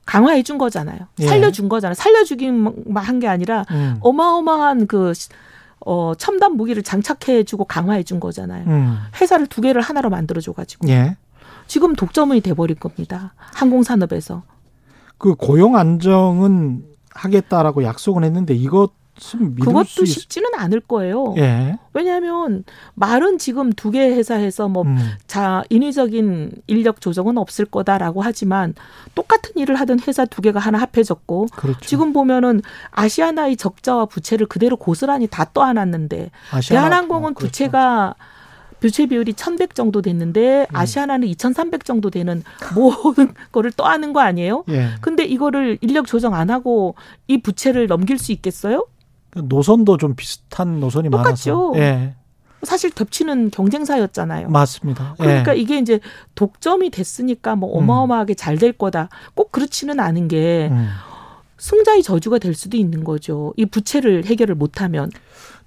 강화해 0.08 0.42
준 0.42 0.56
거잖아요. 0.56 1.00
예. 1.20 1.26
살려준 1.26 1.68
거잖아요. 1.68 1.94
살려주기만 1.94 2.74
한 2.96 3.18
게 3.20 3.28
아니라 3.28 3.66
음. 3.70 3.98
어마어마한 4.00 4.86
그 4.86 5.12
어, 5.84 6.14
첨단 6.16 6.56
무기를 6.56 6.82
장착해 6.82 7.44
주고 7.44 7.66
강화해 7.66 8.02
준 8.02 8.18
거잖아요. 8.18 8.64
음. 8.68 8.98
회사를 9.20 9.46
두 9.48 9.60
개를 9.60 9.82
하나로 9.82 10.08
만들어 10.08 10.40
줘 10.40 10.52
가지고. 10.52 10.88
예. 10.88 11.16
지금 11.66 11.94
독점이 11.94 12.40
돼 12.40 12.54
버릴 12.54 12.78
겁니다. 12.78 13.34
항공 13.36 13.82
산업에서. 13.82 14.44
그 15.18 15.34
고용 15.34 15.76
안정은 15.76 16.84
하겠다라고 17.14 17.82
약속은 17.82 18.24
했는데 18.24 18.54
이것 18.54 18.92
그것도 19.64 20.04
쉽지는 20.04 20.48
않을 20.56 20.80
거예요. 20.80 21.34
예. 21.36 21.76
왜냐하면 21.92 22.64
말은 22.94 23.38
지금 23.38 23.72
두 23.72 23.90
개 23.90 24.00
회사에서 24.10 24.68
뭐자 24.68 25.58
음. 25.58 25.62
인위적인 25.70 26.52
인력 26.66 27.00
조정은 27.00 27.38
없을 27.38 27.64
거다라고 27.64 28.22
하지만 28.22 28.74
똑같은 29.14 29.52
일을 29.56 29.76
하던 29.80 29.98
회사 30.06 30.24
두 30.24 30.42
개가 30.42 30.60
하나 30.60 30.78
합해졌고 30.78 31.46
그렇죠. 31.56 31.80
지금 31.80 32.12
보면은 32.12 32.62
아시아나의 32.90 33.56
적자와 33.56 34.06
부채를 34.06 34.46
그대로 34.46 34.76
고스란히 34.76 35.26
다 35.26 35.46
떠안았는데 35.52 36.30
아시아나, 36.52 36.88
대한항공은 36.88 37.30
어, 37.30 37.34
그렇죠. 37.34 37.46
부채가 37.50 38.14
부채 38.80 39.06
비율이 39.06 39.32
1100 39.32 39.74
정도 39.74 40.02
됐는데 40.02 40.66
음. 40.70 40.76
아시아나는 40.76 41.26
2300 41.26 41.84
정도 41.84 42.10
되는 42.10 42.44
모든 42.76 43.34
거를 43.50 43.72
떠안은 43.72 44.12
거 44.12 44.20
아니에요? 44.20 44.62
예. 44.68 44.90
근데 45.00 45.24
이거를 45.24 45.78
인력 45.80 46.06
조정 46.06 46.34
안 46.34 46.48
하고 46.50 46.94
이 47.26 47.40
부채를 47.42 47.88
넘길 47.88 48.18
수 48.18 48.30
있겠어요? 48.30 48.86
노선도 49.44 49.96
좀 49.96 50.14
비슷한 50.14 50.80
노선이 50.80 51.10
똑같죠. 51.10 51.72
많아서. 51.72 51.78
예. 51.78 52.14
사실 52.62 52.90
덮치는 52.90 53.50
경쟁사였잖아요. 53.50 54.48
맞습니다. 54.48 55.14
그러니까 55.18 55.56
예. 55.56 55.60
이게 55.60 55.78
이제 55.78 56.00
독점이 56.34 56.90
됐으니까 56.90 57.54
뭐 57.54 57.78
음. 57.78 57.84
어마어마하게 57.84 58.34
음. 58.34 58.36
잘될 58.36 58.72
거다. 58.72 59.08
꼭 59.34 59.52
그렇지는 59.52 60.00
않은 60.00 60.28
게 60.28 60.68
음. 60.70 60.88
승자의 61.58 62.02
저주가 62.02 62.38
될 62.38 62.54
수도 62.54 62.76
있는 62.76 63.04
거죠. 63.04 63.52
이 63.56 63.66
부채를 63.66 64.24
해결을 64.24 64.54
못하면. 64.54 65.10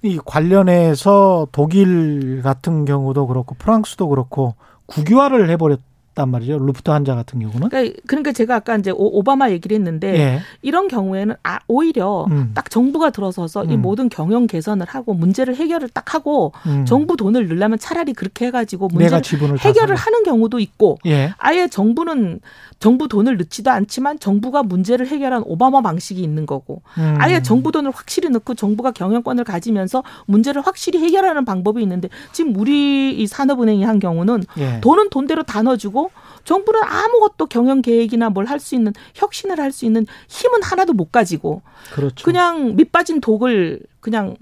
이 0.02 0.18
관련해서 0.24 1.48
독일 1.52 2.42
같은 2.42 2.84
경우도 2.84 3.26
그렇고 3.26 3.54
프랑스도 3.54 4.08
그렇고 4.08 4.54
국유화를 4.86 5.48
해버렸. 5.50 5.80
단 6.14 6.28
말이죠. 6.30 6.58
루프트 6.58 6.90
한자 6.90 7.14
같은 7.14 7.40
경우는. 7.40 7.70
그러니까, 7.70 7.98
그러니까 8.06 8.32
제가 8.32 8.56
아까 8.56 8.76
이제 8.76 8.92
오, 8.94 9.22
바마 9.22 9.50
얘기를 9.50 9.74
했는데 9.74 10.14
예. 10.14 10.40
이런 10.60 10.88
경우에는 10.88 11.34
아, 11.42 11.58
오히려 11.68 12.26
음. 12.30 12.50
딱 12.54 12.70
정부가 12.70 13.10
들어서서 13.10 13.62
음. 13.62 13.70
이 13.70 13.76
모든 13.78 14.10
경영 14.10 14.46
개선을 14.46 14.86
하고 14.86 15.14
문제를 15.14 15.56
해결을 15.56 15.88
딱 15.88 16.14
하고 16.14 16.52
음. 16.66 16.84
정부 16.84 17.16
돈을 17.16 17.48
넣으려면 17.48 17.78
차라리 17.78 18.12
그렇게 18.12 18.46
해가지고 18.46 18.88
문제를 18.88 19.22
해결을 19.58 19.96
하는 19.96 20.22
경우도 20.22 20.58
있고 20.58 20.98
예. 21.06 21.32
아예 21.38 21.66
정부는 21.68 22.40
정부 22.78 23.08
돈을 23.08 23.38
넣지도 23.38 23.70
않지만 23.70 24.18
정부가 24.18 24.62
문제를 24.64 25.06
해결한 25.06 25.42
오바마 25.46 25.80
방식이 25.80 26.20
있는 26.22 26.44
거고 26.44 26.82
음. 26.98 27.16
아예 27.18 27.40
정부 27.40 27.72
돈을 27.72 27.90
확실히 27.92 28.28
넣고 28.28 28.54
정부가 28.54 28.90
경영권을 28.90 29.44
가지면서 29.44 30.02
문제를 30.26 30.60
확실히 30.62 31.00
해결하는 31.00 31.44
방법이 31.44 31.80
있는데 31.82 32.08
지금 32.32 32.54
우리 32.56 33.16
이 33.16 33.26
산업은행이 33.26 33.84
한 33.84 33.98
경우는 33.98 34.42
예. 34.58 34.80
돈은 34.82 35.08
돈대로 35.10 35.42
다 35.42 35.62
넣어주고 35.62 36.01
정부는 36.44 36.80
아무것도 36.82 37.46
경영 37.46 37.82
계획이나 37.82 38.30
뭘 38.30 38.46
할 38.46 38.58
수 38.60 38.74
있는 38.74 38.92
혁신을 39.14 39.58
할 39.60 39.72
수 39.72 39.84
있는 39.86 40.06
힘은 40.28 40.62
하나도 40.62 40.92
못 40.92 41.10
가지고 41.12 41.62
그렇죠. 41.92 42.24
그냥 42.24 42.76
밑빠진 42.76 43.20
독을 43.20 43.80
그냥 44.00 44.36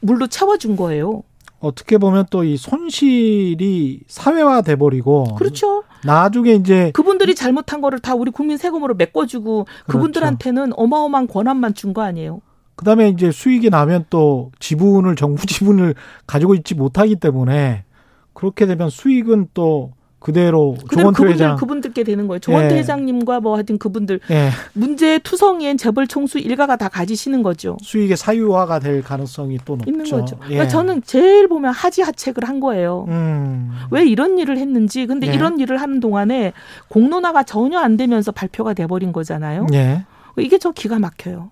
물로 0.00 0.26
채워준 0.26 0.76
거예요. 0.76 1.22
어떻게 1.60 1.96
보면 1.98 2.26
또 2.30 2.42
이 2.44 2.56
손실이 2.56 4.00
사회화 4.08 4.62
돼 4.62 4.76
버리고 4.76 5.34
그렇죠. 5.36 5.84
나중에 6.04 6.54
이제 6.54 6.90
그분들이 6.92 7.34
잘못한 7.34 7.80
거를 7.80 8.00
다 8.00 8.14
우리 8.14 8.30
국민 8.30 8.56
세금으로 8.58 8.94
메꿔주고 8.94 9.64
그렇죠. 9.64 9.86
그분들한테는 9.86 10.72
어마어마한 10.76 11.26
권한만 11.28 11.74
준 11.74 11.92
거 11.92 12.02
아니에요. 12.02 12.40
그다음에 12.74 13.10
이제 13.10 13.30
수익이 13.30 13.68
나면 13.70 14.06
또 14.10 14.50
지분을 14.58 15.14
정부 15.14 15.44
지분을 15.46 15.94
가지고 16.26 16.54
있지 16.54 16.74
못하기 16.74 17.16
때문에 17.16 17.84
그렇게 18.32 18.66
되면 18.66 18.88
수익은 18.90 19.48
또 19.54 19.92
그대로 20.22 20.76
조원태 20.90 21.18
그분들, 21.18 21.30
회장 21.34 21.56
그분들께 21.56 22.04
되는 22.04 22.28
거예요. 22.28 22.38
조원태 22.38 22.74
예. 22.74 22.78
회장님과 22.78 23.40
뭐 23.40 23.56
하여튼 23.56 23.78
그분들 23.78 24.20
예. 24.30 24.50
문제 24.72 25.18
투성이엔 25.18 25.76
재벌 25.76 26.06
총수 26.06 26.38
일가가 26.38 26.76
다 26.76 26.88
가지시는 26.88 27.42
거죠. 27.42 27.76
수익의 27.82 28.16
사유화가 28.16 28.78
될 28.78 29.02
가능성이 29.02 29.58
또 29.64 29.76
높죠. 29.76 29.90
있는 29.90 30.04
거죠. 30.08 30.36
예. 30.44 30.54
그러니까 30.54 30.68
저는 30.68 31.02
제일 31.04 31.48
보면 31.48 31.72
하지하책을 31.72 32.48
한 32.48 32.60
거예요. 32.60 33.06
음. 33.08 33.72
왜 33.90 34.06
이런 34.06 34.38
일을 34.38 34.58
했는지. 34.58 35.06
근데 35.06 35.26
예. 35.26 35.32
이런 35.32 35.58
일을 35.58 35.78
하는 35.78 36.00
동안에 36.00 36.52
공론화가 36.88 37.42
전혀 37.42 37.78
안 37.78 37.96
되면서 37.96 38.30
발표가 38.32 38.74
돼버린 38.74 39.12
거잖아요. 39.12 39.66
예. 39.72 40.04
이게 40.38 40.58
저 40.58 40.70
기가 40.70 40.98
막혀요. 40.98 41.50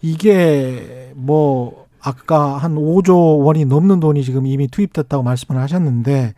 이게 0.00 1.12
뭐 1.14 1.86
아까 2.00 2.56
한 2.56 2.76
5조 2.76 3.44
원이 3.44 3.64
넘는 3.64 3.98
돈이 4.00 4.22
지금 4.22 4.46
이미 4.46 4.68
투입됐다고 4.68 5.24
말씀을 5.24 5.60
하셨는데 5.60 6.34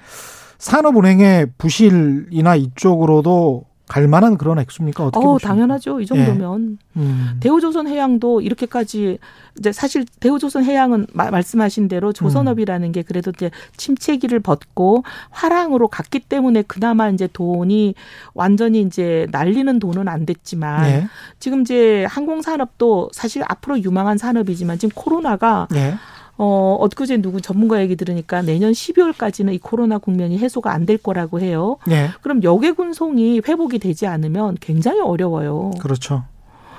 산업은행의 0.61 1.49
부실이나 1.59 2.55
이쪽으로도 2.55 3.65
갈 3.91 4.07
만한 4.07 4.39
그런 4.39 4.61
액수입니까? 4.61 5.07
어떻게 5.07 5.27
어, 5.27 5.33
보십니까? 5.33 5.49
당연하죠. 5.49 6.01
이 6.01 6.07
정도면 6.07 6.79
예. 6.97 7.01
음. 7.01 7.37
대우조선 7.41 7.89
해양도 7.89 8.41
이렇게까지 8.41 9.19
이제 9.59 9.73
사실 9.73 10.07
대우조선 10.21 10.65
해양은 10.65 11.09
마, 11.13 11.29
말씀하신 11.33 11.89
대로 11.89 12.13
조선업이라는 12.13 12.89
음. 12.89 12.93
게 12.93 13.03
그래도 13.03 13.33
이제 13.35 13.51
침체기를 13.77 14.39
벗고 14.39 15.03
화랑으로 15.31 15.89
갔기 15.89 16.21
때문에 16.21 16.63
그나마 16.63 17.09
이제 17.09 17.29
돈이 17.33 17.97
완전히 18.33 18.83
이제 18.83 19.27
날리는 19.33 19.81
돈은 19.81 20.07
안 20.07 20.25
됐지만 20.25 20.87
예. 20.87 21.09
지금 21.41 21.63
이제 21.63 22.05
항공 22.09 22.43
산업도 22.43 23.11
사실 23.13 23.43
앞으로 23.49 23.83
유망한 23.83 24.19
산업이지만 24.19 24.79
지금 24.79 24.95
코로나가 24.95 25.67
예. 25.75 25.95
어, 26.43 26.79
엊그제 26.81 27.19
누구 27.19 27.43
전문가 27.43 27.81
얘기 27.83 27.97
들으니까 27.97 28.41
내년 28.41 28.73
12월까지는 28.73 29.53
이 29.53 29.59
코로나 29.59 29.99
국면이 29.99 30.39
해소가 30.39 30.73
안 30.73 30.87
될 30.87 30.97
거라고 30.97 31.41
해요. 31.41 31.77
네. 31.87 32.09
그럼 32.23 32.43
여객 32.43 32.81
운송이 32.81 33.43
회복이 33.47 33.79
되지 33.79 34.07
않으면 34.07 34.57
굉장히 34.61 35.01
어려워요. 35.03 35.73
그렇죠. 35.79 36.25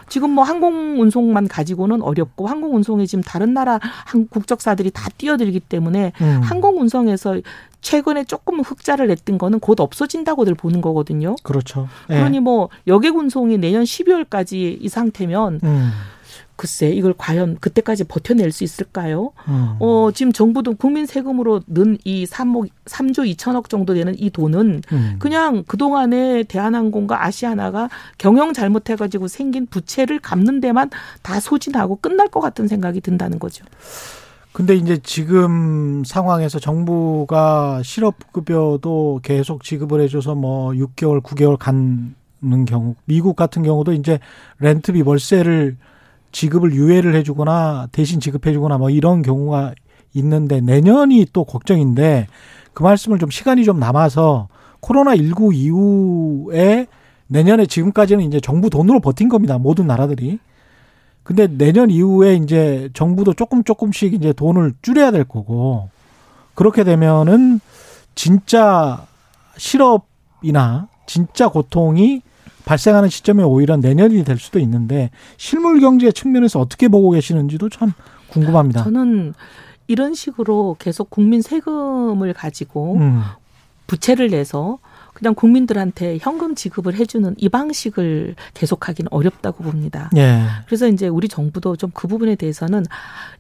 지금 0.10 0.32
뭐 0.32 0.44
항공 0.44 1.00
운송만 1.00 1.48
가지고는 1.48 2.02
어렵고 2.02 2.48
항공 2.48 2.76
운송에 2.76 3.06
지금 3.06 3.24
다른 3.24 3.54
나라 3.54 3.80
국적사들이 4.32 4.90
다 4.92 5.10
뛰어들기 5.18 5.60
때문에 5.60 6.12
음. 6.20 6.42
항공 6.44 6.82
운송에서 6.82 7.40
최근에 7.82 8.24
조금 8.24 8.60
흑자를 8.60 9.08
냈던 9.08 9.38
거는 9.38 9.60
곧 9.60 9.80
없어진다고들 9.80 10.56
보는 10.56 10.82
거거든요. 10.82 11.36
그렇죠. 11.44 11.88
네. 12.10 12.18
그러니 12.18 12.40
뭐 12.40 12.70
여객 12.88 13.16
운송이 13.16 13.60
내년 13.60 13.84
12월까지 13.84 14.78
이 14.82 14.90
상태면 14.90 15.60
음. 15.64 15.92
글쎄 16.62 16.92
이걸 16.92 17.16
과연 17.18 17.58
그때까지 17.60 18.04
버텨낼 18.04 18.52
수 18.52 18.64
있을까요? 18.64 19.32
음. 19.48 19.78
어, 19.80 20.12
지금 20.14 20.32
정부도 20.32 20.76
국민 20.76 21.08
세금으로 21.08 21.62
는 21.66 21.98
이 22.06 22.28
3억 22.28 22.70
3조 22.86 23.36
2천억 23.36 23.68
정도 23.68 23.96
되는 23.96 24.14
이 24.16 24.30
돈은 24.30 24.84
음. 24.92 25.16
그냥 25.18 25.64
그동안에 25.66 26.44
대한항공과 26.44 27.26
아시아나가 27.26 27.90
경영 28.20 28.54
잘못해 28.54 28.96
가지고 28.96 29.28
생긴 29.28 29.66
부채를 29.66 30.20
갚는 30.20 30.62
데만 30.62 30.92
다 31.24 31.40
소진하고 31.40 31.96
끝날 31.96 32.28
것 32.28 32.42
같은 32.42 32.68
생각이 32.68 33.02
든다는 33.02 33.40
거죠. 33.40 33.66
근데 34.54 34.76
이제 34.76 35.00
지금 35.02 36.04
상황에서 36.06 36.60
정부가 36.60 37.82
실업급여도 37.84 39.22
계속 39.24 39.64
지급을 39.64 40.00
해줘서 40.02 40.36
뭐 40.36 40.74
6개월, 40.74 41.24
9개월 41.24 41.58
가는 41.58 42.14
경우, 42.68 42.94
미국 43.06 43.36
같은 43.36 43.64
경우도 43.64 43.94
이제 43.94 44.20
렌트비 44.60 45.02
월세를 45.02 45.78
지급을 46.32 46.74
유예를 46.74 47.16
해주거나 47.16 47.90
대신 47.92 48.20
지급해주거나 48.20 48.78
뭐 48.78 48.90
이런 48.90 49.22
경우가 49.22 49.74
있는데 50.14 50.62
내년이 50.62 51.28
또 51.34 51.44
걱정인데 51.44 52.28
그 52.74 52.84
말씀을 52.84 53.20
좀 53.20 53.30
시간이 53.30 53.64
좀 53.64 53.80
남아서 53.80 54.48
코로나 54.80 55.16
19 55.16 55.54
이후에 55.54 56.88
내년에 57.28 57.66
지금까지는 57.66 58.26
이제 58.26 58.40
정부 58.40 58.70
돈으로 58.70 59.00
버틴 59.00 59.30
겁니다. 59.30 59.58
모든 59.58 59.88
나라들이. 59.88 60.40
근데 61.24 61.48
내년 61.48 61.90
이후에 61.90 62.36
이제 62.36 62.90
정부도 62.94 63.34
조금 63.34 63.64
조금씩 63.64 64.14
이제 64.14 64.34
돈을 64.34 64.74
줄여야 64.82 65.12
될 65.12 65.24
거고 65.24 65.90
그렇게 66.56 66.84
되면은 66.84 67.60
진짜 68.16 69.06
실업이나 69.56 70.88
진짜 71.06 71.48
고통이 71.48 72.22
발생하는 72.66 73.10
시점이 73.10 73.44
오히려 73.44 73.78
내년이 73.78 74.24
될 74.24 74.38
수도 74.38 74.60
있는데 74.60 75.10
실물 75.38 75.80
경제 75.80 76.12
측면에서 76.12 76.60
어떻게 76.60 76.88
보고 76.88 77.12
계시는지도 77.12 77.70
참 77.70 77.94
궁금합니다. 78.30 78.84
저는 78.84 79.34
이런 79.88 80.14
식으로 80.14 80.78
계속 80.80 81.10
국민 81.10 81.42
세금을 81.42 82.34
가지고 82.34 82.96
음. 82.96 83.22
부채를 83.88 84.30
내서 84.30 84.80
그냥 85.22 85.36
국민들한테 85.36 86.18
현금 86.20 86.56
지급을 86.56 86.96
해주는 86.96 87.36
이 87.38 87.48
방식을 87.48 88.36
계속하기는 88.54 89.08
어렵다고 89.12 89.64
봅니다. 89.64 90.10
예. 90.18 90.42
그래서 90.66 90.88
이제 90.88 91.08
우리 91.08 91.30
정부도 91.30 91.78
좀 91.78 91.92
그 92.02 92.08
부분에 92.08 92.36
대해서는 92.36 92.84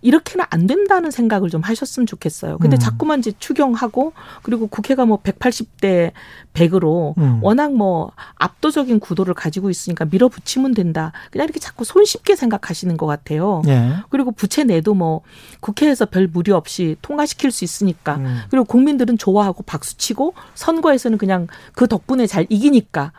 이렇게는 0.01 0.45
안 0.51 0.67
된다는 0.67 1.09
생각을 1.09 1.49
좀 1.49 1.61
하셨으면 1.61 2.05
좋겠어요. 2.05 2.59
근데 2.59 2.77
음. 2.77 2.79
자꾸만 2.79 3.19
이제 3.19 3.31
추경하고 3.39 4.13
그리고 4.43 4.67
국회가 4.67 5.05
뭐 5.05 5.19
180대 5.21 6.11
100으로 6.53 7.17
음. 7.17 7.39
워낙 7.41 7.73
뭐 7.73 8.11
압도적인 8.35 8.99
구도를 8.99 9.33
가지고 9.33 9.69
있으니까 9.69 10.05
밀어붙이면 10.05 10.73
된다. 10.73 11.11
그냥 11.31 11.45
이렇게 11.45 11.59
자꾸 11.59 11.83
손쉽게 11.85 12.35
생각하시는 12.35 12.97
것 12.97 13.05
같아요. 13.07 13.61
예. 13.67 13.93
그리고 14.09 14.31
부채 14.31 14.63
내도 14.63 14.93
뭐 14.93 15.21
국회에서 15.59 16.05
별 16.05 16.27
무리 16.27 16.51
없이 16.51 16.95
통과시킬 17.01 17.51
수 17.51 17.63
있으니까 17.63 18.17
음. 18.17 18.41
그리고 18.49 18.65
국민들은 18.65 19.17
좋아하고 19.17 19.63
박수치고 19.63 20.33
선거에서는 20.55 21.17
그냥 21.17 21.47
그 21.73 21.87
덕분에 21.87 22.27
잘 22.27 22.45
이기니까 22.49 23.11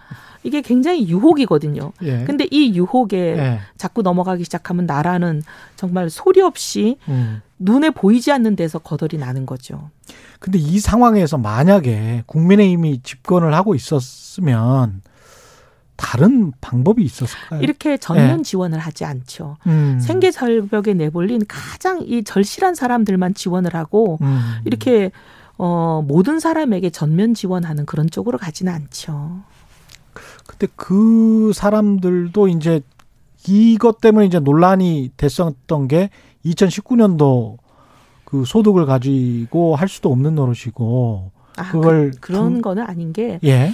이게 0.45 0.61
굉장히 0.61 1.09
유혹이거든요. 1.09 1.93
예. 2.03 2.25
근데 2.25 2.47
이 2.51 2.75
유혹에 2.75 3.37
예. 3.39 3.61
자꾸 3.77 4.03
넘어가기 4.03 4.45
시작하면 4.45 4.87
나라는 4.87 5.43
정말 5.77 6.11
소리 6.11 6.41
없이 6.41 6.97
음. 7.09 7.43
눈에 7.59 7.91
보이지 7.91 8.33
않는 8.33 8.57
데서 8.57 8.79
거덜이 8.81 9.19
나는 9.19 9.47
거죠. 9.47 9.91
근데 10.41 10.59
이 10.59 10.81
상황에서 10.81 11.39
만약에 11.39 12.25
국민의힘이 12.27 13.03
집권을 13.03 13.55
하고 13.55 13.77
있었으면 13.77 15.03
다른 15.95 16.53
방법이 16.61 17.05
있었을까요? 17.05 17.63
이렇게 17.63 17.97
전면 17.97 18.41
예. 18.41 18.43
지원을 18.43 18.81
하지 18.81 19.05
않죠. 19.05 19.57
음. 19.69 20.01
생계 20.01 20.33
절벽에 20.33 20.95
내몰린 20.95 21.43
가장 21.47 22.03
이 22.05 22.25
절실한 22.25 22.75
사람들만 22.75 23.35
지원을 23.35 23.77
하고 23.77 24.19
음. 24.23 24.57
이렇게 24.65 25.13
어, 25.65 26.03
모든 26.05 26.41
사람에게 26.41 26.91
전면 26.91 27.35
지원하는 27.35 27.87
그런 27.87 28.11
쪽으로 28.11 28.37
가지는 28.37 28.73
않죠. 28.73 29.43
근데 30.45 30.67
그 30.75 31.53
사람들도 31.55 32.49
이제 32.49 32.81
이것 33.47 34.01
때문에 34.01 34.27
이제 34.27 34.41
논란이 34.41 35.13
됐었던 35.17 35.87
게 35.87 36.11
2019년도 36.45 37.59
그 38.25 38.45
소득을 38.45 38.87
가지고 38.87 39.77
할 39.77 39.87
수도 39.89 40.11
없는 40.11 40.35
노릇이고 40.35 41.31
아, 41.57 41.71
그걸 41.71 42.11
그, 42.21 42.33
런 42.33 42.55
그, 42.55 42.61
거는 42.63 42.83
아닌 42.83 43.13
게 43.13 43.39
예. 43.45 43.73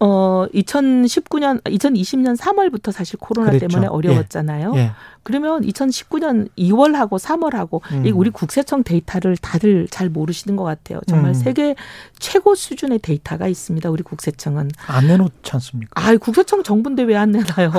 어 0.00 0.46
2019년 0.52 1.62
2020년 1.64 2.36
3월부터 2.36 2.92
사실 2.92 3.18
코로나 3.18 3.50
그랬죠. 3.50 3.68
때문에 3.68 3.86
어려웠잖아요. 3.88 4.72
예. 4.76 4.78
예. 4.78 4.90
그러면 5.22 5.62
2019년 5.62 6.48
2월하고 6.58 7.18
3월하고 7.18 7.80
음. 7.92 8.04
이 8.06 8.10
우리 8.10 8.28
국세청 8.30 8.82
데이터를 8.82 9.36
다들 9.38 9.88
잘 9.88 10.10
모르시는 10.10 10.56
것 10.56 10.64
같아요. 10.64 11.00
정말 11.06 11.30
음. 11.30 11.34
세계 11.34 11.74
최고 12.18 12.54
수준의 12.54 12.98
데이터가 12.98 13.48
있습니다. 13.48 13.88
우리 13.90 14.02
국세청은 14.02 14.70
안 14.86 15.06
내놓지 15.06 15.50
않습니까? 15.52 15.90
아, 16.06 16.14
국세청 16.16 16.62
정부인데 16.62 17.04
왜 17.04 17.14
안 17.16 17.30
내놔요? 17.30 17.70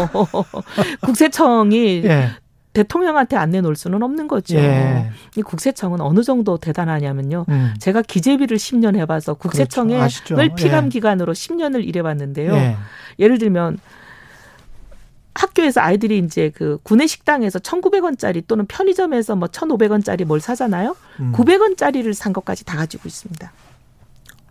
국세청이 1.03 2.01
예. 2.05 2.29
대통령한테 2.75 3.37
안 3.37 3.51
내놓을 3.51 3.75
수는 3.75 4.03
없는 4.03 4.27
거죠. 4.27 4.57
예. 4.57 5.09
이 5.37 5.41
국세청은 5.41 6.01
어느 6.01 6.23
정도 6.23 6.57
대단하냐면요. 6.57 7.45
음. 7.47 7.73
제가 7.79 8.01
기재비를 8.01 8.57
10년 8.57 8.97
해봐서 8.97 9.33
국세청을 9.35 9.97
그렇죠. 9.97 10.55
피감 10.55 10.85
예. 10.85 10.89
기관으로 10.89 11.33
10년을 11.33 11.87
일해봤는데요. 11.87 12.53
예. 12.53 12.75
예를 13.17 13.37
들면 13.37 13.79
학교에서 15.33 15.79
아이들이 15.79 16.19
이제 16.19 16.51
그 16.53 16.77
구내 16.83 17.07
식당에서 17.07 17.59
1,900원짜리 17.59 18.45
또는 18.45 18.65
편의점에서 18.65 19.37
뭐 19.37 19.47
1,500원짜리 19.47 20.25
뭘 20.25 20.41
사잖아요. 20.41 20.97
음. 21.21 21.31
900원짜리를 21.33 22.13
산 22.13 22.33
것까지 22.33 22.65
다 22.65 22.75
가지고 22.75 23.07
있습니다. 23.07 23.51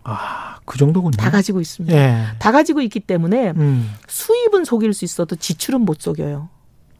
아, 0.03 0.57
그 0.65 0.79
정도군요. 0.79 1.15
다 1.17 1.29
가지고 1.29 1.61
있습니다. 1.61 1.95
예. 1.95 2.25
다 2.39 2.51
가지고 2.51 2.81
있기 2.81 3.01
때문에 3.01 3.51
음. 3.51 3.91
수입은 4.07 4.65
속일 4.65 4.93
수 4.93 5.05
있어도 5.05 5.35
지출은 5.35 5.81
못 5.81 6.01
속여요. 6.01 6.49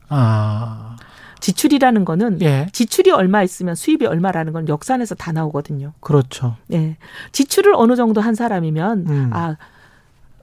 아. 0.09 0.97
지출이라는 1.39 2.05
거는 2.05 2.41
예. 2.41 2.67
지출이 2.71 3.11
얼마 3.11 3.43
있으면 3.43 3.75
수입이 3.75 4.05
얼마라는 4.05 4.53
건 4.53 4.67
역산해서 4.67 5.15
다 5.15 5.31
나오거든요. 5.31 5.93
그렇죠. 5.99 6.55
예. 6.71 6.97
지출을 7.31 7.73
어느 7.75 7.95
정도 7.95 8.21
한 8.21 8.35
사람이면 8.35 9.05
음. 9.07 9.29
아 9.33 9.55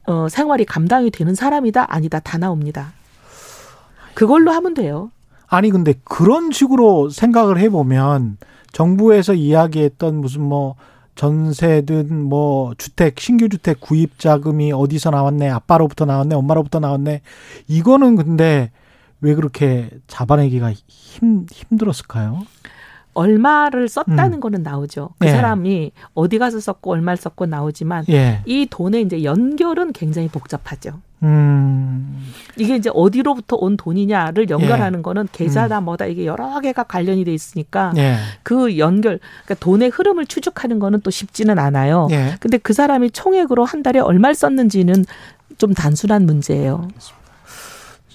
어, 0.06 0.28
생활이 0.28 0.64
감당이 0.64 1.10
되는 1.10 1.34
사람이다 1.34 1.92
아니다 1.92 2.20
다 2.20 2.38
나옵니다. 2.38 2.92
그걸로 4.14 4.50
하면 4.52 4.74
돼요. 4.74 5.10
아니 5.48 5.70
근데 5.70 5.94
그런 6.04 6.50
식으로 6.50 7.10
생각을 7.10 7.58
해 7.58 7.68
보면 7.68 8.38
정부에서 8.72 9.34
이야기했던 9.34 10.16
무슨 10.16 10.42
뭐 10.42 10.76
전세든 11.14 12.22
뭐 12.22 12.72
주택 12.78 13.20
신규 13.20 13.48
주택 13.48 13.80
구입 13.80 14.18
자금이 14.18 14.72
어디서 14.72 15.10
나왔네 15.10 15.50
아빠로부터 15.50 16.06
나왔네 16.06 16.34
엄마로부터 16.34 16.80
나왔네 16.80 17.20
이거는 17.68 18.16
근데 18.16 18.70
왜 19.22 19.34
그렇게 19.34 19.88
잡아내기가 20.08 20.72
힘, 20.72 21.46
힘들었을까요? 21.50 22.44
얼마를 23.14 23.88
썼다는 23.88 24.34
음. 24.34 24.40
거는 24.40 24.62
나오죠. 24.62 25.10
그 25.18 25.26
예. 25.26 25.32
사람이 25.32 25.92
어디 26.14 26.38
가서 26.38 26.60
썼고 26.60 26.92
얼마를 26.92 27.16
썼고 27.18 27.46
나오지만 27.46 28.04
예. 28.08 28.42
이 28.46 28.66
돈의 28.68 29.02
이제 29.02 29.22
연결은 29.22 29.92
굉장히 29.92 30.28
복잡하죠. 30.28 31.00
음. 31.22 32.24
이게 32.56 32.74
이제 32.74 32.90
어디로부터 32.92 33.56
온 33.56 33.76
돈이냐를 33.76 34.50
연결하는 34.50 35.00
예. 35.00 35.02
거는 35.02 35.28
계좌다 35.30 35.80
음. 35.80 35.84
뭐다 35.84 36.06
이게 36.06 36.26
여러 36.26 36.58
개가 36.60 36.84
관련이 36.84 37.24
돼 37.24 37.34
있으니까 37.34 37.92
예. 37.96 38.16
그 38.42 38.78
연결 38.78 39.20
그러니까 39.44 39.54
돈의 39.64 39.90
흐름을 39.90 40.26
추적하는 40.26 40.78
거는 40.78 41.02
또 41.02 41.10
쉽지는 41.10 41.58
않아요. 41.58 42.08
예. 42.10 42.36
근데 42.40 42.58
그 42.58 42.72
사람이 42.72 43.10
총액으로 43.10 43.64
한 43.64 43.82
달에 43.82 44.00
얼마를 44.00 44.34
썼는지는 44.34 45.04
좀 45.58 45.74
단순한 45.74 46.24
문제예요. 46.24 46.88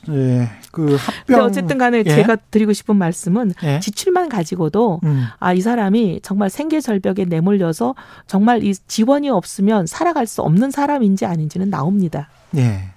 예, 0.10 0.50
그 0.72 0.96
합병. 0.96 1.42
어쨌든 1.42 1.78
간에 1.78 2.00
예. 2.00 2.04
제가 2.04 2.38
드리고 2.50 2.74
싶은 2.74 2.96
말씀은 2.96 3.54
예. 3.64 3.80
지출만 3.80 4.30
가지고도 4.30 5.02
음. 5.04 5.26
아, 5.40 5.54
이 5.54 5.62
사람이 5.62 6.22
정말 6.24 6.50
생계 6.50 6.80
절벽에 6.80 7.26
내몰려서 7.26 7.96
정말 8.28 8.64
이 8.64 8.74
지원이 8.74 9.30
없으면 9.30 9.86
살아갈 9.86 10.28
수 10.28 10.42
없는 10.42 10.72
사람인지 10.72 11.26
아닌지는 11.26 11.70
나옵니다. 11.70 12.30
예. 12.56 12.90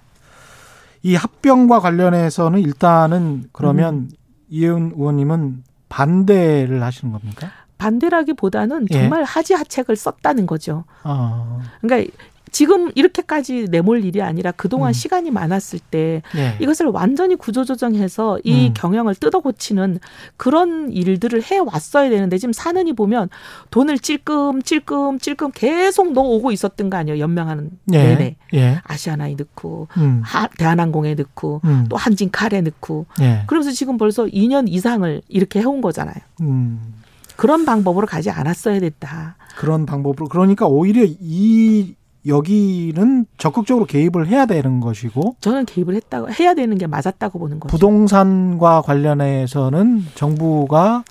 이 1.03 1.15
합병과 1.15 1.79
관련해서는 1.79 2.59
일단은 2.59 3.49
그러면 3.51 3.95
음. 3.95 4.09
이혜은 4.49 4.93
의원님은 4.95 5.63
반대를 5.89 6.83
하시는 6.83 7.11
겁니까? 7.11 7.49
반대라기보다는 7.77 8.87
예. 8.91 8.93
정말 8.93 9.21
예. 9.21 9.25
하지 9.25 9.53
하책을 9.55 9.95
썼다는 9.95 10.45
거죠. 10.45 10.85
어. 11.03 11.59
그러니까 11.81 12.11
지금 12.51 12.91
이렇게까지 12.95 13.67
내몰 13.69 14.03
일이 14.03 14.21
아니라 14.21 14.51
그동안 14.51 14.89
음. 14.89 14.93
시간이 14.93 15.31
많았을 15.31 15.79
때 15.79 16.21
네. 16.35 16.57
이것을 16.59 16.87
완전히 16.87 17.35
구조조정해서 17.35 18.39
이 18.43 18.67
음. 18.67 18.73
경영을 18.73 19.15
뜯어 19.15 19.39
고치는 19.39 19.99
그런 20.37 20.91
일들을 20.91 21.41
해 21.49 21.57
왔어야 21.59 22.09
되는데 22.09 22.37
지금 22.37 22.51
사는이 22.53 22.93
보면 22.93 23.29
돈을 23.71 23.99
찔끔 23.99 24.61
찔끔 24.61 25.17
찔끔 25.19 25.51
계속 25.53 26.11
넣어오고 26.11 26.51
있었던 26.51 26.89
거 26.89 26.97
아니에요. 26.97 27.19
연명하는 27.19 27.71
네. 27.85 28.15
내내. 28.15 28.35
예. 28.53 28.81
아시아나에 28.83 29.35
넣고 29.37 29.87
음. 29.97 30.21
하, 30.23 30.47
대한항공에 30.47 31.15
넣고 31.15 31.61
음. 31.63 31.85
또 31.89 31.95
한진칼에 31.95 32.61
넣고 32.61 33.05
예. 33.21 33.43
그러면서 33.47 33.71
지금 33.71 33.97
벌써 33.97 34.25
2년 34.25 34.67
이상을 34.67 35.21
이렇게 35.29 35.59
해온 35.61 35.81
거잖아요. 35.81 36.15
음. 36.41 36.95
그런 37.37 37.65
방법으로 37.65 38.05
가지 38.07 38.29
않았어야 38.29 38.79
됐다. 38.79 39.35
그런 39.57 39.85
방법으로 39.85 40.27
그러니까 40.27 40.67
오히려 40.67 41.03
이 41.05 41.95
여기는 42.27 43.25
적극적으로 43.37 43.85
개입을 43.85 44.27
해야 44.27 44.45
되는 44.45 44.79
것이고 44.79 45.37
저는 45.41 45.65
개입을 45.65 45.95
했다고 45.95 46.31
해야 46.31 46.53
되는 46.53 46.77
게 46.77 46.87
맞았다고 46.87 47.39
보는 47.39 47.59
거죠. 47.59 47.71
부동산과 47.71 48.81
관련해서는 48.81 50.03
정부가 50.15 51.03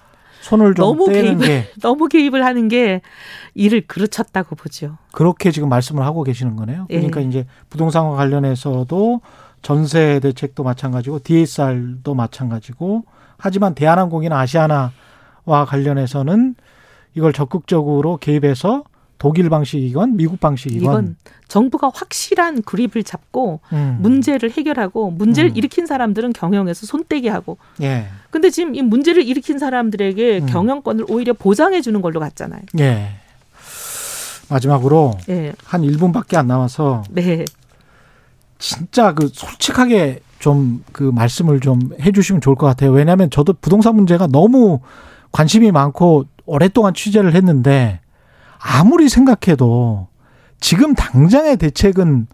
손을 0.42 0.74
좀 0.74 0.84
너무 0.84 1.06
떼는 1.06 1.38
개입을, 1.38 1.46
게 1.46 1.66
너무 1.82 2.08
개입을 2.08 2.44
하는 2.44 2.68
게 2.68 3.00
일을 3.54 3.86
그르쳤다고 3.86 4.56
보죠. 4.56 4.96
그렇게 5.12 5.50
지금 5.50 5.68
말씀을 5.68 6.04
하고 6.04 6.22
계시는 6.22 6.56
거네요. 6.56 6.86
예. 6.90 6.96
그러니까 6.96 7.22
예. 7.22 7.26
이제 7.26 7.46
부동산과 7.68 8.16
관련해서도 8.16 9.20
전세 9.62 10.20
대책도 10.20 10.62
마찬가지고 10.62 11.20
DSR도 11.22 12.14
마찬가지고 12.14 13.04
하지만 13.36 13.74
대한항공이나 13.74 14.38
아시아나와 14.38 15.64
관련해서는 15.66 16.54
이걸 17.14 17.32
적극적으로 17.32 18.16
개입해서 18.16 18.84
독일 19.20 19.50
방식이건 19.50 20.16
미국 20.16 20.40
방식이건 20.40 20.82
이건 20.82 21.16
정부가 21.46 21.92
확실한 21.94 22.62
그립을 22.62 23.04
잡고 23.04 23.60
음. 23.72 23.98
문제를 24.00 24.50
해결하고 24.50 25.10
문제를 25.10 25.50
음. 25.50 25.56
일으킨 25.56 25.86
사람들은 25.86 26.32
경영에서 26.32 26.86
손떼기 26.86 27.28
하고. 27.28 27.58
예. 27.82 28.06
근데 28.30 28.50
지금 28.50 28.74
이 28.74 28.82
문제를 28.82 29.22
일으킨 29.22 29.58
사람들에게 29.58 30.38
음. 30.38 30.46
경영권을 30.46 31.04
오히려 31.08 31.34
보장해 31.34 31.82
주는 31.82 32.00
걸로 32.00 32.18
갔잖아요. 32.18 32.62
예. 32.78 33.10
마지막으로 34.48 35.12
예. 35.28 35.52
한 35.64 35.82
1분밖에 35.82 36.36
안 36.36 36.46
남아서 36.46 37.04
네. 37.10 37.44
진짜 38.58 39.12
그 39.14 39.28
솔직하게 39.32 40.20
좀 40.40 40.82
그 40.92 41.04
말씀을 41.04 41.60
좀 41.60 41.90
해주시면 42.00 42.40
좋을 42.40 42.56
것 42.56 42.66
같아요. 42.66 42.90
왜냐하면 42.90 43.30
저도 43.30 43.52
부동산 43.60 43.94
문제가 43.94 44.26
너무 44.26 44.80
관심이 45.30 45.70
많고 45.70 46.24
오랫동안 46.46 46.94
취재를 46.94 47.34
했는데 47.34 48.00
아무리 48.60 49.08
생각해도 49.08 50.08
지금 50.60 50.94
당장의 50.94 51.56
대책은 51.56 52.26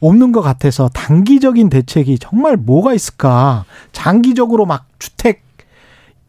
없는 0.00 0.32
것 0.32 0.40
같아서 0.40 0.88
단기적인 0.88 1.68
대책이 1.68 2.18
정말 2.18 2.56
뭐가 2.56 2.94
있을까? 2.94 3.64
장기적으로 3.92 4.64
막 4.64 4.86
주택 4.98 5.42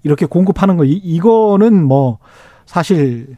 이렇게 0.03 0.26
공급하는 0.26 0.78
거 0.78 0.84
이거는 0.84 1.84
뭐 1.84 2.17
사실 2.65 3.38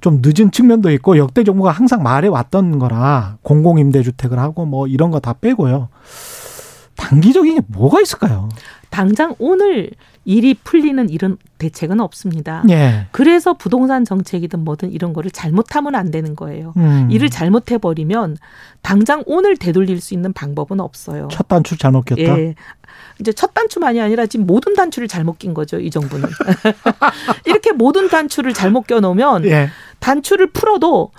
좀 0.00 0.20
늦은 0.24 0.50
측면도 0.52 0.90
있고 0.92 1.18
역대 1.18 1.44
정부가 1.44 1.70
항상 1.70 2.02
말해 2.02 2.28
왔던 2.28 2.78
거라 2.78 3.36
공공임대 3.42 4.02
주택을 4.02 4.38
하고 4.38 4.64
뭐 4.64 4.86
이런 4.86 5.10
거 5.10 5.20
다 5.20 5.34
빼고요. 5.34 5.88
단기적인 6.98 7.54
게 7.54 7.60
뭐가 7.68 8.00
있을까요? 8.02 8.50
당장 8.90 9.34
오늘 9.38 9.90
일이 10.24 10.52
풀리는 10.52 11.08
이런 11.08 11.38
대책은 11.56 12.00
없습니다. 12.00 12.62
예. 12.68 13.06
그래서 13.12 13.54
부동산 13.54 14.04
정책이든 14.04 14.62
뭐든 14.62 14.92
이런 14.92 15.14
거를 15.14 15.30
잘못하면 15.30 15.94
안 15.94 16.10
되는 16.10 16.36
거예요. 16.36 16.74
음. 16.76 17.08
일을 17.10 17.30
잘못해 17.30 17.78
버리면 17.78 18.36
당장 18.82 19.22
오늘 19.26 19.56
되돌릴 19.56 20.02
수 20.02 20.12
있는 20.12 20.34
방법은 20.34 20.80
없어요. 20.80 21.28
첫 21.30 21.48
단추 21.48 21.78
잘못 21.78 22.04
꼈다. 22.04 22.20
예. 22.20 22.54
이제 23.20 23.32
첫 23.32 23.54
단추만이 23.54 24.00
아니라 24.00 24.26
지금 24.26 24.46
모든 24.46 24.74
단추를 24.74 25.08
잘못 25.08 25.38
낀 25.38 25.54
거죠. 25.54 25.78
이 25.78 25.90
정부는. 25.90 26.28
이렇게 27.46 27.72
모든 27.72 28.08
단추를 28.08 28.52
잘못 28.52 28.86
껴놓으면 28.86 29.44
예. 29.46 29.70
단추를 30.00 30.48
풀어도 30.48 31.10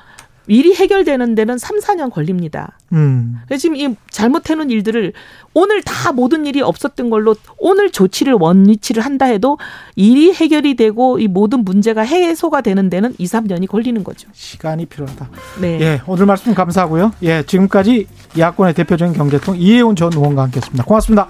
일이 0.49 0.73
해결되는 0.73 1.35
데는 1.35 1.57
3, 1.57 1.79
4년 1.79 2.11
걸립니다. 2.11 2.77
음. 2.91 3.37
지금 3.57 3.75
이 3.75 3.95
잘못해놓은 4.09 4.71
일들을 4.71 5.13
오늘 5.53 5.81
다 5.83 6.11
모든 6.11 6.45
일이 6.45 6.61
없었던 6.61 7.09
걸로 7.09 7.35
오늘 7.59 7.91
조치를 7.91 8.33
원위치를 8.33 9.05
한다 9.05 9.25
해도 9.25 9.57
일이 9.95 10.33
해결이 10.33 10.75
되고 10.75 11.19
이 11.19 11.27
모든 11.27 11.63
문제가 11.63 12.01
해소가 12.01 12.61
되는 12.61 12.89
데는 12.89 13.13
2, 13.19 13.25
3년이 13.25 13.67
걸리는 13.67 14.03
거죠. 14.03 14.27
시간이 14.33 14.87
필요하다. 14.87 15.29
네. 15.61 15.79
예, 15.81 16.01
오늘 16.07 16.25
말씀 16.25 16.53
감사하고요. 16.55 17.13
예, 17.21 17.43
지금까지 17.43 18.07
야권의 18.37 18.73
대표적인 18.73 19.13
경제통 19.13 19.55
이혜훈 19.57 19.95
전 19.95 20.11
의원과 20.13 20.43
함께했습니다. 20.43 20.83
고맙습니다. 20.83 21.29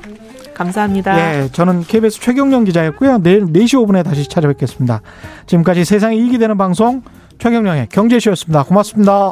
감사합니다. 0.54 1.44
예, 1.44 1.50
저는 1.52 1.84
KBS 1.84 2.22
최경영 2.22 2.64
기자였고요. 2.66 3.20
내일 3.20 3.46
4시 3.46 3.86
5분에 3.86 4.04
다시 4.04 4.28
찾아뵙겠습니다. 4.28 5.02
지금까지 5.46 5.84
세상이 5.84 6.18
이익이 6.18 6.38
되는 6.38 6.58
방송 6.58 7.02
최경령의 7.40 7.88
경제쇼였습니다. 7.90 8.64
고맙습니다. 8.64 9.32